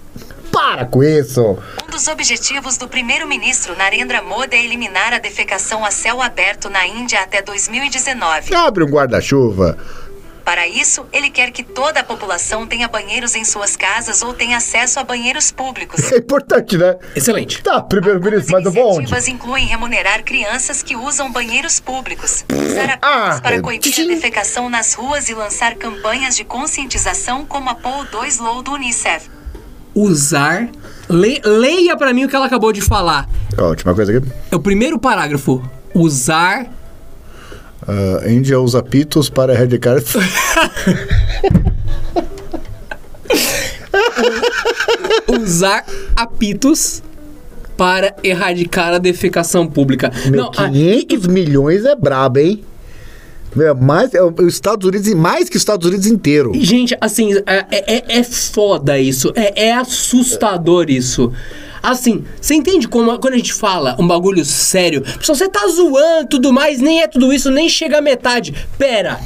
Para 0.52 0.86
com 0.86 1.02
isso! 1.02 1.58
Um 1.86 1.90
dos 1.90 2.08
objetivos 2.08 2.78
do 2.78 2.88
primeiro-ministro 2.88 3.76
Narendra 3.76 4.22
Modi 4.22 4.56
é 4.56 4.64
eliminar 4.64 5.12
a 5.12 5.18
defecação 5.18 5.84
a 5.84 5.90
céu 5.90 6.22
aberto 6.22 6.70
na 6.70 6.86
Índia 6.86 7.20
até 7.20 7.42
2019. 7.42 8.54
Abre 8.54 8.82
um 8.82 8.88
guarda-chuva. 8.88 9.76
Para 10.46 10.68
isso, 10.68 11.04
ele 11.12 11.28
quer 11.28 11.50
que 11.50 11.64
toda 11.64 11.98
a 11.98 12.04
população 12.04 12.68
tenha 12.68 12.86
banheiros 12.86 13.34
em 13.34 13.44
suas 13.44 13.74
casas 13.76 14.22
ou 14.22 14.32
tenha 14.32 14.58
acesso 14.58 15.00
a 15.00 15.02
banheiros 15.02 15.50
públicos. 15.50 16.12
É 16.12 16.18
importante, 16.18 16.78
né? 16.78 16.96
Excelente. 17.16 17.60
Tá, 17.64 17.82
primeiro 17.82 18.20
ministro, 18.22 18.52
mas 18.52 18.64
eu 18.64 18.70
vou 18.70 18.84
onde? 18.90 18.98
iniciativas 19.00 19.26
incluem 19.26 19.66
remunerar 19.66 20.22
crianças 20.22 20.84
que 20.84 20.94
usam 20.94 21.32
banheiros 21.32 21.80
públicos, 21.80 22.44
usar 22.48 22.90
apenas 22.92 23.38
Ah, 23.38 23.40
para 23.42 23.56
é. 23.56 23.60
coibir 23.60 23.92
a 23.92 24.04
defecação 24.06 24.70
nas 24.70 24.94
ruas 24.94 25.28
e 25.28 25.34
lançar 25.34 25.74
campanhas 25.74 26.36
de 26.36 26.44
conscientização 26.44 27.44
como 27.44 27.68
a 27.68 27.74
Paul 27.74 28.04
2 28.04 28.38
Low 28.38 28.62
do 28.62 28.70
Unicef. 28.70 29.28
Usar. 29.96 30.68
Le, 31.10 31.40
leia 31.44 31.96
pra 31.96 32.12
mim 32.12 32.24
o 32.24 32.28
que 32.28 32.36
ela 32.36 32.46
acabou 32.46 32.72
de 32.72 32.80
falar. 32.82 33.28
Ó, 33.58 33.70
última 33.70 33.92
coisa 33.96 34.16
aqui. 34.16 34.28
É 34.52 34.54
o 34.54 34.60
primeiro 34.60 34.96
parágrafo. 34.96 35.60
Usar. 35.92 36.66
Uh, 37.88 38.28
Índia 38.28 38.58
usa 38.60 38.82
pitos 38.82 39.30
para 39.30 39.52
erradicar. 39.52 39.98
usar 45.28 45.84
apitos 46.14 47.02
para 47.76 48.14
erradicar 48.22 48.94
a 48.94 48.98
defecação 48.98 49.66
pública. 49.66 50.10
Meu, 50.26 50.44
Não, 50.44 50.50
a- 50.56 50.68
500 50.68 51.26
milhões 51.26 51.84
é 51.84 51.94
brabo, 51.94 52.38
hein? 52.38 52.64
Meu, 53.54 53.74
mais, 53.74 54.12
é, 54.12 54.22
os 54.22 54.52
Estados 54.52 54.86
Unidos, 54.86 55.12
mais 55.14 55.48
que 55.48 55.56
os 55.56 55.62
Estados 55.62 55.86
Unidos 55.88 56.06
inteiro. 56.06 56.52
Gente, 56.54 56.96
assim, 57.00 57.34
é, 57.46 57.64
é, 57.70 58.18
é 58.18 58.22
foda 58.22 58.98
isso. 58.98 59.32
É, 59.34 59.68
é 59.68 59.72
assustador 59.72 60.90
isso. 60.90 61.32
Assim, 61.82 62.24
você 62.40 62.54
entende 62.54 62.88
como 62.88 63.18
quando 63.18 63.34
a 63.34 63.38
gente 63.38 63.52
fala 63.52 63.96
um 63.98 64.06
bagulho 64.06 64.44
sério, 64.44 65.02
pessoal, 65.02 65.36
você 65.36 65.48
tá 65.48 65.66
zoando 65.68 66.28
tudo 66.28 66.52
mais, 66.52 66.80
nem 66.80 67.02
é 67.02 67.08
tudo 67.08 67.32
isso, 67.32 67.50
nem 67.50 67.68
chega 67.68 67.98
a 67.98 68.02
metade. 68.02 68.54
Pera. 68.78 69.20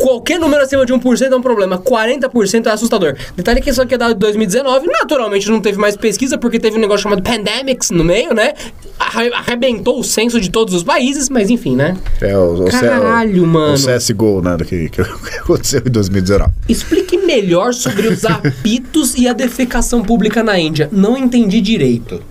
Qualquer 0.00 0.38
número 0.40 0.62
acima 0.62 0.86
de 0.86 0.92
1% 0.94 1.30
é 1.30 1.36
um 1.36 1.42
problema, 1.42 1.76
40% 1.78 2.66
é 2.66 2.70
assustador. 2.70 3.14
Detalhe 3.36 3.60
que 3.60 3.68
isso 3.70 3.82
aqui 3.82 3.94
é 3.94 3.98
dado 3.98 4.14
de 4.14 4.20
2019, 4.20 4.86
naturalmente 4.86 5.48
não 5.50 5.60
teve 5.60 5.78
mais 5.78 5.94
pesquisa 5.96 6.38
porque 6.38 6.58
teve 6.58 6.78
um 6.78 6.80
negócio 6.80 7.02
chamado 7.02 7.22
pandemics 7.22 7.90
no 7.90 8.02
meio, 8.02 8.32
né? 8.32 8.54
arre- 8.98 9.32
arrebentou 9.32 9.98
o 10.00 10.04
censo 10.04 10.40
de 10.40 10.50
todos 10.50 10.72
os 10.74 10.82
países, 10.82 11.28
mas 11.28 11.50
enfim, 11.50 11.76
né? 11.76 11.96
É, 12.20 12.36
o, 12.36 12.64
o, 12.64 12.70
Caralho, 12.70 13.44
o, 13.44 13.46
mano. 13.46 13.74
O 13.74 13.76
CSGO, 13.76 14.40
né, 14.42 14.56
que, 14.66 14.88
que 14.90 15.00
aconteceu 15.38 15.82
em 15.86 15.90
2019. 15.90 16.50
Explique 16.68 17.16
melhor 17.18 17.74
sobre 17.74 18.08
os 18.08 18.24
apitos 18.24 19.14
e 19.16 19.28
a 19.28 19.32
defecação 19.32 20.02
pública 20.02 20.42
na 20.42 20.58
Índia. 20.58 20.88
Não 20.92 21.16
entendi 21.16 21.60
direito. 21.60 22.22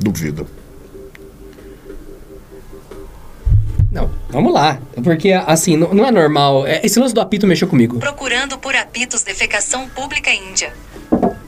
Duvido. 0.00 0.46
Não, 3.92 4.10
vamos 4.30 4.52
lá. 4.54 4.80
Porque, 5.04 5.32
assim, 5.32 5.76
não, 5.76 5.92
não 5.92 6.06
é 6.06 6.10
normal. 6.10 6.66
É, 6.66 6.80
Esse 6.84 6.98
lance 6.98 7.14
do 7.14 7.20
apito 7.20 7.46
mexeu 7.46 7.68
comigo. 7.68 7.98
Procurando 7.98 8.56
por 8.58 8.74
apitos 8.74 9.22
defecação 9.22 9.86
pública 9.90 10.32
índia. 10.32 10.72
Maravilhoso! 11.12 11.42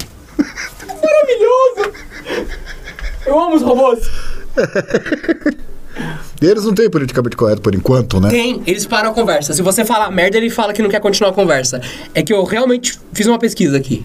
Eu 3.27 3.41
amo 3.41 3.57
os 3.57 3.63
robôs. 3.63 4.07
E 6.43 6.47
eles 6.47 6.65
não 6.65 6.75
têm 6.75 6.91
politicamente 6.91 7.37
correto 7.37 7.63
por 7.63 7.73
enquanto, 7.75 8.21
né? 8.21 8.29
Tem, 8.29 8.61
eles 8.67 8.85
param 8.85 9.13
a 9.13 9.15
conversa. 9.15 9.55
Se 9.55 9.63
você 9.63 9.85
falar 9.85 10.11
merda, 10.11 10.37
ele 10.37 10.51
fala 10.51 10.73
que 10.73 10.83
não 10.83 10.91
quer 10.91 11.01
continuar 11.01 11.31
a 11.31 11.33
conversa. 11.33 11.81
É 12.13 12.21
que 12.23 12.35
eu 12.35 12.43
realmente 12.45 12.99
fiz 13.13 13.27
uma 13.27 13.39
pesquisa 13.39 13.77
aqui. 13.77 14.05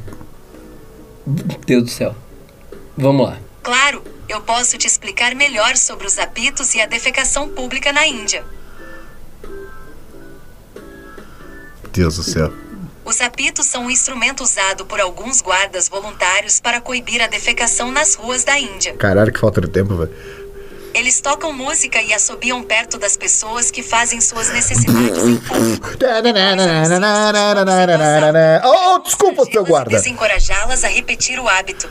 Deus 1.66 1.84
do 1.84 1.90
céu. 1.90 2.16
Vamos 2.96 3.28
lá. 3.28 3.38
Claro, 3.64 4.04
eu 4.30 4.40
posso 4.42 4.78
te 4.78 4.86
explicar 4.86 5.34
melhor 5.34 5.76
sobre 5.76 6.06
os 6.06 6.20
apitos 6.20 6.76
e 6.76 6.82
a 6.82 6.86
defecação 6.86 7.50
pública 7.50 7.92
na 7.92 8.06
Índia. 8.06 8.46
Deus 11.92 12.18
do 12.18 12.24
céu. 12.24 12.54
Os 13.04 13.22
apitos 13.22 13.66
são 13.66 13.86
um 13.86 13.90
instrumento 13.90 14.44
usado 14.44 14.86
por 14.86 15.02
alguns 15.02 15.42
guardas 15.42 15.90
voluntários 15.90 16.60
para 16.60 16.80
coibir 16.80 17.20
a 17.24 17.28
defecação 17.28 17.92
nas 17.92 18.14
ruas 18.14 18.44
da 18.44 18.60
Índia. 18.60 18.94
Caralho, 18.94 19.34
que 19.34 19.40
falta 19.40 19.60
de 19.60 19.68
tempo, 19.68 19.96
velho. 19.96 20.14
Eles 20.94 21.22
tocam 21.22 21.54
música 21.54 22.02
e 22.02 22.14
assobiam 22.14 22.64
perto 22.64 22.98
das 22.98 23.16
pessoas 23.16 23.70
que 23.72 23.82
fazem 23.84 24.20
suas 24.20 24.50
necessidades 24.50 25.24
em 25.24 25.38
público. 25.38 25.98
Oh, 28.64 29.00
desculpa, 29.00 29.46
seu 29.46 29.64
guarda. 29.64 29.92
Desencorajá-las 29.92 30.84
a 30.84 30.88
repetir 30.88 31.40
o 31.40 31.48
hábito. 31.48 31.90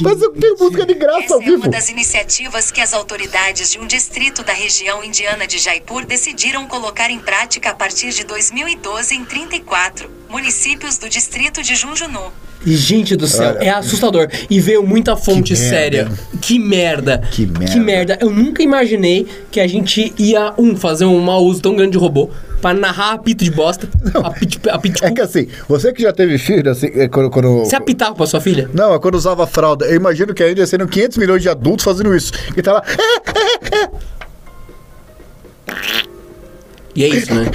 Mas 0.00 0.20
eu 0.22 0.32
tenho 0.32 0.56
música 0.58 0.84
de 0.86 0.94
graça 0.94 1.24
Essa 1.24 1.34
ao 1.34 1.40
é 1.40 1.44
uma 1.44 1.56
vivo. 1.56 1.68
das 1.70 1.88
iniciativas 1.88 2.70
que 2.70 2.80
as 2.80 2.92
autoridades 2.92 3.70
de 3.70 3.78
um 3.78 3.86
distrito 3.86 4.42
da 4.42 4.52
região 4.52 5.02
indiana 5.02 5.46
de 5.46 5.58
Jaipur 5.58 6.04
decidiram 6.04 6.66
colocar 6.66 7.10
em 7.10 7.18
prática 7.18 7.70
a 7.70 7.74
partir 7.74 8.10
de 8.10 8.24
2012 8.24 9.14
em 9.14 9.24
34 9.24 10.10
municípios 10.28 10.98
do 10.98 11.08
distrito 11.08 11.62
de 11.62 11.74
Junjunu. 11.74 12.32
Gente 12.64 13.16
do 13.16 13.26
céu, 13.26 13.54
Olha. 13.56 13.64
é 13.64 13.70
assustador. 13.70 14.28
E 14.48 14.60
veio 14.60 14.82
muita 14.82 15.16
fonte 15.16 15.54
Que 15.54 15.56
séria. 15.56 16.08
Que 16.40 16.58
merda. 16.58 17.18
Que 17.30 17.46
merda. 17.46 17.72
Que 17.72 17.80
merda. 17.80 18.18
Eu 18.20 18.30
nunca 18.30 18.62
imaginei 18.62 19.26
que 19.50 19.60
a 19.60 19.66
gente 19.66 20.12
ia, 20.18 20.54
um, 20.56 20.76
fazer 20.76 21.04
um 21.04 21.20
mau 21.20 21.44
uso 21.44 21.60
tão 21.60 21.74
grande 21.74 21.92
de 21.92 21.98
robô 21.98 22.30
pra 22.60 22.72
narrar 22.72 23.14
apito 23.14 23.44
de 23.44 23.50
bosta. 23.50 23.88
Apito, 24.22 24.70
apito 24.70 25.00
de 25.00 25.06
É 25.06 25.10
que 25.10 25.20
assim, 25.20 25.48
você 25.68 25.92
que 25.92 26.02
já 26.02 26.12
teve 26.12 26.38
filho, 26.38 26.70
assim, 26.70 26.86
é 26.94 27.08
quando. 27.08 27.30
quando... 27.30 27.58
Você 27.58 27.74
apitava 27.74 28.14
pra 28.14 28.26
sua 28.26 28.40
filha? 28.40 28.70
Não, 28.72 28.94
é 28.94 28.98
quando 28.98 29.16
usava 29.16 29.46
fralda. 29.46 29.84
Eu 29.86 29.96
imagino 29.96 30.32
que 30.32 30.42
ainda 30.42 30.64
sendo 30.66 30.86
500 30.86 31.18
milhões 31.18 31.42
de 31.42 31.48
adultos 31.48 31.84
fazendo 31.84 32.14
isso. 32.14 32.32
E 32.56 32.62
tá 32.62 32.74
lá. 32.74 32.82
E 36.94 37.04
é 37.04 37.08
isso, 37.08 37.34
né? 37.34 37.46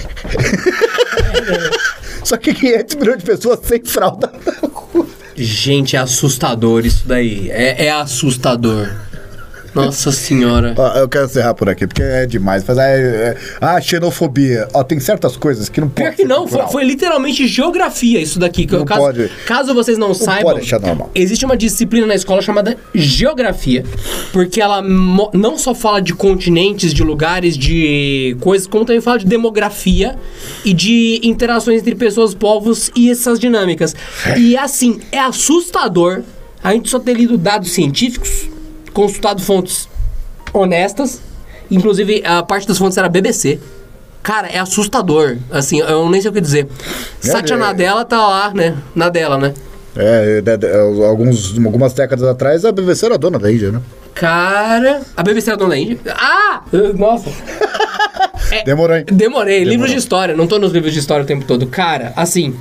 Só 2.23 2.37
que 2.37 2.53
500 2.53 2.95
milhões 2.95 3.17
de 3.19 3.23
pessoas 3.23 3.59
sem 3.63 3.83
fralda. 3.83 4.31
Gente, 5.35 5.95
é 5.95 5.99
assustador 5.99 6.85
isso 6.85 7.07
daí. 7.07 7.49
É, 7.51 7.85
é 7.85 7.91
assustador. 7.91 8.89
Nossa 9.85 10.11
senhora. 10.11 10.73
Ó, 10.77 10.97
eu 10.97 11.07
quero 11.07 11.25
encerrar 11.25 11.53
por 11.53 11.69
aqui, 11.69 11.87
porque 11.87 12.01
é 12.01 12.25
demais. 12.25 12.63
Mas 12.67 12.77
é, 12.77 12.99
é, 12.99 13.37
ah, 13.59 13.79
xenofobia. 13.79 14.67
Ó, 14.73 14.83
tem 14.83 14.99
certas 14.99 15.37
coisas 15.37 15.69
que 15.69 15.79
não 15.81 15.89
pode 15.89 16.01
Pior 16.01 16.15
que 16.15 16.25
não, 16.25 16.47
foi, 16.47 16.67
foi 16.67 16.83
literalmente 16.83 17.47
geografia 17.47 18.19
isso 18.19 18.39
daqui. 18.39 18.65
que 18.65 18.75
Não 18.75 18.85
caso, 18.85 19.01
pode. 19.01 19.31
caso 19.45 19.73
vocês 19.73 19.97
não, 19.97 20.13
saibam, 20.13 20.53
pode 20.53 20.65
achar 20.65 20.79
normal. 20.79 21.11
existe 21.13 21.45
uma 21.45 21.57
disciplina 21.57 22.07
na 22.07 22.15
escola 22.15 22.41
chamada 22.41 22.77
geografia, 22.93 23.83
porque 24.31 24.61
ela 24.61 24.81
não 24.81 25.57
só 25.57 25.73
fala 25.73 26.01
de 26.01 26.13
continentes, 26.13 26.93
de 26.93 27.03
lugares, 27.03 27.57
de 27.57 28.35
coisas, 28.39 28.67
como 28.67 28.85
também 28.85 29.01
fala 29.01 29.19
de 29.19 29.25
demografia 29.25 30.15
e 30.63 30.73
de 30.73 31.19
interações 31.23 31.81
entre 31.81 31.95
pessoas, 31.95 32.33
povos 32.33 32.91
e 32.95 33.09
essas 33.09 33.39
dinâmicas. 33.39 33.95
E 34.37 34.57
assim, 34.57 34.99
é 35.11 35.19
assustador 35.19 36.23
a 36.63 36.73
gente 36.73 36.89
só 36.89 36.99
ter 36.99 37.13
lido 37.13 37.37
dados 37.37 37.71
científicos, 37.71 38.49
consultado 38.97 39.39
fontes 39.43 39.87
honestas, 40.51 41.21
inclusive 41.69 42.23
a 42.25 42.41
parte 42.41 42.67
das 42.67 42.79
fontes 42.79 42.97
era 42.97 43.07
BBC. 43.07 43.59
Cara, 44.23 44.47
é 44.47 44.57
assustador. 44.57 45.37
Assim, 45.51 45.79
eu 45.81 46.09
nem 46.09 46.19
sei 46.19 46.31
o 46.31 46.33
que 46.33 46.41
dizer. 46.41 46.67
Satya 47.21 47.53
é. 47.53 47.57
Nadella 47.57 48.03
tá 48.03 48.17
lá, 48.27 48.51
né? 48.53 48.75
Na 48.95 49.07
dela, 49.07 49.37
né? 49.37 49.53
É, 49.95 50.41
de- 50.41 50.57
de- 50.57 50.71
alguns, 51.05 51.55
algumas 51.63 51.93
décadas 51.93 52.27
atrás 52.27 52.65
a 52.65 52.71
BBC 52.71 53.05
era 53.05 53.17
dona 53.19 53.37
da 53.37 53.51
Índia, 53.51 53.71
né? 53.71 53.81
Cara. 54.15 55.01
A 55.15 55.21
BBC 55.23 55.51
era 55.51 55.57
dona 55.57 55.69
da 55.71 55.77
Índia? 55.77 55.99
Ah! 56.09 56.61
Nossa! 56.95 57.29
Demorou, 58.65 58.97
hein? 58.97 59.05
Demorei. 59.11 59.59
Livros 59.59 59.71
Demorou. 59.71 59.93
de 59.93 59.99
história. 59.99 60.35
Não 60.35 60.47
tô 60.47 60.57
nos 60.57 60.71
livros 60.71 60.91
de 60.93 60.99
história 60.99 61.23
o 61.23 61.27
tempo 61.27 61.45
todo. 61.45 61.67
Cara, 61.67 62.13
assim. 62.15 62.55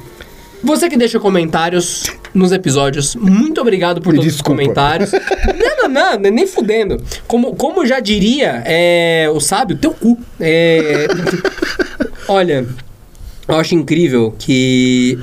Você 0.64 0.88
que 0.88 0.96
deixa 0.96 1.20
comentários 1.20 2.04
nos 2.34 2.50
episódios, 2.50 3.14
muito 3.14 3.60
obrigado 3.60 4.00
por 4.00 4.12
Me 4.12 4.18
todos 4.18 4.32
desculpa. 4.32 4.62
os 4.62 4.66
comentários. 4.66 5.10
não, 5.88 6.18
nem 6.18 6.46
fudendo. 6.46 7.02
Como, 7.26 7.54
como 7.56 7.86
já 7.86 8.00
diria 8.00 8.62
é, 8.64 9.28
o 9.32 9.40
sábio, 9.40 9.76
teu 9.76 9.92
cu. 9.92 10.18
É, 10.40 11.06
olha, 12.28 12.66
eu 13.48 13.54
acho 13.56 13.74
incrível 13.74 14.34
que. 14.38 15.18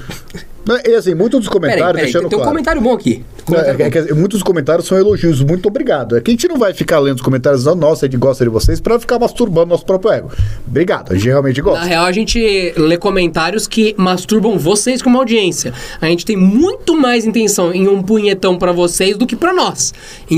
Não, 0.65 0.77
E 0.85 0.95
assim, 0.95 1.13
muitos 1.13 1.41
dos 1.41 1.49
Peraí, 1.49 1.61
comentários, 1.61 1.91
peraí, 1.93 2.03
deixando 2.05 2.29
tem 2.29 2.37
um 2.37 2.41
claro. 2.41 2.51
comentário 2.51 2.81
bom 2.81 2.93
aqui. 2.93 3.25
Não, 3.49 3.59
é, 3.59 3.75
é 3.81 3.89
que 3.89 4.13
muitos 4.13 4.39
dos 4.39 4.43
comentários 4.43 4.87
são 4.87 4.97
elogios, 4.97 5.41
muito 5.41 5.67
obrigado. 5.67 6.15
É 6.15 6.21
que 6.21 6.31
a 6.31 6.33
gente 6.33 6.47
não 6.47 6.57
vai 6.57 6.73
ficar 6.73 6.99
lendo 6.99 7.17
os 7.17 7.21
comentários 7.21 7.65
da 7.65 7.75
nossa, 7.75 8.05
a 8.05 8.09
gente 8.09 8.17
gosta 8.17 8.43
de 8.45 8.49
vocês, 8.49 8.79
pra 8.79 8.97
ficar 8.97 9.19
masturbando 9.19 9.67
nosso 9.67 9.85
próprio 9.85 10.11
ego. 10.13 10.31
Obrigado, 10.65 11.11
a 11.11 11.15
gente 11.15 11.25
realmente 11.27 11.57
Na 11.57 11.63
gosta. 11.63 11.85
real, 11.85 12.05
a 12.05 12.11
gente 12.13 12.73
lê 12.77 12.97
comentários 12.97 13.67
que 13.67 13.93
masturbam 13.97 14.57
vocês 14.57 15.01
como 15.01 15.17
audiência. 15.17 15.73
A 15.99 16.05
gente 16.07 16.25
tem 16.25 16.37
muito 16.37 16.95
mais 16.95 17.25
intenção 17.25 17.73
em 17.73 17.87
um 17.87 18.01
punhetão 18.01 18.57
pra 18.57 18.71
vocês 18.71 19.17
do 19.17 19.27
que 19.27 19.35
pra 19.35 19.53
nós. 19.53 19.93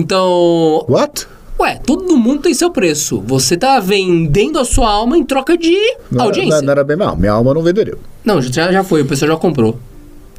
Então, 0.10 0.84
What? 0.90 1.28
ué, 1.60 1.80
todo 1.86 2.18
mundo 2.18 2.42
tem 2.42 2.54
seu 2.54 2.70
preço. 2.72 3.22
Você 3.28 3.56
tá 3.56 3.80
vendendo 3.80 4.60
a 4.60 4.66
sua 4.66 4.90
alma 4.90 5.18
em 5.18 5.24
troca 5.24 5.58
de 5.58 5.76
Não, 6.12 6.26
audiência. 6.26 6.58
não, 6.58 6.64
não 6.64 6.72
era 6.72 6.84
bem 6.84 6.98
mal, 6.98 7.16
minha 7.16 7.32
alma 7.32 7.54
não 7.54 7.62
venderia. 7.62 7.96
Não, 8.24 8.42
já, 8.42 8.72
já 8.72 8.84
foi, 8.84 9.02
o 9.02 9.06
pessoal 9.06 9.32
já 9.32 9.38
comprou. 9.38 9.78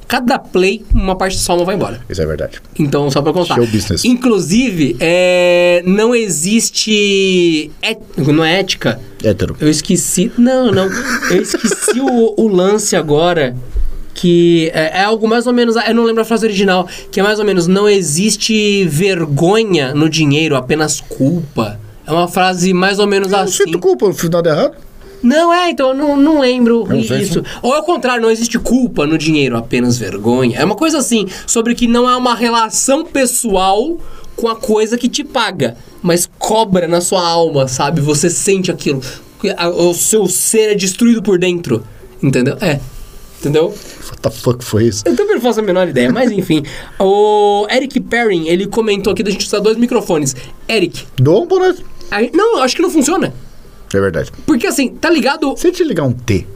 Cada 0.08 0.38
play, 0.38 0.84
uma 0.94 1.16
parte 1.16 1.36
sua 1.36 1.54
alma 1.56 1.64
vai 1.64 1.74
embora. 1.74 2.00
Isso 2.08 2.22
é 2.22 2.26
verdade. 2.26 2.60
Então, 2.78 3.10
só 3.10 3.20
pra 3.20 3.32
constar. 3.32 3.56
Show 3.56 3.66
business. 3.66 4.04
Inclusive, 4.04 4.96
é, 5.00 5.82
não 5.84 6.14
existe. 6.14 7.70
é- 7.82 7.96
não 8.16 8.44
é 8.44 8.60
ética. 8.60 9.00
Hétero. 9.22 9.56
Eu 9.60 9.68
esqueci. 9.68 10.30
Não, 10.38 10.70
não. 10.70 10.88
Eu 11.30 11.42
esqueci 11.42 12.00
o, 12.00 12.34
o 12.36 12.48
lance 12.48 12.94
agora. 12.94 13.56
Que 14.14 14.70
é, 14.72 15.00
é 15.00 15.02
algo 15.02 15.28
mais 15.28 15.46
ou 15.46 15.52
menos. 15.52 15.76
Eu 15.76 15.94
não 15.94 16.04
lembro 16.04 16.22
a 16.22 16.24
frase 16.24 16.46
original. 16.46 16.88
Que 17.10 17.20
é 17.20 17.22
mais 17.22 17.38
ou 17.38 17.44
menos: 17.44 17.66
não 17.66 17.88
existe 17.88 18.84
vergonha 18.86 19.92
no 19.94 20.08
dinheiro, 20.08 20.56
apenas 20.56 21.00
culpa. 21.00 21.78
É 22.06 22.12
uma 22.12 22.28
frase 22.28 22.72
mais 22.72 22.98
ou 23.00 23.06
menos 23.06 23.30
Eu 23.32 23.38
não 23.38 23.44
assim. 23.44 23.64
sinto 23.64 23.78
culpa 23.80 24.06
no 24.06 24.14
final 24.14 24.40
de 24.40 24.48
errado. 24.48 24.76
Não, 25.26 25.52
é, 25.52 25.70
então 25.70 25.88
eu 25.88 25.94
não, 25.94 26.16
não 26.16 26.40
lembro 26.40 26.86
Não 26.88 26.98
isso. 27.00 27.42
Ou 27.60 27.74
ao 27.74 27.82
contrário, 27.82 28.22
não 28.22 28.30
existe 28.30 28.58
culpa 28.60 29.06
no 29.06 29.18
dinheiro, 29.18 29.56
apenas 29.56 29.98
vergonha. 29.98 30.56
É 30.56 30.64
uma 30.64 30.76
coisa 30.76 30.98
assim, 30.98 31.26
sobre 31.46 31.74
que 31.74 31.88
não 31.88 32.06
há 32.06 32.16
uma 32.16 32.34
relação 32.34 33.04
pessoal 33.04 33.98
com 34.36 34.46
a 34.48 34.54
coisa 34.54 34.96
que 34.96 35.08
te 35.08 35.24
paga, 35.24 35.76
mas 36.00 36.28
cobra 36.38 36.86
na 36.86 37.00
sua 37.00 37.26
alma, 37.26 37.66
sabe? 37.66 38.00
Você 38.00 38.30
sente 38.30 38.70
aquilo. 38.70 39.00
O 39.76 39.94
seu 39.94 40.28
ser 40.28 40.70
é 40.70 40.74
destruído 40.74 41.20
por 41.22 41.38
dentro. 41.38 41.82
Entendeu? 42.22 42.56
É. 42.60 42.78
Entendeu? 43.40 43.74
What 44.04 44.20
the 44.22 44.30
fuck 44.30 44.64
foi 44.64 44.84
isso? 44.84 45.02
Eu 45.06 45.16
também 45.16 45.34
não 45.34 45.42
faço 45.42 45.58
a 45.58 45.62
menor 45.62 45.88
ideia, 45.88 46.10
mas 46.12 46.30
enfim. 46.30 46.62
O 47.00 47.66
Eric 47.68 47.98
Perrin, 48.00 48.46
ele 48.46 48.66
comentou 48.66 49.12
aqui 49.12 49.22
da 49.24 49.30
gente 49.30 49.46
usar 49.46 49.58
dois 49.58 49.76
microfones. 49.76 50.36
Eric, 50.68 51.04
Dou 51.16 51.42
um 51.42 51.48
não, 52.32 52.58
eu 52.58 52.62
acho 52.62 52.76
que 52.76 52.82
não 52.82 52.90
funciona. 52.90 53.34
É 53.92 54.00
verdade. 54.00 54.32
Porque 54.44 54.66
assim, 54.66 54.88
tá 54.88 55.08
ligado 55.08 55.54
Se 55.56 55.68
gente 55.68 55.84
ligar 55.84 56.04
um 56.04 56.12
T, 56.12 56.46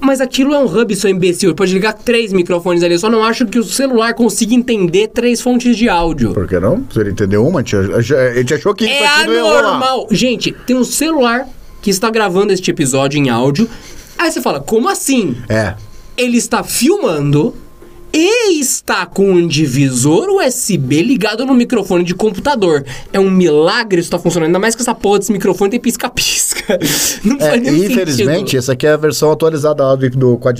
Mas 0.00 0.20
aquilo 0.20 0.54
é 0.54 0.58
um 0.58 0.64
hub, 0.64 0.94
seu 0.96 1.10
imbecil. 1.10 1.50
Ele 1.50 1.56
pode 1.56 1.72
ligar 1.72 1.92
três 1.92 2.32
microfones 2.32 2.82
ali. 2.82 2.94
Eu 2.94 2.98
só 2.98 3.10
não 3.10 3.22
acho 3.22 3.46
que 3.46 3.58
o 3.58 3.64
celular 3.64 4.14
consiga 4.14 4.54
entender 4.54 5.08
três 5.08 5.40
fontes 5.40 5.76
de 5.76 5.88
áudio. 5.88 6.32
por 6.32 6.48
que 6.48 6.58
não? 6.58 6.84
Se 6.92 7.00
ele 7.00 7.10
entendeu 7.10 7.46
uma, 7.46 7.60
a 7.60 8.32
gente 8.34 8.54
achou 8.54 8.74
que 8.74 8.84
É 8.84 9.04
isso 9.04 9.20
aqui 9.22 9.38
anormal. 9.38 10.08
Gente, 10.10 10.52
tem 10.66 10.76
um 10.76 10.84
celular 10.84 11.46
que 11.80 11.90
está 11.90 12.10
gravando 12.10 12.52
este 12.52 12.70
episódio 12.70 13.18
em 13.18 13.28
áudio. 13.28 13.68
Aí 14.18 14.30
você 14.30 14.40
fala, 14.40 14.60
como 14.60 14.88
assim? 14.88 15.36
É. 15.48 15.74
Ele 16.16 16.36
está 16.36 16.62
filmando 16.62 17.54
e 18.12 18.58
está 18.60 19.06
com 19.06 19.30
um 19.30 19.46
divisor 19.46 20.28
USB 20.28 21.02
ligado 21.02 21.46
no 21.46 21.54
microfone 21.54 22.02
de 22.02 22.14
computador. 22.14 22.84
É 23.12 23.20
um 23.20 23.30
milagre 23.30 24.00
isso 24.00 24.10
tá 24.10 24.18
funcionando. 24.18 24.48
Ainda 24.48 24.58
mais 24.58 24.74
que 24.74 24.82
essa 24.82 24.94
porra 24.94 25.20
desse 25.20 25.32
microfone 25.32 25.70
tem 25.70 25.80
pisca-pisca. 25.80 26.78
Não 27.24 27.36
É, 27.36 27.50
faz 27.50 27.62
nenhum 27.62 27.84
infelizmente, 27.84 28.38
sentido. 28.38 28.58
essa 28.58 28.72
aqui 28.72 28.86
é 28.86 28.90
a 28.92 28.96
versão 28.96 29.30
atualizada 29.30 29.84
lá 29.84 29.94
do, 29.94 30.10
do 30.10 30.36
Quad, 30.38 30.58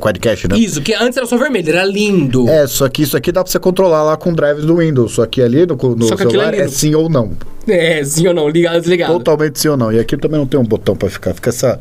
Quadcast, 0.00 0.48
né? 0.48 0.58
Isso, 0.58 0.80
que 0.82 0.94
antes 0.94 1.16
era 1.16 1.26
só 1.26 1.36
vermelho, 1.36 1.68
era 1.70 1.84
lindo. 1.84 2.48
É, 2.48 2.66
só 2.66 2.88
que 2.88 3.02
isso 3.02 3.16
aqui 3.16 3.32
dá 3.32 3.42
pra 3.42 3.50
você 3.50 3.58
controlar 3.58 4.02
lá 4.04 4.16
com 4.16 4.32
drives 4.32 4.64
do 4.64 4.76
Windows. 4.76 5.12
Só 5.12 5.26
que 5.26 5.42
ali 5.42 5.66
no, 5.66 5.74
no 5.74 5.76
que 5.76 6.12
aquilo 6.14 6.30
celular 6.30 6.54
é 6.54 6.60
é, 6.60 6.68
sim 6.68 6.94
ou 6.94 7.08
não. 7.08 7.32
É, 7.66 8.04
sim 8.04 8.26
ou 8.28 8.34
não, 8.34 8.48
ligado, 8.48 8.78
desligado. 8.80 9.12
Totalmente 9.14 9.58
sim 9.58 9.68
ou 9.68 9.76
não. 9.76 9.92
E 9.92 9.98
aqui 9.98 10.16
também 10.16 10.38
não 10.38 10.46
tem 10.46 10.60
um 10.60 10.64
botão 10.64 10.94
pra 10.94 11.08
ficar. 11.08 11.34
Fica 11.34 11.50
essa. 11.50 11.80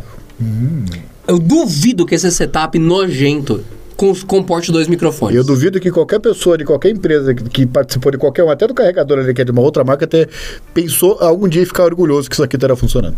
Eu 1.27 1.39
duvido 1.39 2.05
que 2.05 2.15
esse 2.15 2.29
setup 2.31 2.77
nojento 2.79 3.63
cons- 3.95 4.23
comporte 4.23 4.71
dois 4.71 4.87
microfones. 4.87 5.35
Eu 5.35 5.43
duvido 5.43 5.79
que 5.79 5.91
qualquer 5.91 6.19
pessoa 6.19 6.57
de 6.57 6.63
qualquer 6.65 6.89
empresa 6.89 7.33
que, 7.33 7.43
que 7.45 7.65
participou 7.65 8.11
de 8.11 8.17
qualquer 8.17 8.43
um, 8.43 8.49
até 8.49 8.67
do 8.67 8.73
carregador 8.73 9.19
ali 9.19 9.33
que 9.33 9.41
é 9.41 9.45
de 9.45 9.51
uma 9.51 9.61
outra 9.61 9.83
marca, 9.83 10.05
ter, 10.07 10.29
pensou 10.73 11.17
algum 11.21 11.47
dia 11.47 11.65
ficar 11.65 11.83
orgulhoso 11.85 12.29
que 12.29 12.35
isso 12.35 12.43
aqui 12.43 12.55
estaria 12.55 12.75
funcionando. 12.75 13.15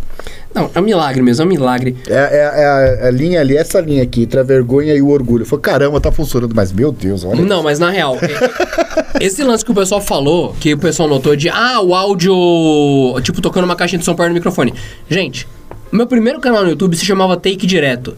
Não, 0.53 0.69
é 0.73 0.80
um 0.80 0.84
milagre 0.84 1.21
mesmo, 1.21 1.43
é 1.43 1.45
um 1.45 1.49
milagre. 1.49 1.95
É, 2.07 2.13
é- 2.13 2.61
é 2.61 2.65
a, 3.05 3.07
a 3.07 3.11
linha 3.11 3.39
ali, 3.41 3.55
essa 3.57 3.80
linha 3.80 4.03
aqui, 4.03 4.23
entre 4.23 4.39
a 4.39 4.43
vergonha 4.43 4.93
e 4.93 5.01
o 5.01 5.09
orgulho. 5.09 5.45
Foi 5.45 5.59
caramba, 5.59 5.99
tá 5.99 6.11
funcionando, 6.11 6.53
mas 6.55 6.71
meu 6.71 6.91
Deus, 6.91 7.23
olha. 7.23 7.41
Não, 7.43 7.61
mas 7.63 7.80
na 7.80 7.89
real, 7.89 8.17
é- 8.21 9.19
esse 9.26 9.43
lance 9.43 9.63
que 9.65 9.71
o 9.71 9.76
pessoal 9.76 10.01
falou, 10.01 10.55
que 10.59 10.73
o 10.73 10.78
pessoal 10.78 11.07
notou 11.09 11.36
de, 11.36 11.49
ah, 11.49 11.80
o 11.82 11.93
áudio, 11.95 12.34
tipo, 13.21 13.41
tocando 13.41 13.63
uma 13.65 13.76
caixinha 13.76 13.99
de 13.99 14.05
som 14.05 14.15
perto 14.15 14.30
do 14.30 14.34
microfone. 14.36 14.73
Gente, 15.09 15.47
meu 15.91 16.07
primeiro 16.07 16.39
canal 16.39 16.63
no 16.63 16.69
YouTube 16.69 16.95
se 16.95 17.05
chamava 17.05 17.36
Take 17.36 17.65
Direto. 17.65 18.15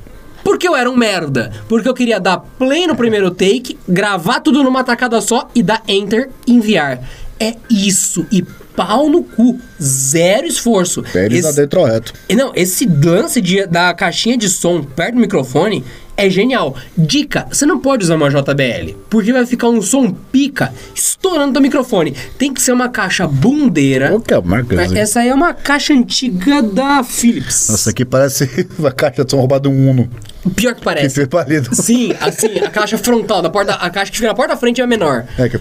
Porque 0.47 0.65
eu 0.65 0.77
era 0.77 0.89
um 0.89 0.95
merda. 0.95 1.51
Porque 1.67 1.89
eu 1.89 1.93
queria 1.93 2.21
dar 2.21 2.37
play 2.37 2.87
no 2.87 2.95
primeiro 2.95 3.29
take, 3.29 3.77
gravar 3.85 4.39
tudo 4.39 4.63
numa 4.63 4.81
tacada 4.81 5.19
só 5.19 5.49
e 5.53 5.61
dar 5.61 5.83
enter, 5.89 6.29
enviar. 6.47 7.01
É 7.37 7.53
isso. 7.69 8.25
E 8.31 8.41
pau 8.73 9.09
no 9.09 9.23
cu. 9.23 9.59
Zero 9.81 10.47
esforço. 10.47 11.03
Pérez 11.11 11.43
Esse- 11.43 11.53
dentro 11.57 11.83
reto. 11.83 12.13
e 12.29 12.33
Não, 12.35 12.53
esse 12.55 12.85
lance 12.87 13.41
de, 13.41 13.65
da 13.67 13.93
caixinha 13.93 14.37
de 14.37 14.47
som 14.47 14.81
perto 14.81 15.15
do 15.15 15.19
microfone 15.19 15.83
é 16.17 16.29
genial. 16.29 16.75
Dica: 16.97 17.47
você 17.51 17.65
não 17.65 17.79
pode 17.79 18.03
usar 18.03 18.15
uma 18.15 18.29
JBL, 18.29 18.95
porque 19.09 19.31
vai 19.31 19.45
ficar 19.45 19.69
um 19.69 19.81
som 19.81 20.11
pica 20.11 20.73
estourando 20.93 21.53
do 21.53 21.61
microfone. 21.61 22.13
Tem 22.37 22.53
que 22.53 22.61
ser 22.61 22.71
uma 22.73 22.89
caixa 22.89 23.27
bundeira. 23.27 24.09
Qual 24.09 24.21
que 24.21 24.33
é 24.33 24.37
a 24.37 24.41
marca? 24.41 24.75
Essa 24.97 25.19
aí 25.21 25.29
é 25.29 25.33
uma 25.33 25.53
caixa 25.53 25.93
antiga 25.93 26.61
da 26.61 27.03
Philips. 27.03 27.69
Nossa, 27.69 27.91
aqui 27.91 28.03
parece 28.03 28.67
uma 28.77 28.91
caixa 28.91 29.23
de 29.23 29.31
som 29.31 29.37
roubada 29.37 29.69
um 29.69 29.89
Uno. 29.91 30.09
Pior 30.55 30.73
que 30.73 30.79
Que 30.79 30.85
parece. 30.85 31.27
palido. 31.27 31.69
Sim, 31.75 32.13
assim, 32.21 32.59
a 32.59 32.69
caixa 32.69 32.97
frontal 32.97 33.41
da 33.41 33.49
porta, 33.49 33.73
a 33.73 33.89
caixa 33.89 34.11
que 34.11 34.17
fica 34.17 34.29
na 34.29 34.33
porta 34.35 34.53
da 34.53 34.59
frente 34.59 34.81
é 34.81 34.83
a 34.83 34.87
menor. 34.87 35.25
É 35.37 35.47
que... 35.49 35.59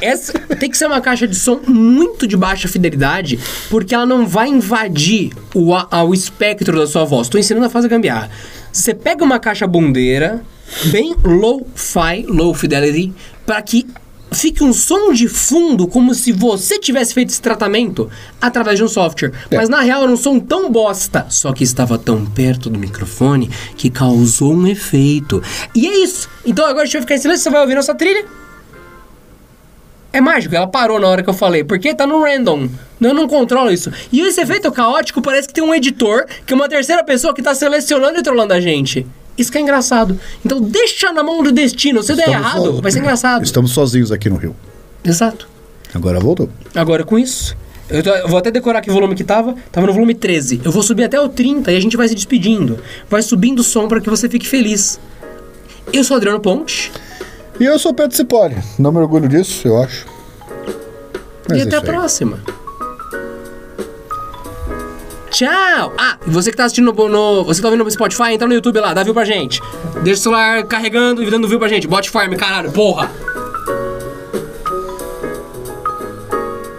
Essa 0.00 0.32
tem 0.60 0.70
que 0.70 0.76
ser 0.78 0.86
uma 0.86 1.00
caixa 1.00 1.26
de 1.26 1.34
som 1.34 1.58
muito 1.66 2.26
de 2.26 2.36
baixa 2.36 2.68
fidelidade, 2.68 3.38
porque 3.68 3.94
ela 3.94 4.06
não 4.06 4.26
vai 4.26 4.48
invadir 4.48 5.32
o, 5.54 5.74
a- 5.74 6.04
o 6.04 6.14
espectro 6.14 6.78
da 6.78 6.86
sua 6.86 7.04
voz. 7.04 7.28
Tô 7.28 7.36
ensinando 7.38 7.66
a 7.66 7.70
fazer 7.70 7.88
gambiarra. 7.88 8.30
Você 8.78 8.94
pega 8.94 9.24
uma 9.24 9.40
caixa 9.40 9.66
bundeira, 9.66 10.40
bem 10.92 11.12
low-fi, 11.24 12.24
low 12.28 12.54
fidelity, 12.54 13.12
para 13.44 13.60
que 13.60 13.84
fique 14.30 14.62
um 14.62 14.72
som 14.72 15.12
de 15.12 15.26
fundo 15.26 15.88
como 15.88 16.14
se 16.14 16.30
você 16.30 16.78
tivesse 16.78 17.12
feito 17.12 17.30
esse 17.30 17.42
tratamento 17.42 18.08
através 18.40 18.78
de 18.78 18.84
um 18.84 18.88
software. 18.88 19.32
Mas 19.50 19.68
na 19.68 19.80
real 19.80 20.04
era 20.04 20.12
um 20.12 20.16
som 20.16 20.38
tão 20.38 20.70
bosta, 20.70 21.26
só 21.28 21.52
que 21.52 21.64
estava 21.64 21.98
tão 21.98 22.24
perto 22.24 22.70
do 22.70 22.78
microfone 22.78 23.50
que 23.76 23.90
causou 23.90 24.54
um 24.54 24.68
efeito. 24.68 25.42
E 25.74 25.88
é 25.88 26.04
isso. 26.04 26.28
Então 26.46 26.64
agora 26.64 26.82
a 26.82 26.84
gente 26.84 26.92
vai 26.92 27.02
ficar 27.02 27.14
em 27.16 27.18
silêncio, 27.18 27.42
você 27.42 27.50
vai 27.50 27.62
ouvir 27.62 27.74
nossa 27.74 27.96
trilha. 27.96 28.26
É 30.12 30.20
mágico, 30.20 30.54
ela 30.54 30.66
parou 30.66 30.98
na 30.98 31.06
hora 31.06 31.22
que 31.22 31.28
eu 31.28 31.34
falei, 31.34 31.62
porque 31.62 31.94
tá 31.94 32.06
no 32.06 32.22
random. 32.22 32.68
Eu 33.00 33.12
não 33.14 33.28
controlo 33.28 33.70
isso. 33.70 33.92
E 34.10 34.20
esse 34.20 34.40
efeito 34.40 34.70
caótico 34.72 35.20
parece 35.20 35.46
que 35.48 35.54
tem 35.54 35.62
um 35.62 35.74
editor, 35.74 36.24
que 36.46 36.52
é 36.52 36.56
uma 36.56 36.68
terceira 36.68 37.04
pessoa 37.04 37.34
que 37.34 37.42
tá 37.42 37.54
selecionando 37.54 38.18
e 38.18 38.22
trolando 38.22 38.54
a 38.54 38.60
gente. 38.60 39.06
Isso 39.36 39.52
que 39.52 39.58
é 39.58 39.60
engraçado. 39.60 40.18
Então 40.44 40.60
deixa 40.60 41.12
na 41.12 41.22
mão 41.22 41.42
do 41.42 41.52
destino. 41.52 42.02
Se 42.02 42.14
der 42.14 42.22
Estamos 42.26 42.40
errado, 42.40 42.64
so- 42.76 42.82
vai 42.82 42.90
ser 42.90 42.98
engraçado. 43.00 43.44
Estamos 43.44 43.70
sozinhos 43.72 44.10
aqui 44.10 44.28
no 44.30 44.36
Rio. 44.36 44.56
Exato. 45.04 45.46
Agora 45.94 46.18
voltou. 46.18 46.50
Agora 46.74 47.04
com 47.04 47.18
isso, 47.18 47.56
eu, 47.88 48.02
tô- 48.02 48.10
eu 48.10 48.28
vou 48.28 48.38
até 48.38 48.50
decorar 48.50 48.80
que 48.80 48.90
volume 48.90 49.14
que 49.14 49.22
tava. 49.22 49.54
Tava 49.70 49.86
no 49.86 49.92
volume 49.92 50.14
13. 50.14 50.60
Eu 50.64 50.72
vou 50.72 50.82
subir 50.82 51.04
até 51.04 51.20
o 51.20 51.28
30 51.28 51.70
e 51.70 51.76
a 51.76 51.80
gente 51.80 51.96
vai 51.96 52.08
se 52.08 52.14
despedindo. 52.14 52.78
Vai 53.08 53.22
subindo 53.22 53.60
o 53.60 53.62
som 53.62 53.86
para 53.86 54.00
que 54.00 54.10
você 54.10 54.28
fique 54.28 54.48
feliz. 54.48 54.98
Eu 55.92 56.02
sou 56.02 56.16
Adriano 56.16 56.40
Ponte. 56.40 56.90
E 57.60 57.64
eu 57.64 57.78
sou 57.78 57.92
Pedro 57.92 58.16
Cipoli. 58.16 58.56
Não 58.78 58.92
me 58.92 58.98
orgulho 58.98 59.28
disso, 59.28 59.66
eu 59.66 59.82
acho. 59.82 60.06
Mas 61.48 61.58
e 61.58 61.60
é 61.62 61.64
até 61.64 61.76
a 61.76 61.82
próxima. 61.82 62.38
Tchau! 65.30 65.92
Ah, 65.98 66.16
e 66.26 66.30
você 66.30 66.50
que 66.50 66.56
tá 66.56 66.64
assistindo 66.64 66.92
no, 66.92 67.08
no- 67.08 67.44
Você 67.44 67.58
que 67.58 67.62
tá 67.62 67.68
ouvindo 67.68 67.84
no 67.84 67.90
Spotify, 67.90 68.32
entra 68.32 68.46
no 68.48 68.54
YouTube 68.54 68.80
lá, 68.80 68.94
dá 68.94 69.02
view 69.02 69.14
pra 69.14 69.24
gente. 69.24 69.60
Deixa 70.02 70.20
o 70.20 70.22
celular 70.22 70.64
carregando 70.64 71.22
e 71.22 71.30
dando 71.30 71.46
view 71.48 71.58
pra 71.58 71.68
gente. 71.68 71.86
Bot 71.86 72.08
farm, 72.10 72.32
caralho, 72.34 72.70
porra! 72.72 73.10